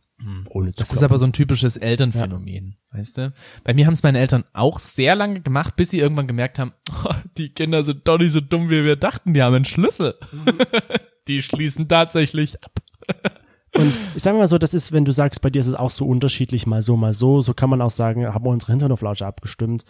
Ohne 0.48 0.72
zu 0.72 0.78
Das 0.78 0.92
ist 0.92 1.02
aber 1.02 1.18
so 1.18 1.26
ein 1.26 1.34
typisches 1.34 1.76
Elternphänomen, 1.76 2.76
weißt 2.92 3.18
du? 3.18 3.34
Bei 3.64 3.74
mir 3.74 3.86
haben 3.86 3.92
es 3.92 4.02
meine 4.02 4.18
Eltern 4.18 4.44
auch 4.54 4.78
sehr 4.78 5.14
lange 5.14 5.40
gemacht, 5.40 5.76
bis 5.76 5.90
sie 5.90 5.98
irgendwann 5.98 6.26
gemerkt 6.26 6.58
haben, 6.58 6.72
oh, 7.04 7.14
die 7.36 7.50
Kinder 7.50 7.84
sind 7.84 8.08
doch 8.08 8.18
nicht 8.18 8.32
so 8.32 8.40
dumm, 8.40 8.70
wie 8.70 8.82
wir 8.82 8.96
dachten, 8.96 9.34
die 9.34 9.42
haben 9.42 9.54
einen 9.54 9.66
Schlüssel. 9.66 10.14
die 11.28 11.42
schließen 11.42 11.88
tatsächlich 11.88 12.64
ab. 12.64 12.80
Und 13.74 13.92
ich 14.14 14.22
sage 14.22 14.38
mal 14.38 14.48
so, 14.48 14.56
das 14.56 14.72
ist, 14.72 14.92
wenn 14.92 15.04
du 15.04 15.12
sagst, 15.12 15.42
bei 15.42 15.50
dir 15.50 15.60
ist 15.60 15.66
es 15.66 15.74
auch 15.74 15.90
so 15.90 16.06
unterschiedlich, 16.06 16.66
mal 16.66 16.80
so, 16.80 16.96
mal 16.96 17.12
so, 17.12 17.42
so 17.42 17.52
kann 17.52 17.68
man 17.68 17.82
auch 17.82 17.90
sagen, 17.90 18.26
haben 18.26 18.44
wir 18.44 18.50
unsere 18.50 18.72
Hinternoflausche 18.72 19.26
abgestimmt. 19.26 19.84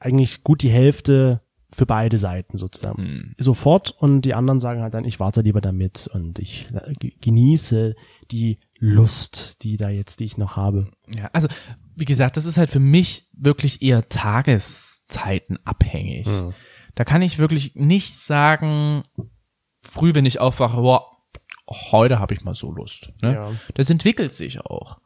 Eigentlich 0.00 0.42
gut 0.42 0.62
die 0.62 0.70
Hälfte 0.70 1.40
für 1.72 1.86
beide 1.86 2.18
Seiten 2.18 2.58
sozusagen. 2.58 3.02
Hm. 3.02 3.34
Sofort 3.38 3.90
und 3.90 4.22
die 4.22 4.34
anderen 4.34 4.60
sagen 4.60 4.82
halt 4.82 4.94
dann, 4.94 5.04
ich 5.04 5.18
warte 5.20 5.40
lieber 5.42 5.60
damit 5.60 6.08
und 6.12 6.38
ich 6.38 6.66
äh, 6.72 6.92
ge- 6.94 7.14
genieße 7.20 7.94
die 8.30 8.58
Lust, 8.78 9.62
die 9.62 9.76
da 9.76 9.88
jetzt, 9.88 10.20
die 10.20 10.24
ich 10.24 10.38
noch 10.38 10.56
habe. 10.56 10.90
Ja, 11.14 11.28
also 11.32 11.48
wie 11.96 12.04
gesagt, 12.04 12.36
das 12.36 12.44
ist 12.44 12.56
halt 12.58 12.70
für 12.70 12.80
mich 12.80 13.28
wirklich 13.32 13.82
eher 13.82 14.08
Tageszeiten 14.08 15.58
abhängig. 15.64 16.28
Da 16.94 17.04
kann 17.04 17.22
ich 17.22 17.38
wirklich 17.38 17.74
nicht 17.74 18.18
sagen, 18.18 19.02
früh, 19.82 20.14
wenn 20.14 20.26
ich 20.26 20.40
aufwache, 20.40 20.76
boah, 20.80 21.06
heute 21.90 22.18
habe 22.18 22.34
ich 22.34 22.42
mal 22.44 22.54
so 22.54 22.70
Lust. 22.70 23.12
Ne? 23.22 23.34
Ja. 23.34 23.50
Das 23.74 23.90
entwickelt 23.90 24.32
sich 24.34 24.60
auch. 24.60 24.98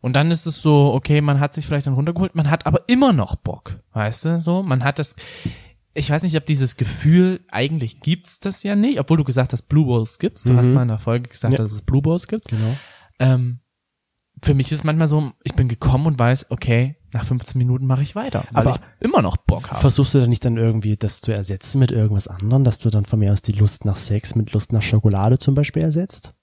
Und 0.00 0.14
dann 0.16 0.30
ist 0.30 0.44
es 0.44 0.60
so, 0.60 0.92
okay, 0.92 1.22
man 1.22 1.40
hat 1.40 1.54
sich 1.54 1.66
vielleicht 1.66 1.86
dann 1.86 1.94
runtergeholt, 1.94 2.34
man 2.34 2.50
hat 2.50 2.66
aber 2.66 2.88
immer 2.88 3.14
noch 3.14 3.36
Bock, 3.36 3.80
weißt 3.94 4.26
du, 4.26 4.38
so, 4.38 4.62
man 4.62 4.84
hat 4.84 4.98
das, 4.98 5.16
ich 5.94 6.10
weiß 6.10 6.22
nicht, 6.24 6.36
ob 6.36 6.44
dieses 6.46 6.76
Gefühl, 6.76 7.44
eigentlich 7.50 8.00
gibt's 8.00 8.40
das 8.40 8.62
ja 8.64 8.74
nicht, 8.76 8.98
obwohl 8.98 9.16
du 9.16 9.24
gesagt 9.24 9.52
hast, 9.52 9.62
Blue 9.68 9.86
Balls 9.86 10.18
gibt's, 10.18 10.42
du 10.42 10.56
hast 10.56 10.70
mal 10.70 10.82
in 10.82 10.88
der 10.88 10.98
Folge 10.98 11.28
gesagt, 11.30 11.52
Ja. 11.52 11.58
dass 11.58 11.72
es 11.72 11.82
Blue 11.82 12.02
Balls 12.02 12.26
gibt. 12.26 12.48
Genau. 12.48 12.76
Ähm, 13.20 13.60
für 14.42 14.54
mich 14.54 14.72
ist 14.72 14.84
manchmal 14.84 15.06
so, 15.08 15.32
ich 15.44 15.54
bin 15.54 15.68
gekommen 15.68 16.06
und 16.06 16.18
weiß, 16.18 16.50
okay, 16.50 16.96
nach 17.12 17.24
15 17.24 17.56
Minuten 17.58 17.86
mache 17.86 18.02
ich 18.02 18.16
weiter, 18.16 18.44
weil 18.50 18.66
Aber 18.66 18.70
ich 18.70 18.76
immer 19.06 19.22
noch 19.22 19.36
Bock 19.36 19.70
habe. 19.70 19.80
Versuchst 19.80 20.14
du 20.14 20.18
dann 20.18 20.28
nicht 20.28 20.44
dann 20.44 20.56
irgendwie 20.56 20.96
das 20.96 21.20
zu 21.20 21.32
ersetzen 21.32 21.78
mit 21.78 21.92
irgendwas 21.92 22.26
anderem, 22.28 22.64
dass 22.64 22.78
du 22.78 22.90
dann 22.90 23.06
von 23.06 23.20
mir 23.20 23.32
aus 23.32 23.40
die 23.42 23.52
Lust 23.52 23.84
nach 23.84 23.96
Sex 23.96 24.34
mit 24.34 24.52
Lust 24.52 24.72
nach 24.72 24.82
Schokolade 24.82 25.38
zum 25.38 25.54
Beispiel 25.54 25.82
ersetzt? 25.82 26.33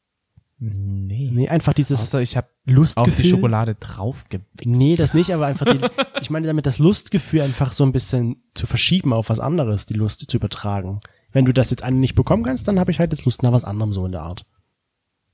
Nee. 0.63 1.31
Nee, 1.33 1.49
einfach 1.49 1.73
dieses 1.73 1.99
Außer 1.99 2.21
ich 2.21 2.37
habe 2.37 2.47
Lustgefühl. 2.67 3.11
auf 3.11 3.17
die 3.19 3.27
Schokolade 3.27 3.75
draufgewichst. 3.79 4.65
Nee, 4.67 4.95
das 4.95 5.15
nicht, 5.15 5.33
aber 5.33 5.47
einfach 5.47 5.65
die, 5.65 5.79
ich 6.21 6.29
meine 6.29 6.45
damit 6.45 6.67
das 6.67 6.77
Lustgefühl 6.77 7.41
einfach 7.41 7.71
so 7.71 7.83
ein 7.83 7.91
bisschen 7.91 8.43
zu 8.53 8.67
verschieben 8.67 9.11
auf 9.11 9.29
was 9.29 9.39
anderes, 9.39 9.87
die 9.87 9.95
Lust 9.95 10.29
zu 10.29 10.37
übertragen. 10.37 10.99
Wenn 11.31 11.45
du 11.45 11.51
das 11.51 11.71
jetzt 11.71 11.81
eine 11.81 11.97
nicht 11.97 12.13
bekommen 12.13 12.43
kannst, 12.43 12.67
dann 12.67 12.79
habe 12.79 12.91
ich 12.91 12.99
halt 12.99 13.11
jetzt 13.11 13.25
Lust 13.25 13.41
nach 13.41 13.51
was 13.53 13.63
anderem 13.65 13.91
so 13.91 14.05
in 14.05 14.11
der 14.11 14.21
Art. 14.21 14.45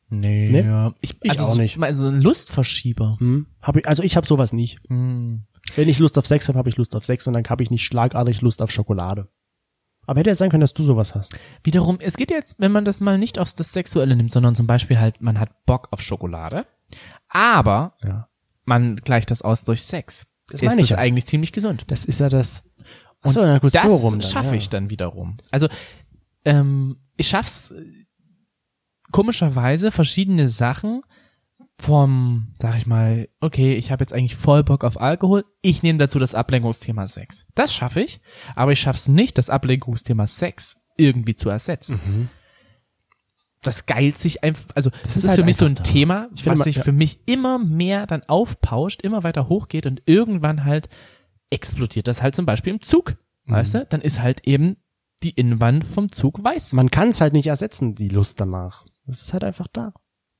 Nee, 0.10 0.50
Nee? 0.50 0.62
ja. 0.62 0.94
Ich, 1.02 1.18
Ich 1.22 1.32
also 1.32 1.44
auch 1.44 1.56
so- 1.56 1.62
nicht. 1.62 1.78
Also 1.82 2.08
ein 2.08 2.22
Lustverschieber. 2.22 3.18
Hm? 3.20 3.48
Hab 3.62 3.76
ich, 3.76 3.86
also 3.86 4.04
ich 4.04 4.16
habe 4.16 4.26
sowas 4.26 4.54
nicht. 4.54 4.80
Hm. 4.88 5.44
Wenn 5.76 5.90
ich 5.90 6.00
Lust 6.00 6.18
auf 6.18 6.26
Sex 6.26 6.48
habe, 6.48 6.58
habe 6.58 6.70
ich 6.70 6.78
Lust 6.78 6.96
auf 6.96 7.04
Sex 7.04 7.28
und 7.28 7.34
dann 7.34 7.44
habe 7.50 7.62
ich 7.64 7.70
nicht 7.72 7.84
schlagartig 7.84 8.42
Lust 8.42 8.62
auf 8.62 8.72
Schokolade. 8.72 9.28
Aber 10.08 10.20
hätte 10.22 10.32
ja 10.32 10.36
sein 10.36 10.50
können, 10.50 10.62
dass 10.62 10.74
du 10.74 10.84
sowas 10.84 11.14
hast. 11.14 11.38
Wiederum, 11.64 11.98
es 12.00 12.18
geht 12.18 12.32
jetzt, 12.32 12.56
wenn 12.58 12.72
man 12.72 12.86
das 12.86 13.02
mal 13.02 13.18
nicht 13.18 13.38
aufs 13.38 13.54
das 13.56 13.74
Sexuelle 13.74 14.16
nimmt, 14.16 14.32
sondern 14.32 14.56
zum 14.56 14.66
Beispiel 14.66 15.00
halt, 15.00 15.22
man 15.22 15.40
hat 15.40 15.66
Bock 15.66 15.90
auf 15.92 16.02
Schokolade, 16.02 16.66
aber 17.30 17.94
Ja. 18.04 18.30
man 18.66 18.96
gleicht 18.96 19.30
das 19.30 19.42
aus 19.44 19.64
durch 19.64 19.84
Sex. 19.84 20.28
Das 20.50 20.62
ist 20.62 20.68
meine 20.68 20.82
ich 20.82 20.92
ja. 20.92 20.98
eigentlich 20.98 21.26
ziemlich 21.26 21.52
gesund. 21.52 21.84
Das 21.88 22.06
ist 22.06 22.22
ja 22.22 22.30
das. 22.30 22.64
Und 23.22 23.30
Achso, 23.32 23.42
na 23.42 23.60
gut, 23.60 23.76
das 23.76 23.84
so 23.84 23.96
rum. 23.96 24.20
Dann, 24.20 24.22
schaffe 24.22 24.52
ja. 24.52 24.54
ich 24.56 24.70
dann 24.70 24.90
wiederum. 24.90 25.38
Also 25.52 25.68
ähm, 26.46 26.98
ich 27.18 27.28
schaff's 27.28 27.72
äh, 27.72 27.84
komischerweise 29.12 29.92
verschiedene 29.92 30.48
Sachen 30.48 31.02
vom, 31.80 32.54
sag 32.60 32.78
ich 32.78 32.88
mal, 32.88 33.30
okay, 33.40 33.76
ich 33.76 33.92
habe 33.92 34.02
jetzt 34.02 34.14
eigentlich 34.14 34.36
voll 34.36 34.64
Bock 34.64 34.84
auf 34.84 35.00
Alkohol, 35.00 35.46
ich 35.62 35.84
nehme 35.84 36.00
dazu 36.00 36.20
das 36.20 36.34
Ablenkungsthema 36.34 37.08
Sex. 37.08 37.46
Das 37.56 37.74
schaffe 37.74 38.02
ich, 38.02 38.20
aber 38.56 38.72
ich 38.72 38.80
schaff's 38.80 39.08
nicht, 39.08 39.38
das 39.38 39.50
Ablenkungsthema 39.50 40.26
Sex 40.28 40.78
irgendwie 40.98 41.36
zu 41.36 41.50
ersetzen. 41.50 42.00
Mhm. 42.04 42.30
Das 43.62 43.86
geilt 43.86 44.18
sich 44.18 44.44
einfach, 44.44 44.76
also 44.76 44.90
das, 45.04 45.18
ist 45.18 45.24
ist, 45.24 45.30
halt 45.30 45.40
für 45.40 45.46
mich 45.46 45.58
so 45.58 45.66
ein 45.66 45.76
da. 45.76 45.84
Thema, 45.84 46.30
was 46.46 46.60
sich 46.60 46.78
ja. 46.78 46.84
für 46.84 46.92
mich 46.92 47.20
immer 47.26 47.60
mehr 47.60 48.08
dann 48.08 48.24
aufpauscht, 48.24 49.02
immer 49.02 49.24
weiter 49.24 49.50
hochgeht 49.50 49.86
und 49.86 50.02
irgendwann 50.06 50.64
halt 50.64 50.90
explodiert 51.50 52.08
das 52.08 52.22
halt 52.22 52.36
zum 52.36 52.46
Beispiel 52.46 52.74
im 52.74 52.82
Zug. 52.82 53.16
Mhm. 53.46 53.54
Weißt 53.54 53.74
du? 53.76 53.86
Dann 53.86 54.02
ist 54.02 54.22
halt 54.22 54.48
eben 54.48 54.78
die 55.24 55.32
Innenwand 55.32 55.86
vom 55.86 56.12
Zug 56.12 56.44
weiß. 56.44 56.74
Man 56.74 56.92
kann 56.92 57.10
es 57.10 57.22
halt 57.22 57.34
nicht 57.34 57.48
ersetzen, 57.48 57.96
die 57.96 58.10
Lust 58.10 58.40
danach. 58.40 58.86
Es 59.08 59.22
ist 59.22 59.34
halt 59.34 59.44
einfach 59.44 59.68
da. 59.68 59.94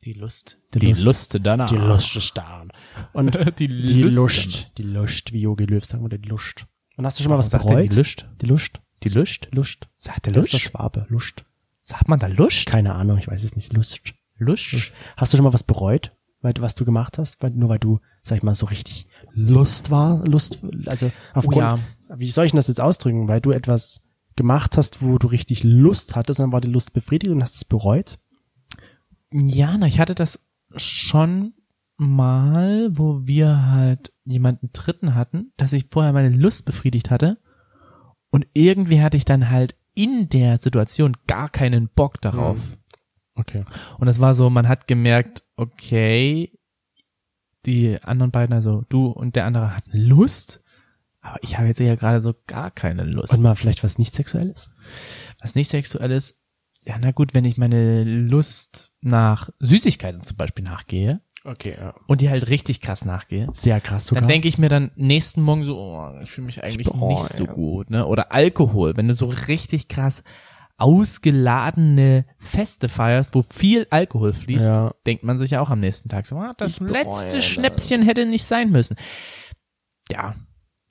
Die 0.08 0.14
Lust. 0.14 0.58
Die 0.74 0.94
Lust. 0.94 1.38
danach. 1.44 1.70
Die 1.70 1.76
Lust 1.76 2.16
ist 2.16 2.38
da. 2.38 2.64
Und 3.12 3.36
die, 3.60 3.68
die 3.68 4.04
Lust. 4.04 4.16
Lust. 4.16 4.72
Die 4.78 4.84
Lust, 4.84 5.34
wie 5.34 5.42
Jogi 5.42 5.66
Löw 5.66 5.84
sagen 5.84 6.02
würde, 6.02 6.18
die 6.18 6.30
Lust. 6.30 6.66
Und 6.96 7.06
hast 7.06 7.20
du 7.20 7.24
schon 7.24 7.30
mal 7.30 7.38
was 7.38 7.48
Sagt 7.48 7.66
er 7.66 7.72
bereut? 7.72 7.92
die 7.92 7.98
Lust? 7.98 8.30
Die 8.42 8.46
Lust. 8.46 8.80
Die 9.04 9.10
Lust? 9.10 9.50
Lust. 9.54 9.90
Sagt 9.98 10.26
der 10.26 10.32
der 10.32 10.44
Lust? 10.44 10.58
Schwabe. 10.58 11.06
Lust. 11.10 11.44
Sagt 11.84 12.08
man 12.08 12.20
da 12.20 12.28
Lust? 12.28 12.68
Keine 12.68 12.96
Ahnung, 12.96 13.18
ich 13.18 13.28
weiß 13.28 13.44
es 13.44 13.58
nicht. 13.58 13.74
Lust. 13.74 14.14
Lust? 14.38 14.94
Hast 15.18 15.34
du 15.34 15.38
schon 15.38 15.44
mal 15.44 15.52
was 15.52 15.64
bereut, 15.64 16.16
weil, 16.40 16.54
was 16.60 16.76
du 16.76 16.86
gemacht 16.86 17.18
hast? 17.18 17.44
Weil, 17.44 17.52
nur 17.52 17.68
weil 17.68 17.80
du, 17.80 18.00
sag 18.24 18.38
ich 18.38 18.44
mal, 18.44 18.56
so 18.56 18.68
richtig 18.68 19.08
Lust 19.34 19.92
war, 19.92 20.26
Lust, 20.26 20.62
also 20.86 21.12
aufgrund, 21.34 21.58
ja. 21.58 21.80
wie 22.16 22.32
soll 22.32 22.46
ich 22.46 22.54
denn 22.54 22.60
das 22.60 22.70
jetzt 22.70 22.80
ausdrücken? 22.80 23.28
Weil 23.28 23.42
du 23.42 23.52
etwas 23.52 24.00
gemacht 24.38 24.78
hast, 24.78 25.02
wo 25.02 25.18
du 25.18 25.28
richtig 25.28 25.66
Lust 25.66 26.16
hattest, 26.16 26.40
dann 26.40 26.54
war 26.54 26.62
die 26.62 26.70
Lust 26.70 26.94
befriedigt 26.94 27.30
und 27.30 27.44
hast 27.44 27.56
es 27.56 27.66
bereut? 27.66 28.20
Ja, 29.32 29.78
na, 29.78 29.88
ich 29.88 30.00
hatte 30.00 30.16
das 30.16 30.40
schon 30.76 31.54
mal, 31.98 32.90
wo 32.92 33.26
wir 33.26 33.72
halt 33.72 34.14
jemanden 34.24 34.70
Dritten 34.72 35.16
hatten, 35.16 35.52
dass 35.58 35.74
ich 35.74 35.88
vorher 35.92 36.14
meine 36.14 36.36
Lust 36.36 36.66
befriedigt 36.66 37.10
hatte 37.10 37.40
und 38.30 38.48
irgendwie 38.54 39.02
hatte 39.02 39.18
ich 39.18 39.26
dann 39.26 39.50
halt 39.50 39.76
in 39.94 40.30
der 40.30 40.60
Situation 40.60 41.18
gar 41.26 41.50
keinen 41.50 41.90
Bock 41.90 42.22
darauf. 42.22 42.60
Okay. 43.34 43.64
Und 43.98 44.08
das 44.08 44.20
war 44.20 44.34
so, 44.34 44.50
man 44.50 44.68
hat 44.68 44.88
gemerkt, 44.88 45.44
okay, 45.56 46.58
die 47.66 48.02
anderen 48.04 48.32
beiden, 48.32 48.54
also 48.54 48.84
du 48.90 49.08
und 49.08 49.36
der 49.36 49.46
andere 49.46 49.76
hatten 49.76 49.98
Lust, 49.98 50.64
aber 51.22 51.42
ich 51.42 51.58
habe 51.58 51.68
jetzt 51.68 51.80
eher 51.80 51.98
gerade 51.98 52.22
so 52.22 52.34
gar 52.48 52.72
keine 52.72 53.04
Lust. 53.04 53.34
Und 53.34 53.42
mal 53.42 53.56
vielleicht 53.56 53.84
was 53.84 53.98
nicht 53.98 54.14
sexuelles? 54.14 54.70
Was 55.42 55.56
nicht 55.56 55.70
sexuell 55.70 56.12
ist, 56.12 56.40
ja, 56.88 56.96
na 57.00 57.12
gut, 57.12 57.34
wenn 57.34 57.44
ich 57.46 57.58
meine 57.58 58.04
Lust 58.04 58.92
nach 59.02 59.50
Süßigkeiten 59.60 60.24
zum 60.24 60.38
Beispiel 60.38 60.64
nachgehe 60.64 61.22
Okay, 61.44 61.76
ja. 61.80 61.94
und 62.08 62.22
die 62.22 62.30
halt 62.30 62.50
richtig 62.50 62.82
krass 62.82 63.06
nachgehe, 63.06 63.48
Sehr 63.54 63.80
krass 63.82 64.08
sogar. 64.08 64.22
dann 64.22 64.28
denke 64.30 64.48
ich 64.48 64.58
mir 64.58 64.70
dann 64.70 64.92
nächsten 64.96 65.42
Morgen 65.42 65.64
so, 65.64 65.78
oh, 65.78 66.12
ich 66.22 66.32
fühle 66.32 66.46
mich 66.46 66.64
eigentlich 66.64 66.88
bereue 66.88 67.10
nicht 67.14 67.24
so 67.24 67.46
gut, 67.46 67.90
ne? 67.90 68.06
Oder 68.06 68.32
Alkohol, 68.34 68.96
wenn 68.98 69.08
du 69.08 69.14
so 69.14 69.28
richtig 69.28 69.88
krass 69.88 70.24
ausgeladene 70.80 72.26
Feste 72.38 72.88
feierst, 72.90 73.34
wo 73.36 73.42
viel 73.42 73.88
Alkohol 73.90 74.34
fließt, 74.34 74.68
Ja. 74.68 74.94
denkt 75.06 75.24
man 75.24 75.38
sich 75.38 75.52
ja 75.52 75.62
auch 75.62 75.70
am 75.70 75.80
nächsten 75.80 76.10
Tag 76.10 76.26
so, 76.26 76.36
ah, 76.38 76.54
das 76.58 76.74
Ich 76.74 76.80
letzte 76.82 77.38
das. 77.38 77.46
Schnäpschen 77.46 78.02
hätte 78.04 78.26
nicht 78.26 78.46
sein 78.46 78.70
müssen. 78.72 78.96
Ja. 80.12 80.36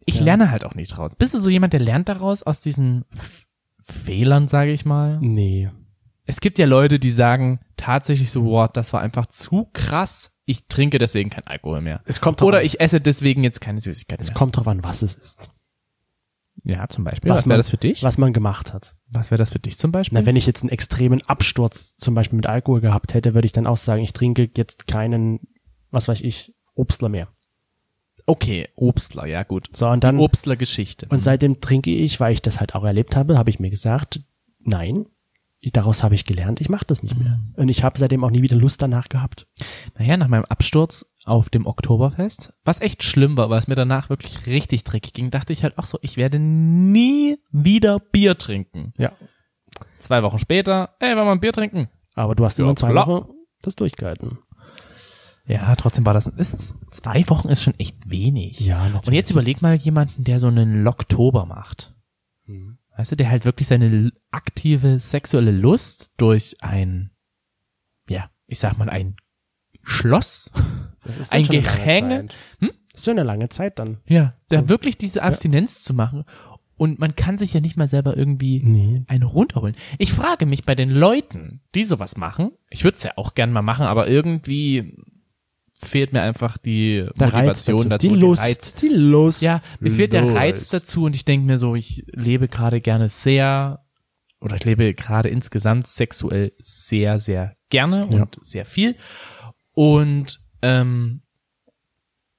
Ich 0.04 0.16
Ja. 0.16 0.22
lerne 0.24 0.50
halt 0.50 0.64
auch 0.64 0.74
nicht 0.74 0.96
draus. 0.96 1.14
Bist 1.16 1.34
du 1.34 1.38
so 1.38 1.50
jemand, 1.50 1.72
der 1.72 1.80
lernt 1.80 2.08
daraus 2.08 2.42
aus 2.42 2.60
diesen 2.60 3.04
Fehlern, 3.80 4.48
sage 4.48 4.72
ich 4.72 4.84
mal? 4.84 5.18
nee. 5.20 5.70
Es 6.26 6.40
gibt 6.40 6.58
ja 6.58 6.66
Leute, 6.66 6.98
die 6.98 7.12
sagen 7.12 7.60
tatsächlich 7.76 8.30
so, 8.30 8.42
boah, 8.42 8.68
das 8.68 8.92
war 8.92 9.00
einfach 9.00 9.26
zu 9.26 9.68
krass. 9.72 10.32
Ich 10.44 10.66
trinke 10.66 10.98
deswegen 10.98 11.30
kein 11.30 11.46
Alkohol 11.46 11.80
mehr. 11.80 12.02
Es 12.04 12.20
kommt 12.20 12.42
Oder 12.42 12.58
an. 12.58 12.64
ich 12.64 12.80
esse 12.80 13.00
deswegen 13.00 13.42
jetzt 13.44 13.60
keine 13.60 13.80
Süßigkeiten 13.80 14.22
Es 14.22 14.28
mehr. 14.30 14.36
kommt 14.36 14.56
drauf 14.56 14.66
an, 14.68 14.82
was 14.84 15.02
es 15.02 15.14
ist. 15.14 15.50
Ja, 16.64 16.88
zum 16.88 17.04
Beispiel. 17.04 17.30
Was 17.30 17.40
Was, 17.42 17.46
wäre 17.48 17.58
das 17.58 17.70
für 17.70 17.76
dich? 17.76 18.02
Was 18.02 18.18
man 18.18 18.32
gemacht 18.32 18.72
hat. 18.72 18.96
Was 19.08 19.30
wäre 19.30 19.38
das 19.38 19.50
für 19.52 19.58
dich 19.58 19.78
zum 19.78 19.92
Beispiel? 19.92 20.18
Na, 20.18 20.26
wenn 20.26 20.36
ich 20.36 20.46
jetzt 20.46 20.62
einen 20.62 20.70
extremen 20.70 21.22
Absturz 21.22 21.96
zum 21.96 22.14
Beispiel 22.14 22.36
mit 22.36 22.46
Alkohol 22.46 22.80
gehabt 22.80 23.14
hätte, 23.14 23.34
würde 23.34 23.46
ich 23.46 23.52
dann 23.52 23.66
auch 23.66 23.76
sagen, 23.76 24.02
ich 24.02 24.12
trinke 24.12 24.50
jetzt 24.56 24.86
keinen, 24.86 25.40
was 25.90 26.08
weiß 26.08 26.20
ich, 26.22 26.54
Obstler 26.74 27.08
mehr. 27.08 27.28
okay, 28.26 28.68
Obstler, 28.74 29.26
ja 29.26 29.42
gut. 29.44 29.68
So, 29.72 29.86
und 29.88 30.02
dann, 30.02 30.18
Obstler 30.18 30.56
Geschichte. 30.56 31.06
und 31.10 31.22
seitdem 31.22 31.60
trinke 31.60 31.90
ich, 31.90 32.18
weil 32.18 32.32
ich 32.32 32.42
das 32.42 32.58
halt 32.58 32.74
auch 32.74 32.84
erlebt 32.84 33.14
habe, 33.16 33.38
habe 33.38 33.50
ich 33.50 33.60
mir 33.60 33.70
gesagt, 33.70 34.20
nein, 34.60 35.06
ich, 35.60 35.72
daraus 35.72 36.02
habe 36.02 36.14
ich 36.14 36.24
gelernt, 36.24 36.60
ich 36.60 36.68
mache 36.68 36.84
das 36.86 37.02
nicht 37.02 37.16
mehr. 37.18 37.40
Und 37.56 37.68
ich 37.68 37.82
habe 37.82 37.98
seitdem 37.98 38.24
auch 38.24 38.30
nie 38.30 38.42
wieder 38.42 38.56
Lust 38.56 38.82
danach 38.82 39.08
gehabt. 39.08 39.46
Naja, 39.98 40.16
nach 40.16 40.28
meinem 40.28 40.44
Absturz 40.44 41.06
auf 41.24 41.48
dem 41.48 41.66
Oktoberfest, 41.66 42.52
was 42.64 42.80
echt 42.80 43.02
schlimm 43.02 43.36
war, 43.36 43.50
weil 43.50 43.58
es 43.58 43.66
mir 43.68 43.74
danach 43.74 44.10
wirklich 44.10 44.46
richtig 44.46 44.84
dreckig 44.84 45.12
ging, 45.12 45.30
dachte 45.30 45.52
ich 45.52 45.62
halt 45.62 45.78
auch 45.78 45.86
so, 45.86 45.98
ich 46.02 46.16
werde 46.16 46.38
nie 46.38 47.38
wieder 47.50 47.98
Bier 47.98 48.38
trinken. 48.38 48.92
Ja. 48.98 49.12
Zwei 49.98 50.22
Wochen 50.22 50.38
später, 50.38 50.94
ey, 51.00 51.16
wollen 51.16 51.26
wir 51.26 51.32
ein 51.32 51.40
Bier 51.40 51.52
trinken? 51.52 51.88
Aber 52.14 52.34
du 52.34 52.44
hast 52.44 52.58
Ja, 52.58 52.68
in 52.68 52.76
zwei. 52.76 52.94
Wochen 52.94 53.28
das 53.62 53.74
durchgehalten. 53.74 54.38
Ja, 55.48 55.74
trotzdem 55.76 56.04
war 56.04 56.14
das, 56.14 56.26
ist 56.26 56.54
es, 56.54 56.76
zwei 56.90 57.28
Wochen 57.28 57.48
ist 57.48 57.62
schon 57.62 57.78
echt 57.78 58.10
wenig. 58.10 58.60
Ja, 58.60 58.84
natürlich. 58.84 59.06
Und 59.06 59.12
jetzt 59.14 59.30
überleg 59.30 59.62
mal 59.62 59.74
jemanden, 59.74 60.24
der 60.24 60.38
so 60.38 60.48
einen 60.48 60.82
Locktober 60.82 61.46
macht. 61.46 61.94
Mhm. 62.46 62.78
Weißt 62.96 63.12
du, 63.12 63.16
der 63.16 63.30
halt 63.30 63.44
wirklich 63.44 63.68
seine 63.68 64.10
aktive 64.30 64.98
sexuelle 64.98 65.50
Lust 65.52 66.12
durch 66.16 66.56
ein, 66.60 67.10
ja, 68.08 68.30
ich 68.46 68.58
sag 68.58 68.78
mal 68.78 68.88
ein 68.88 69.16
Schloss, 69.82 70.50
Das 71.04 71.18
ist 71.18 71.32
ein 71.32 71.44
Gehänge. 71.44 72.28
Hm? 72.58 72.70
Das 72.90 73.00
ist 73.00 73.04
schon 73.04 73.18
eine 73.18 73.26
lange 73.26 73.48
Zeit 73.50 73.78
dann. 73.78 73.98
ja, 74.06 74.34
da 74.48 74.68
wirklich 74.68 74.96
diese 74.96 75.22
Abstinenz 75.22 75.82
zu 75.82 75.92
machen 75.94 76.24
und 76.78 76.98
man 76.98 77.14
kann 77.14 77.36
sich 77.38 77.52
ja 77.54 77.60
nicht 77.60 77.76
mal 77.76 77.88
selber 77.88 78.16
irgendwie 78.16 78.60
Nee. 78.60 79.04
einen 79.08 79.22
runterholen. 79.22 79.76
Ich 79.98 80.12
frage 80.12 80.46
mich 80.46 80.64
bei 80.64 80.74
den 80.74 80.90
Leuten, 80.90 81.60
die 81.74 81.84
sowas 81.84 82.16
machen, 82.16 82.52
ich 82.70 82.84
würde 82.84 82.96
es 82.96 83.02
ja 83.02 83.12
auch 83.16 83.34
gern 83.34 83.52
mal 83.52 83.62
machen, 83.62 83.86
aber 83.86 84.08
irgendwie 84.08 84.96
fehlt 85.80 86.12
mir 86.12 86.22
einfach 86.22 86.56
die 86.58 87.06
Der 87.18 87.26
Motivation 87.26 87.88
dazu. 87.90 88.08
dazu. 88.08 88.08
Die 88.08 88.14
Lust. 88.20 88.42
Reiz. 88.42 88.74
Die 88.74 88.88
Lust. 88.88 89.42
Ja, 89.42 89.60
mir 89.80 89.90
fehlt 89.90 90.12
der 90.12 90.22
Lust. 90.22 90.34
Reiz 90.34 90.68
dazu 90.70 91.04
und 91.04 91.14
ich 91.16 91.24
denke 91.24 91.46
mir 91.46 91.58
so, 91.58 91.74
ich 91.74 92.04
lebe 92.12 92.48
gerade 92.48 92.80
gerne 92.80 93.08
sehr 93.08 93.84
oder 94.40 94.56
ich 94.56 94.64
lebe 94.64 94.94
gerade 94.94 95.28
insgesamt 95.28 95.86
sexuell 95.86 96.52
sehr, 96.58 97.18
sehr 97.18 97.56
gerne 97.70 98.08
Ja. 98.12 98.22
und 98.22 98.38
sehr 98.42 98.64
viel 98.66 98.96
und 99.72 100.40
ähm, 100.62 101.22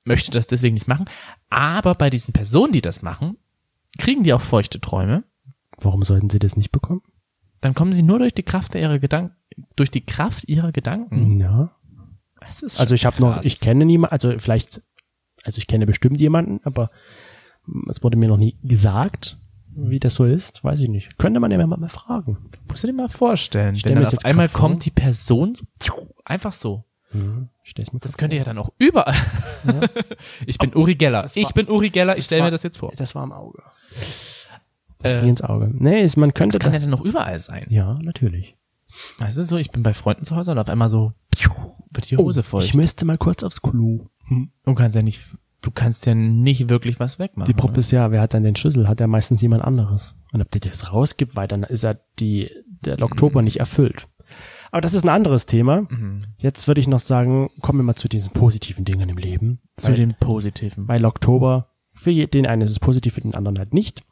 möchte 0.03 0.31
das 0.31 0.47
deswegen 0.47 0.73
nicht 0.73 0.87
machen. 0.87 1.05
Aber 1.49 1.95
bei 1.95 2.09
diesen 2.09 2.33
Personen, 2.33 2.71
die 2.73 2.81
das 2.81 3.01
machen, 3.01 3.37
kriegen 3.97 4.23
die 4.23 4.33
auch 4.33 4.41
feuchte 4.41 4.79
Träume. 4.79 5.23
Warum 5.79 6.03
sollten 6.03 6.29
sie 6.29 6.39
das 6.39 6.55
nicht 6.55 6.71
bekommen? 6.71 7.01
Dann 7.61 7.73
kommen 7.73 7.93
sie 7.93 8.03
nur 8.03 8.19
durch 8.19 8.33
die 8.33 8.43
Kraft 8.43 8.75
ihrer 8.75 8.99
Gedanken, 8.99 9.35
durch 9.75 9.91
die 9.91 10.05
Kraft 10.05 10.47
ihrer 10.47 10.71
Gedanken. 10.71 11.39
Ja. 11.39 11.71
Also 12.77 12.95
ich 12.95 13.05
habe 13.05 13.21
noch, 13.21 13.43
ich 13.43 13.59
kenne 13.59 13.85
niemanden, 13.85 14.11
also 14.13 14.33
vielleicht, 14.39 14.81
also 15.43 15.57
ich 15.57 15.67
kenne 15.67 15.85
bestimmt 15.85 16.19
jemanden, 16.19 16.59
aber 16.63 16.89
es 17.89 18.01
wurde 18.03 18.17
mir 18.17 18.27
noch 18.27 18.37
nie 18.37 18.57
gesagt, 18.63 19.37
wie 19.75 19.99
das 19.99 20.15
so 20.15 20.25
ist, 20.25 20.63
weiß 20.63 20.79
ich 20.81 20.89
nicht. 20.89 21.17
Könnte 21.17 21.39
man 21.39 21.51
ja 21.51 21.65
mal, 21.65 21.77
mal 21.77 21.89
fragen. 21.89 22.49
musst 22.67 22.83
du 22.83 22.87
dir 22.87 22.93
mal 22.93 23.09
vorstellen, 23.09 23.75
stell 23.75 23.91
wenn 23.91 23.97
mir 23.99 24.03
dann 24.03 24.07
auf 24.07 24.13
jetzt 24.13 24.25
einmal 24.25 24.49
kommt 24.49 24.85
die 24.85 24.91
Person 24.91 25.55
so, 25.81 26.13
einfach 26.25 26.53
so. 26.53 26.83
Mhm. 27.13 27.49
Das 28.01 28.17
könnte 28.17 28.35
ja 28.35 28.43
dann 28.43 28.57
auch 28.57 28.69
überall. 28.79 29.15
ich 30.45 30.57
bin 30.57 30.73
Uri 30.75 30.95
Geller. 30.95 31.23
war- 31.23 31.35
Ich 31.35 31.49
bin 31.53 31.69
Uri 31.69 31.89
Geller. 31.89 32.17
Ich 32.17 32.25
stelle 32.25 32.43
mir 32.43 32.51
das 32.51 32.63
jetzt 32.63 32.77
vor. 32.77 32.91
Das 32.95 33.13
war 33.15 33.23
im 33.23 33.31
Auge. 33.31 33.61
Das 34.99 35.11
Äh, 35.13 35.19
ging 35.19 35.29
ins 35.29 35.41
Auge. 35.41 35.69
Nee, 35.73 36.01
ist, 36.03 36.17
man 36.17 36.33
könnte 36.33 36.57
Das 36.57 36.63
kann 36.63 36.73
ja 36.73 36.79
da, 36.79 36.83
dann 36.85 36.91
noch 36.91 37.01
überall 37.05 37.37
sein. 37.39 37.65
ja, 37.69 37.99
natürlich. 38.01 38.55
Weißt 39.19 39.37
du, 39.37 39.43
so, 39.43 39.57
ich 39.57 39.71
bin 39.71 39.83
bei 39.83 39.93
Freunden 39.93 40.23
zu 40.25 40.35
Hause 40.35 40.51
und 40.53 40.59
auf 40.59 40.69
einmal 40.69 40.89
so, 40.89 41.13
wird 41.93 42.11
die 42.11 42.17
Hose. 42.17 42.43
Oh, 42.51 42.59
ich 42.59 42.73
müsste 42.73 43.05
mal 43.05 43.17
kurz 43.17 43.43
aufs 43.43 43.61
Klo. 43.61 44.07
Du 44.65 44.73
kannst 44.73 44.95
ja 44.95 45.01
nicht, 45.01 45.21
du 45.61 45.71
kannst 45.71 46.05
ja 46.05 46.15
nicht 46.15 46.69
wirklich 46.69 46.99
was 46.99 47.19
wegmachen. 47.19 47.47
Die 47.47 47.53
Probe 47.53 47.79
ist 47.79 47.91
ja, 47.91 48.11
wer 48.11 48.21
hat 48.21 48.33
dann 48.33 48.43
den 48.43 48.55
Schlüssel? 48.55 48.87
Hat 48.87 48.99
ja 48.99 49.07
meistens 49.07 49.41
jemand 49.41 49.63
anderes. 49.63 50.15
Und 50.33 50.41
ob 50.41 50.51
der 50.51 50.61
das 50.61 50.91
rausgibt, 50.91 51.35
weil 51.35 51.47
dann 51.47 51.63
ist 51.63 51.83
er 51.83 51.99
die, 52.19 52.49
der 52.83 53.01
Oktober 53.01 53.41
nicht 53.41 53.59
erfüllt. 53.59 54.07
Aber 54.71 54.81
das 54.81 54.93
ist 54.93 55.03
ein 55.03 55.09
anderes 55.09 55.45
Thema. 55.45 55.87
Mhm. 55.89 56.25
Jetzt 56.37 56.67
würde 56.67 56.81
ich 56.81 56.87
noch 56.87 56.99
sagen, 56.99 57.49
kommen 57.61 57.79
wir 57.79 57.83
mal 57.83 57.95
zu 57.95 58.09
diesen 58.09 58.33
positiven 58.33 58.83
Dingen 58.83 59.09
im 59.09 59.17
Leben. 59.17 59.61
Zu 59.77 59.89
weil, 59.89 59.95
den 59.95 60.15
Positiven. 60.19 60.87
weil 60.87 61.05
Oktober, 61.05 61.69
für 61.93 62.11
den 62.27 62.45
einen 62.45 62.61
ist 62.61 62.71
es 62.71 62.79
positiv, 62.79 63.13
für 63.13 63.21
den 63.21 63.35
anderen 63.35 63.57
halt 63.57 63.73
nicht. 63.73 64.03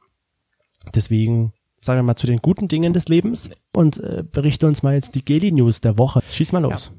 Deswegen 0.93 1.51
sagen 1.85 1.99
wir 1.99 2.03
mal 2.03 2.15
zu 2.15 2.27
den 2.27 2.39
guten 2.39 2.67
Dingen 2.67 2.93
des 2.93 3.07
Lebens 3.07 3.49
und 3.73 3.99
äh, 3.99 4.23
berichte 4.29 4.67
uns 4.67 4.83
mal 4.83 4.95
jetzt 4.95 5.15
die 5.15 5.23
Geli 5.23 5.51
News 5.51 5.81
der 5.81 5.97
Woche. 5.97 6.21
Schieß 6.29 6.51
mal 6.51 6.59
los. 6.59 6.91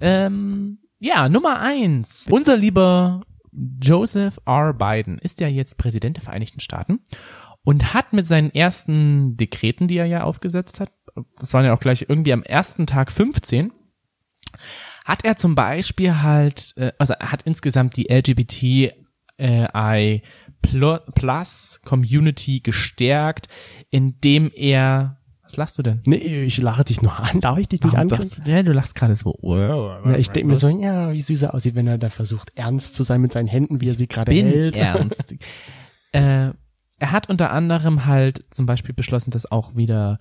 Ähm, 0.00 0.78
ja, 0.98 1.28
Nummer 1.28 1.60
eins. 1.60 2.26
Unser 2.30 2.56
lieber 2.56 3.22
Joseph 3.80 4.40
R. 4.44 4.74
Biden 4.74 5.18
ist 5.18 5.40
ja 5.40 5.48
jetzt 5.48 5.78
Präsident 5.78 6.16
der 6.16 6.24
Vereinigten 6.24 6.60
Staaten 6.60 7.00
und 7.64 7.94
hat 7.94 8.12
mit 8.12 8.26
seinen 8.26 8.54
ersten 8.54 9.36
Dekreten, 9.36 9.88
die 9.88 9.96
er 9.96 10.06
ja 10.06 10.24
aufgesetzt 10.24 10.80
hat, 10.80 10.92
das 11.38 11.54
waren 11.54 11.64
ja 11.64 11.74
auch 11.74 11.80
gleich 11.80 12.06
irgendwie 12.08 12.32
am 12.32 12.42
ersten 12.42 12.86
Tag 12.86 13.10
15, 13.10 13.72
hat 15.04 15.24
er 15.24 15.36
zum 15.36 15.54
Beispiel 15.54 16.22
halt, 16.22 16.74
äh, 16.76 16.92
also 16.98 17.14
er 17.14 17.32
hat 17.32 17.42
insgesamt 17.42 17.96
die 17.96 18.08
LGBTI 18.10 18.92
Plu- 19.38 20.22
Plus 20.62 21.80
Community 21.84 22.60
gestärkt, 22.60 23.48
indem 23.90 24.50
er, 24.54 25.18
was 25.42 25.56
lachst 25.56 25.78
du 25.78 25.82
denn? 25.82 26.00
Nee, 26.06 26.44
ich 26.44 26.58
lache 26.58 26.84
dich 26.84 27.02
nur 27.02 27.18
an. 27.18 27.40
Darf 27.40 27.58
ich 27.58 27.68
dich 27.68 27.82
nicht 27.82 27.92
Warum 27.94 28.08
du- 28.08 28.50
ja, 28.50 28.62
du 28.62 28.72
lachst 28.72 28.94
gerade 28.94 29.14
so. 29.14 29.38
Ja, 29.42 30.16
ich 30.16 30.30
denke 30.30 30.48
mir 30.48 30.56
so, 30.56 30.68
ja, 30.68 31.12
wie 31.12 31.22
süß 31.22 31.42
er 31.42 31.54
aussieht, 31.54 31.74
wenn 31.76 31.86
er 31.86 31.98
da 31.98 32.08
versucht, 32.08 32.50
ernst 32.56 32.94
zu 32.96 33.02
sein 33.04 33.20
mit 33.20 33.32
seinen 33.32 33.46
Händen, 33.48 33.80
wie 33.80 33.88
er 33.88 33.94
sie 33.94 34.08
gerade 34.08 34.32
hält. 34.32 34.78
ernst. 34.78 35.34
äh, 36.12 36.50
er 36.98 37.12
hat 37.12 37.28
unter 37.28 37.50
anderem 37.52 38.06
halt 38.06 38.44
zum 38.50 38.66
Beispiel 38.66 38.94
beschlossen, 38.94 39.30
dass 39.30 39.50
auch 39.50 39.76
wieder 39.76 40.18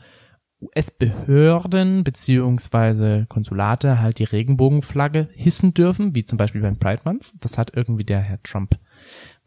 US-Behörden 0.62 2.04
beziehungsweise 2.04 3.26
Konsulate 3.28 4.00
halt 4.00 4.20
die 4.20 4.24
Regenbogenflagge 4.26 5.30
hissen 5.34 5.74
dürfen, 5.74 6.16
wie 6.16 6.26
zum 6.26 6.38
Beispiel 6.38 6.62
beim 6.62 6.78
Pride 6.78 7.02
Month. 7.06 7.34
Das 7.40 7.58
hat 7.58 7.72
irgendwie 7.76 8.04
der 8.06 8.20
Herr 8.20 8.42
Trump 8.44 8.78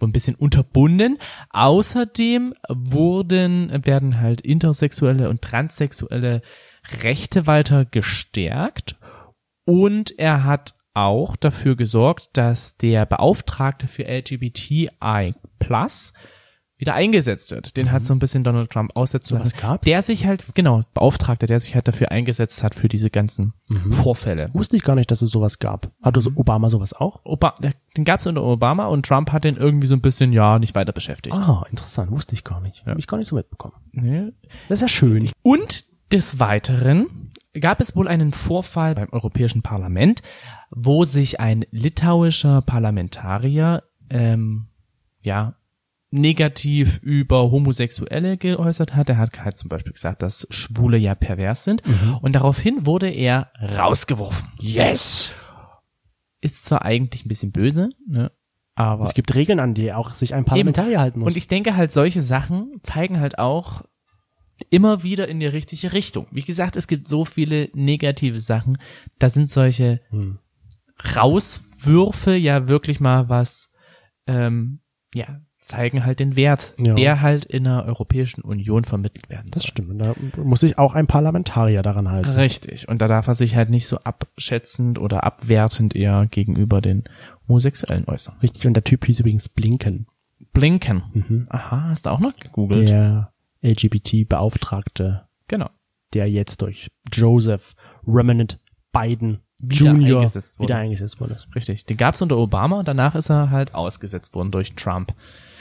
ein 0.06 0.12
bisschen 0.12 0.34
unterbunden. 0.34 1.18
Außerdem 1.50 2.54
wurden, 2.68 3.84
werden 3.84 4.20
halt 4.20 4.40
intersexuelle 4.40 5.28
und 5.28 5.42
transsexuelle 5.42 6.42
Rechte 7.02 7.46
weiter 7.46 7.84
gestärkt 7.84 8.96
und 9.68 10.18
er 10.18 10.44
hat 10.44 10.74
auch 10.94 11.36
dafür 11.36 11.76
gesorgt, 11.76 12.30
dass 12.32 12.76
der 12.76 13.06
Beauftragte 13.06 13.86
für 13.86 14.04
LGBTI 14.04 15.34
Plus 15.58 16.12
wieder 16.78 16.94
eingesetzt 16.94 17.50
wird. 17.50 17.76
Den 17.76 17.90
hat 17.92 18.02
so 18.02 18.14
ein 18.14 18.18
bisschen 18.20 18.44
Donald 18.44 18.70
Trump 18.70 18.92
aussetzen 18.96 19.34
Mhm. 19.34 19.38
So 19.40 19.44
was 19.44 19.52
lassen. 19.52 19.62
gab's? 19.66 19.84
Der 19.84 20.00
sich 20.00 20.26
halt, 20.26 20.44
genau, 20.54 20.82
Beauftragter, 20.94 21.46
der 21.46 21.58
sich 21.60 21.74
halt 21.74 21.88
dafür 21.88 22.10
eingesetzt 22.12 22.62
hat 22.62 22.74
für 22.74 22.88
diese 22.88 23.10
ganzen 23.10 23.52
Mhm. 23.68 23.92
Vorfälle. 23.92 24.50
Wusste 24.54 24.76
ich 24.76 24.82
gar 24.84 24.94
nicht, 24.94 25.10
dass 25.10 25.20
es 25.20 25.30
sowas 25.30 25.58
gab. 25.58 25.90
Hatte 26.02 26.20
so 26.20 26.30
Obama 26.36 26.70
sowas 26.70 26.92
auch? 26.94 27.20
Oba 27.24 27.56
den 27.96 28.04
gab 28.04 28.20
es 28.20 28.26
unter 28.28 28.44
Obama 28.44 28.86
und 28.86 29.04
Trump 29.06 29.32
hat 29.32 29.42
den 29.44 29.56
irgendwie 29.56 29.88
so 29.88 29.94
ein 29.94 30.00
bisschen, 30.00 30.32
ja, 30.32 30.58
nicht 30.60 30.74
weiter 30.76 30.92
beschäftigt. 30.92 31.34
Ah, 31.34 31.64
interessant. 31.68 32.10
Wusste 32.12 32.34
ich 32.34 32.44
gar 32.44 32.60
nicht. 32.60 32.84
Ja. 32.86 32.92
Hab 32.92 32.98
ich 32.98 33.08
gar 33.08 33.18
nicht 33.18 33.26
so 33.28 33.34
mitbekommen. 33.34 33.74
Nee. 33.90 34.32
Das 34.68 34.78
ist 34.78 34.82
ja 34.82 34.88
schön. 34.88 35.28
Und 35.42 35.84
des 36.12 36.38
Weiteren 36.38 37.06
gab 37.60 37.80
es 37.80 37.96
wohl 37.96 38.06
einen 38.06 38.32
Vorfall 38.32 38.94
beim 38.94 39.08
Europäischen 39.10 39.62
Parlament, 39.62 40.22
wo 40.70 41.04
sich 41.04 41.40
ein 41.40 41.64
litauischer 41.72 42.62
Parlamentarier 42.62 43.82
ähm, 44.10 44.68
ja 45.24 45.54
negativ 46.10 46.98
über 47.02 47.50
Homosexuelle 47.50 48.36
geäußert 48.38 48.94
hat. 48.96 49.08
Er 49.10 49.18
hat 49.18 49.44
halt 49.44 49.58
zum 49.58 49.68
Beispiel 49.68 49.92
gesagt, 49.92 50.22
dass 50.22 50.46
Schwule 50.50 50.96
ja 50.96 51.14
pervers 51.14 51.64
sind. 51.64 51.82
Und 52.22 52.34
daraufhin 52.34 52.86
wurde 52.86 53.10
er 53.10 53.50
rausgeworfen. 53.60 54.48
Yes! 54.58 55.34
Ist 56.40 56.64
zwar 56.66 56.82
eigentlich 56.84 57.24
ein 57.24 57.28
bisschen 57.28 57.52
böse, 57.52 57.88
ne? 58.06 58.30
aber 58.74 59.02
Es 59.04 59.12
gibt 59.14 59.34
Regeln, 59.34 59.58
an 59.60 59.74
die 59.74 59.92
auch 59.92 60.10
sich 60.12 60.34
ein 60.34 60.44
Parlamentarier 60.44 61.00
halten 61.00 61.18
muss. 61.18 61.28
und 61.28 61.36
ich 61.36 61.48
denke 61.48 61.76
halt, 61.76 61.90
solche 61.90 62.22
Sachen 62.22 62.78
zeigen 62.84 63.18
halt 63.20 63.38
auch 63.40 63.82
immer 64.70 65.02
wieder 65.02 65.28
in 65.28 65.40
die 65.40 65.46
richtige 65.46 65.92
Richtung. 65.92 66.26
Wie 66.30 66.42
gesagt, 66.42 66.76
es 66.76 66.86
gibt 66.86 67.06
so 67.08 67.24
viele 67.24 67.70
negative 67.74 68.38
Sachen. 68.38 68.78
Da 69.18 69.30
sind 69.30 69.50
solche 69.50 70.00
Hm. 70.10 70.38
Rauswürfe 71.16 72.34
ja 72.36 72.68
wirklich 72.68 73.00
mal 73.00 73.28
was, 73.28 73.70
ähm, 74.26 74.80
ja, 75.14 75.40
zeigen 75.68 76.04
halt 76.04 76.18
den 76.18 76.34
Wert, 76.34 76.74
Ja. 76.80 76.94
der 76.94 77.20
halt 77.20 77.44
in 77.44 77.64
der 77.64 77.84
Europäischen 77.84 78.40
Union 78.42 78.84
vermittelt 78.84 79.28
werden 79.28 79.46
das 79.50 79.62
soll. 79.62 79.70
stimmt. 79.70 79.90
Und 79.90 79.98
da 79.98 80.14
muss 80.42 80.60
sich 80.60 80.78
auch 80.78 80.94
ein 80.94 81.06
Parlamentarier 81.06 81.82
daran 81.82 82.10
halten. 82.10 82.30
Richtig. 82.30 82.88
Und 82.88 83.00
da 83.02 83.06
darf 83.08 83.28
er 83.28 83.34
sich 83.34 83.54
halt 83.54 83.70
nicht 83.70 83.86
so 83.86 83.98
abschätzend 83.98 84.98
oder 84.98 85.24
abwertend 85.24 85.94
eher 85.94 86.26
gegenüber 86.30 86.80
den 86.80 87.04
Homosexuellen 87.46 88.06
äußern. 88.08 88.36
Richtig. 88.42 88.66
Und 88.66 88.74
der 88.74 88.84
Typ 88.84 89.04
hieß 89.04 89.20
übrigens 89.20 89.48
Blinken. 89.48 90.06
Blinken. 90.52 91.02
Mhm. 91.12 91.44
Aha, 91.50 91.84
hast 91.90 92.06
du 92.06 92.10
auch 92.10 92.20
noch 92.20 92.34
gegoogelt? 92.36 92.88
Der 92.88 93.32
LGBT-Beauftragte, 93.62 95.26
Genau. 95.48 95.70
der 96.14 96.30
jetzt 96.30 96.62
durch 96.62 96.90
Joseph 97.12 97.74
Remnant 98.06 98.58
Biden 98.92 99.40
Wieder 99.62 99.86
Junior 99.90 100.20
eingesetzt 100.20 100.58
wurde. 100.58 100.68
wieder 100.68 100.78
eingesetzt 100.80 101.20
wurde. 101.20 101.36
Richtig. 101.54 101.84
Den 101.86 101.96
gab's 101.96 102.22
unter 102.22 102.38
Obama 102.38 102.78
und 102.78 102.88
danach 102.88 103.14
ist 103.14 103.28
er 103.30 103.50
halt 103.50 103.74
ausgesetzt 103.74 104.34
worden 104.34 104.50
durch 104.50 104.74
Trump. 104.74 105.12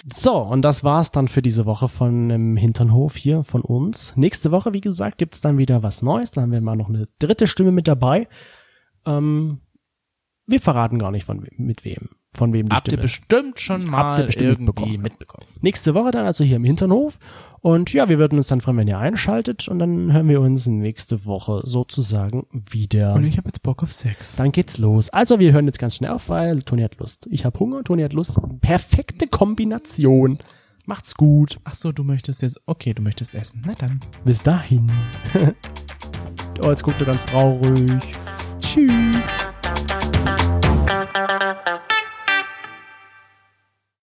So, 0.09 0.37
und 0.37 0.61
das 0.61 0.85
war's 0.85 1.11
dann 1.11 1.27
für 1.27 1.41
diese 1.41 1.65
Woche 1.65 1.89
von 1.89 2.29
dem 2.29 2.55
Hinternhof 2.55 3.17
hier 3.17 3.43
von 3.43 3.61
uns. 3.61 4.15
Nächste 4.15 4.51
Woche, 4.51 4.71
wie 4.73 4.79
gesagt, 4.79 5.17
gibt's 5.17 5.41
dann 5.41 5.57
wieder 5.57 5.83
was 5.83 6.01
Neues. 6.01 6.31
Da 6.31 6.41
haben 6.41 6.53
wir 6.53 6.61
mal 6.61 6.77
noch 6.77 6.87
eine 6.87 7.09
dritte 7.19 7.45
Stimme 7.45 7.73
mit 7.73 7.89
dabei. 7.89 8.29
Ähm, 9.05 9.59
wir 10.45 10.61
verraten 10.61 10.97
gar 10.97 11.11
nicht 11.11 11.25
von 11.25 11.45
mit 11.57 11.83
wem, 11.83 12.09
von 12.33 12.53
wem 12.53 12.69
die 12.69 12.75
Habt 12.75 12.87
ihr 12.87 12.91
Stimme. 12.91 13.01
bestimmt 13.01 13.59
schon 13.59 13.85
mal 13.85 13.97
Habt 13.97 14.19
ihr 14.19 14.25
bestimmt 14.25 14.47
irgendwie 14.49 14.67
mitbekommen. 14.97 15.01
mitbekommen. 15.01 15.47
Nächste 15.61 15.93
Woche 15.95 16.11
dann 16.11 16.25
also 16.25 16.43
hier 16.43 16.57
im 16.57 16.63
Hinternhof. 16.63 17.17
Und 17.61 17.91
ja, 17.93 18.07
wir 18.09 18.19
würden 18.19 18.37
uns 18.37 18.47
dann 18.47 18.61
freuen, 18.61 18.77
wenn 18.77 18.87
ihr 18.87 18.99
einschaltet. 18.99 19.67
Und 19.67 19.79
dann 19.79 20.13
hören 20.13 20.27
wir 20.29 20.39
uns 20.41 20.67
nächste 20.67 21.25
Woche 21.25 21.61
sozusagen 21.63 22.45
wieder. 22.51 23.13
Und 23.15 23.23
ich 23.23 23.37
habe 23.37 23.47
jetzt 23.49 23.63
Bock 23.63 23.81
auf 23.81 23.91
Sex. 23.91 24.35
Dann 24.35 24.51
geht's 24.51 24.77
los. 24.77 25.09
Also 25.09 25.39
wir 25.39 25.51
hören 25.53 25.65
jetzt 25.65 25.79
ganz 25.79 25.95
schnell 25.95 26.11
auf, 26.11 26.29
weil 26.29 26.61
Toni 26.61 26.83
hat 26.83 26.97
Lust. 26.99 27.27
Ich 27.31 27.43
habe 27.45 27.59
Hunger, 27.59 27.83
Toni 27.83 28.03
hat 28.03 28.13
Lust. 28.13 28.37
Perfekte 28.61 29.27
Kombination. 29.27 30.37
Macht's 30.85 31.15
gut. 31.15 31.59
Ach 31.63 31.75
so, 31.75 31.91
du 31.91 32.03
möchtest 32.03 32.41
jetzt, 32.43 32.61
okay, 32.65 32.93
du 32.93 33.01
möchtest 33.01 33.33
essen. 33.35 33.61
Na 33.65 33.73
dann. 33.73 33.99
Bis 34.23 34.41
dahin. 34.43 34.89
oh, 36.63 36.69
jetzt 36.69 36.83
guckt 36.83 37.01
er 37.01 37.07
ganz 37.07 37.25
traurig. 37.25 37.99
Tschüss. 38.59 39.27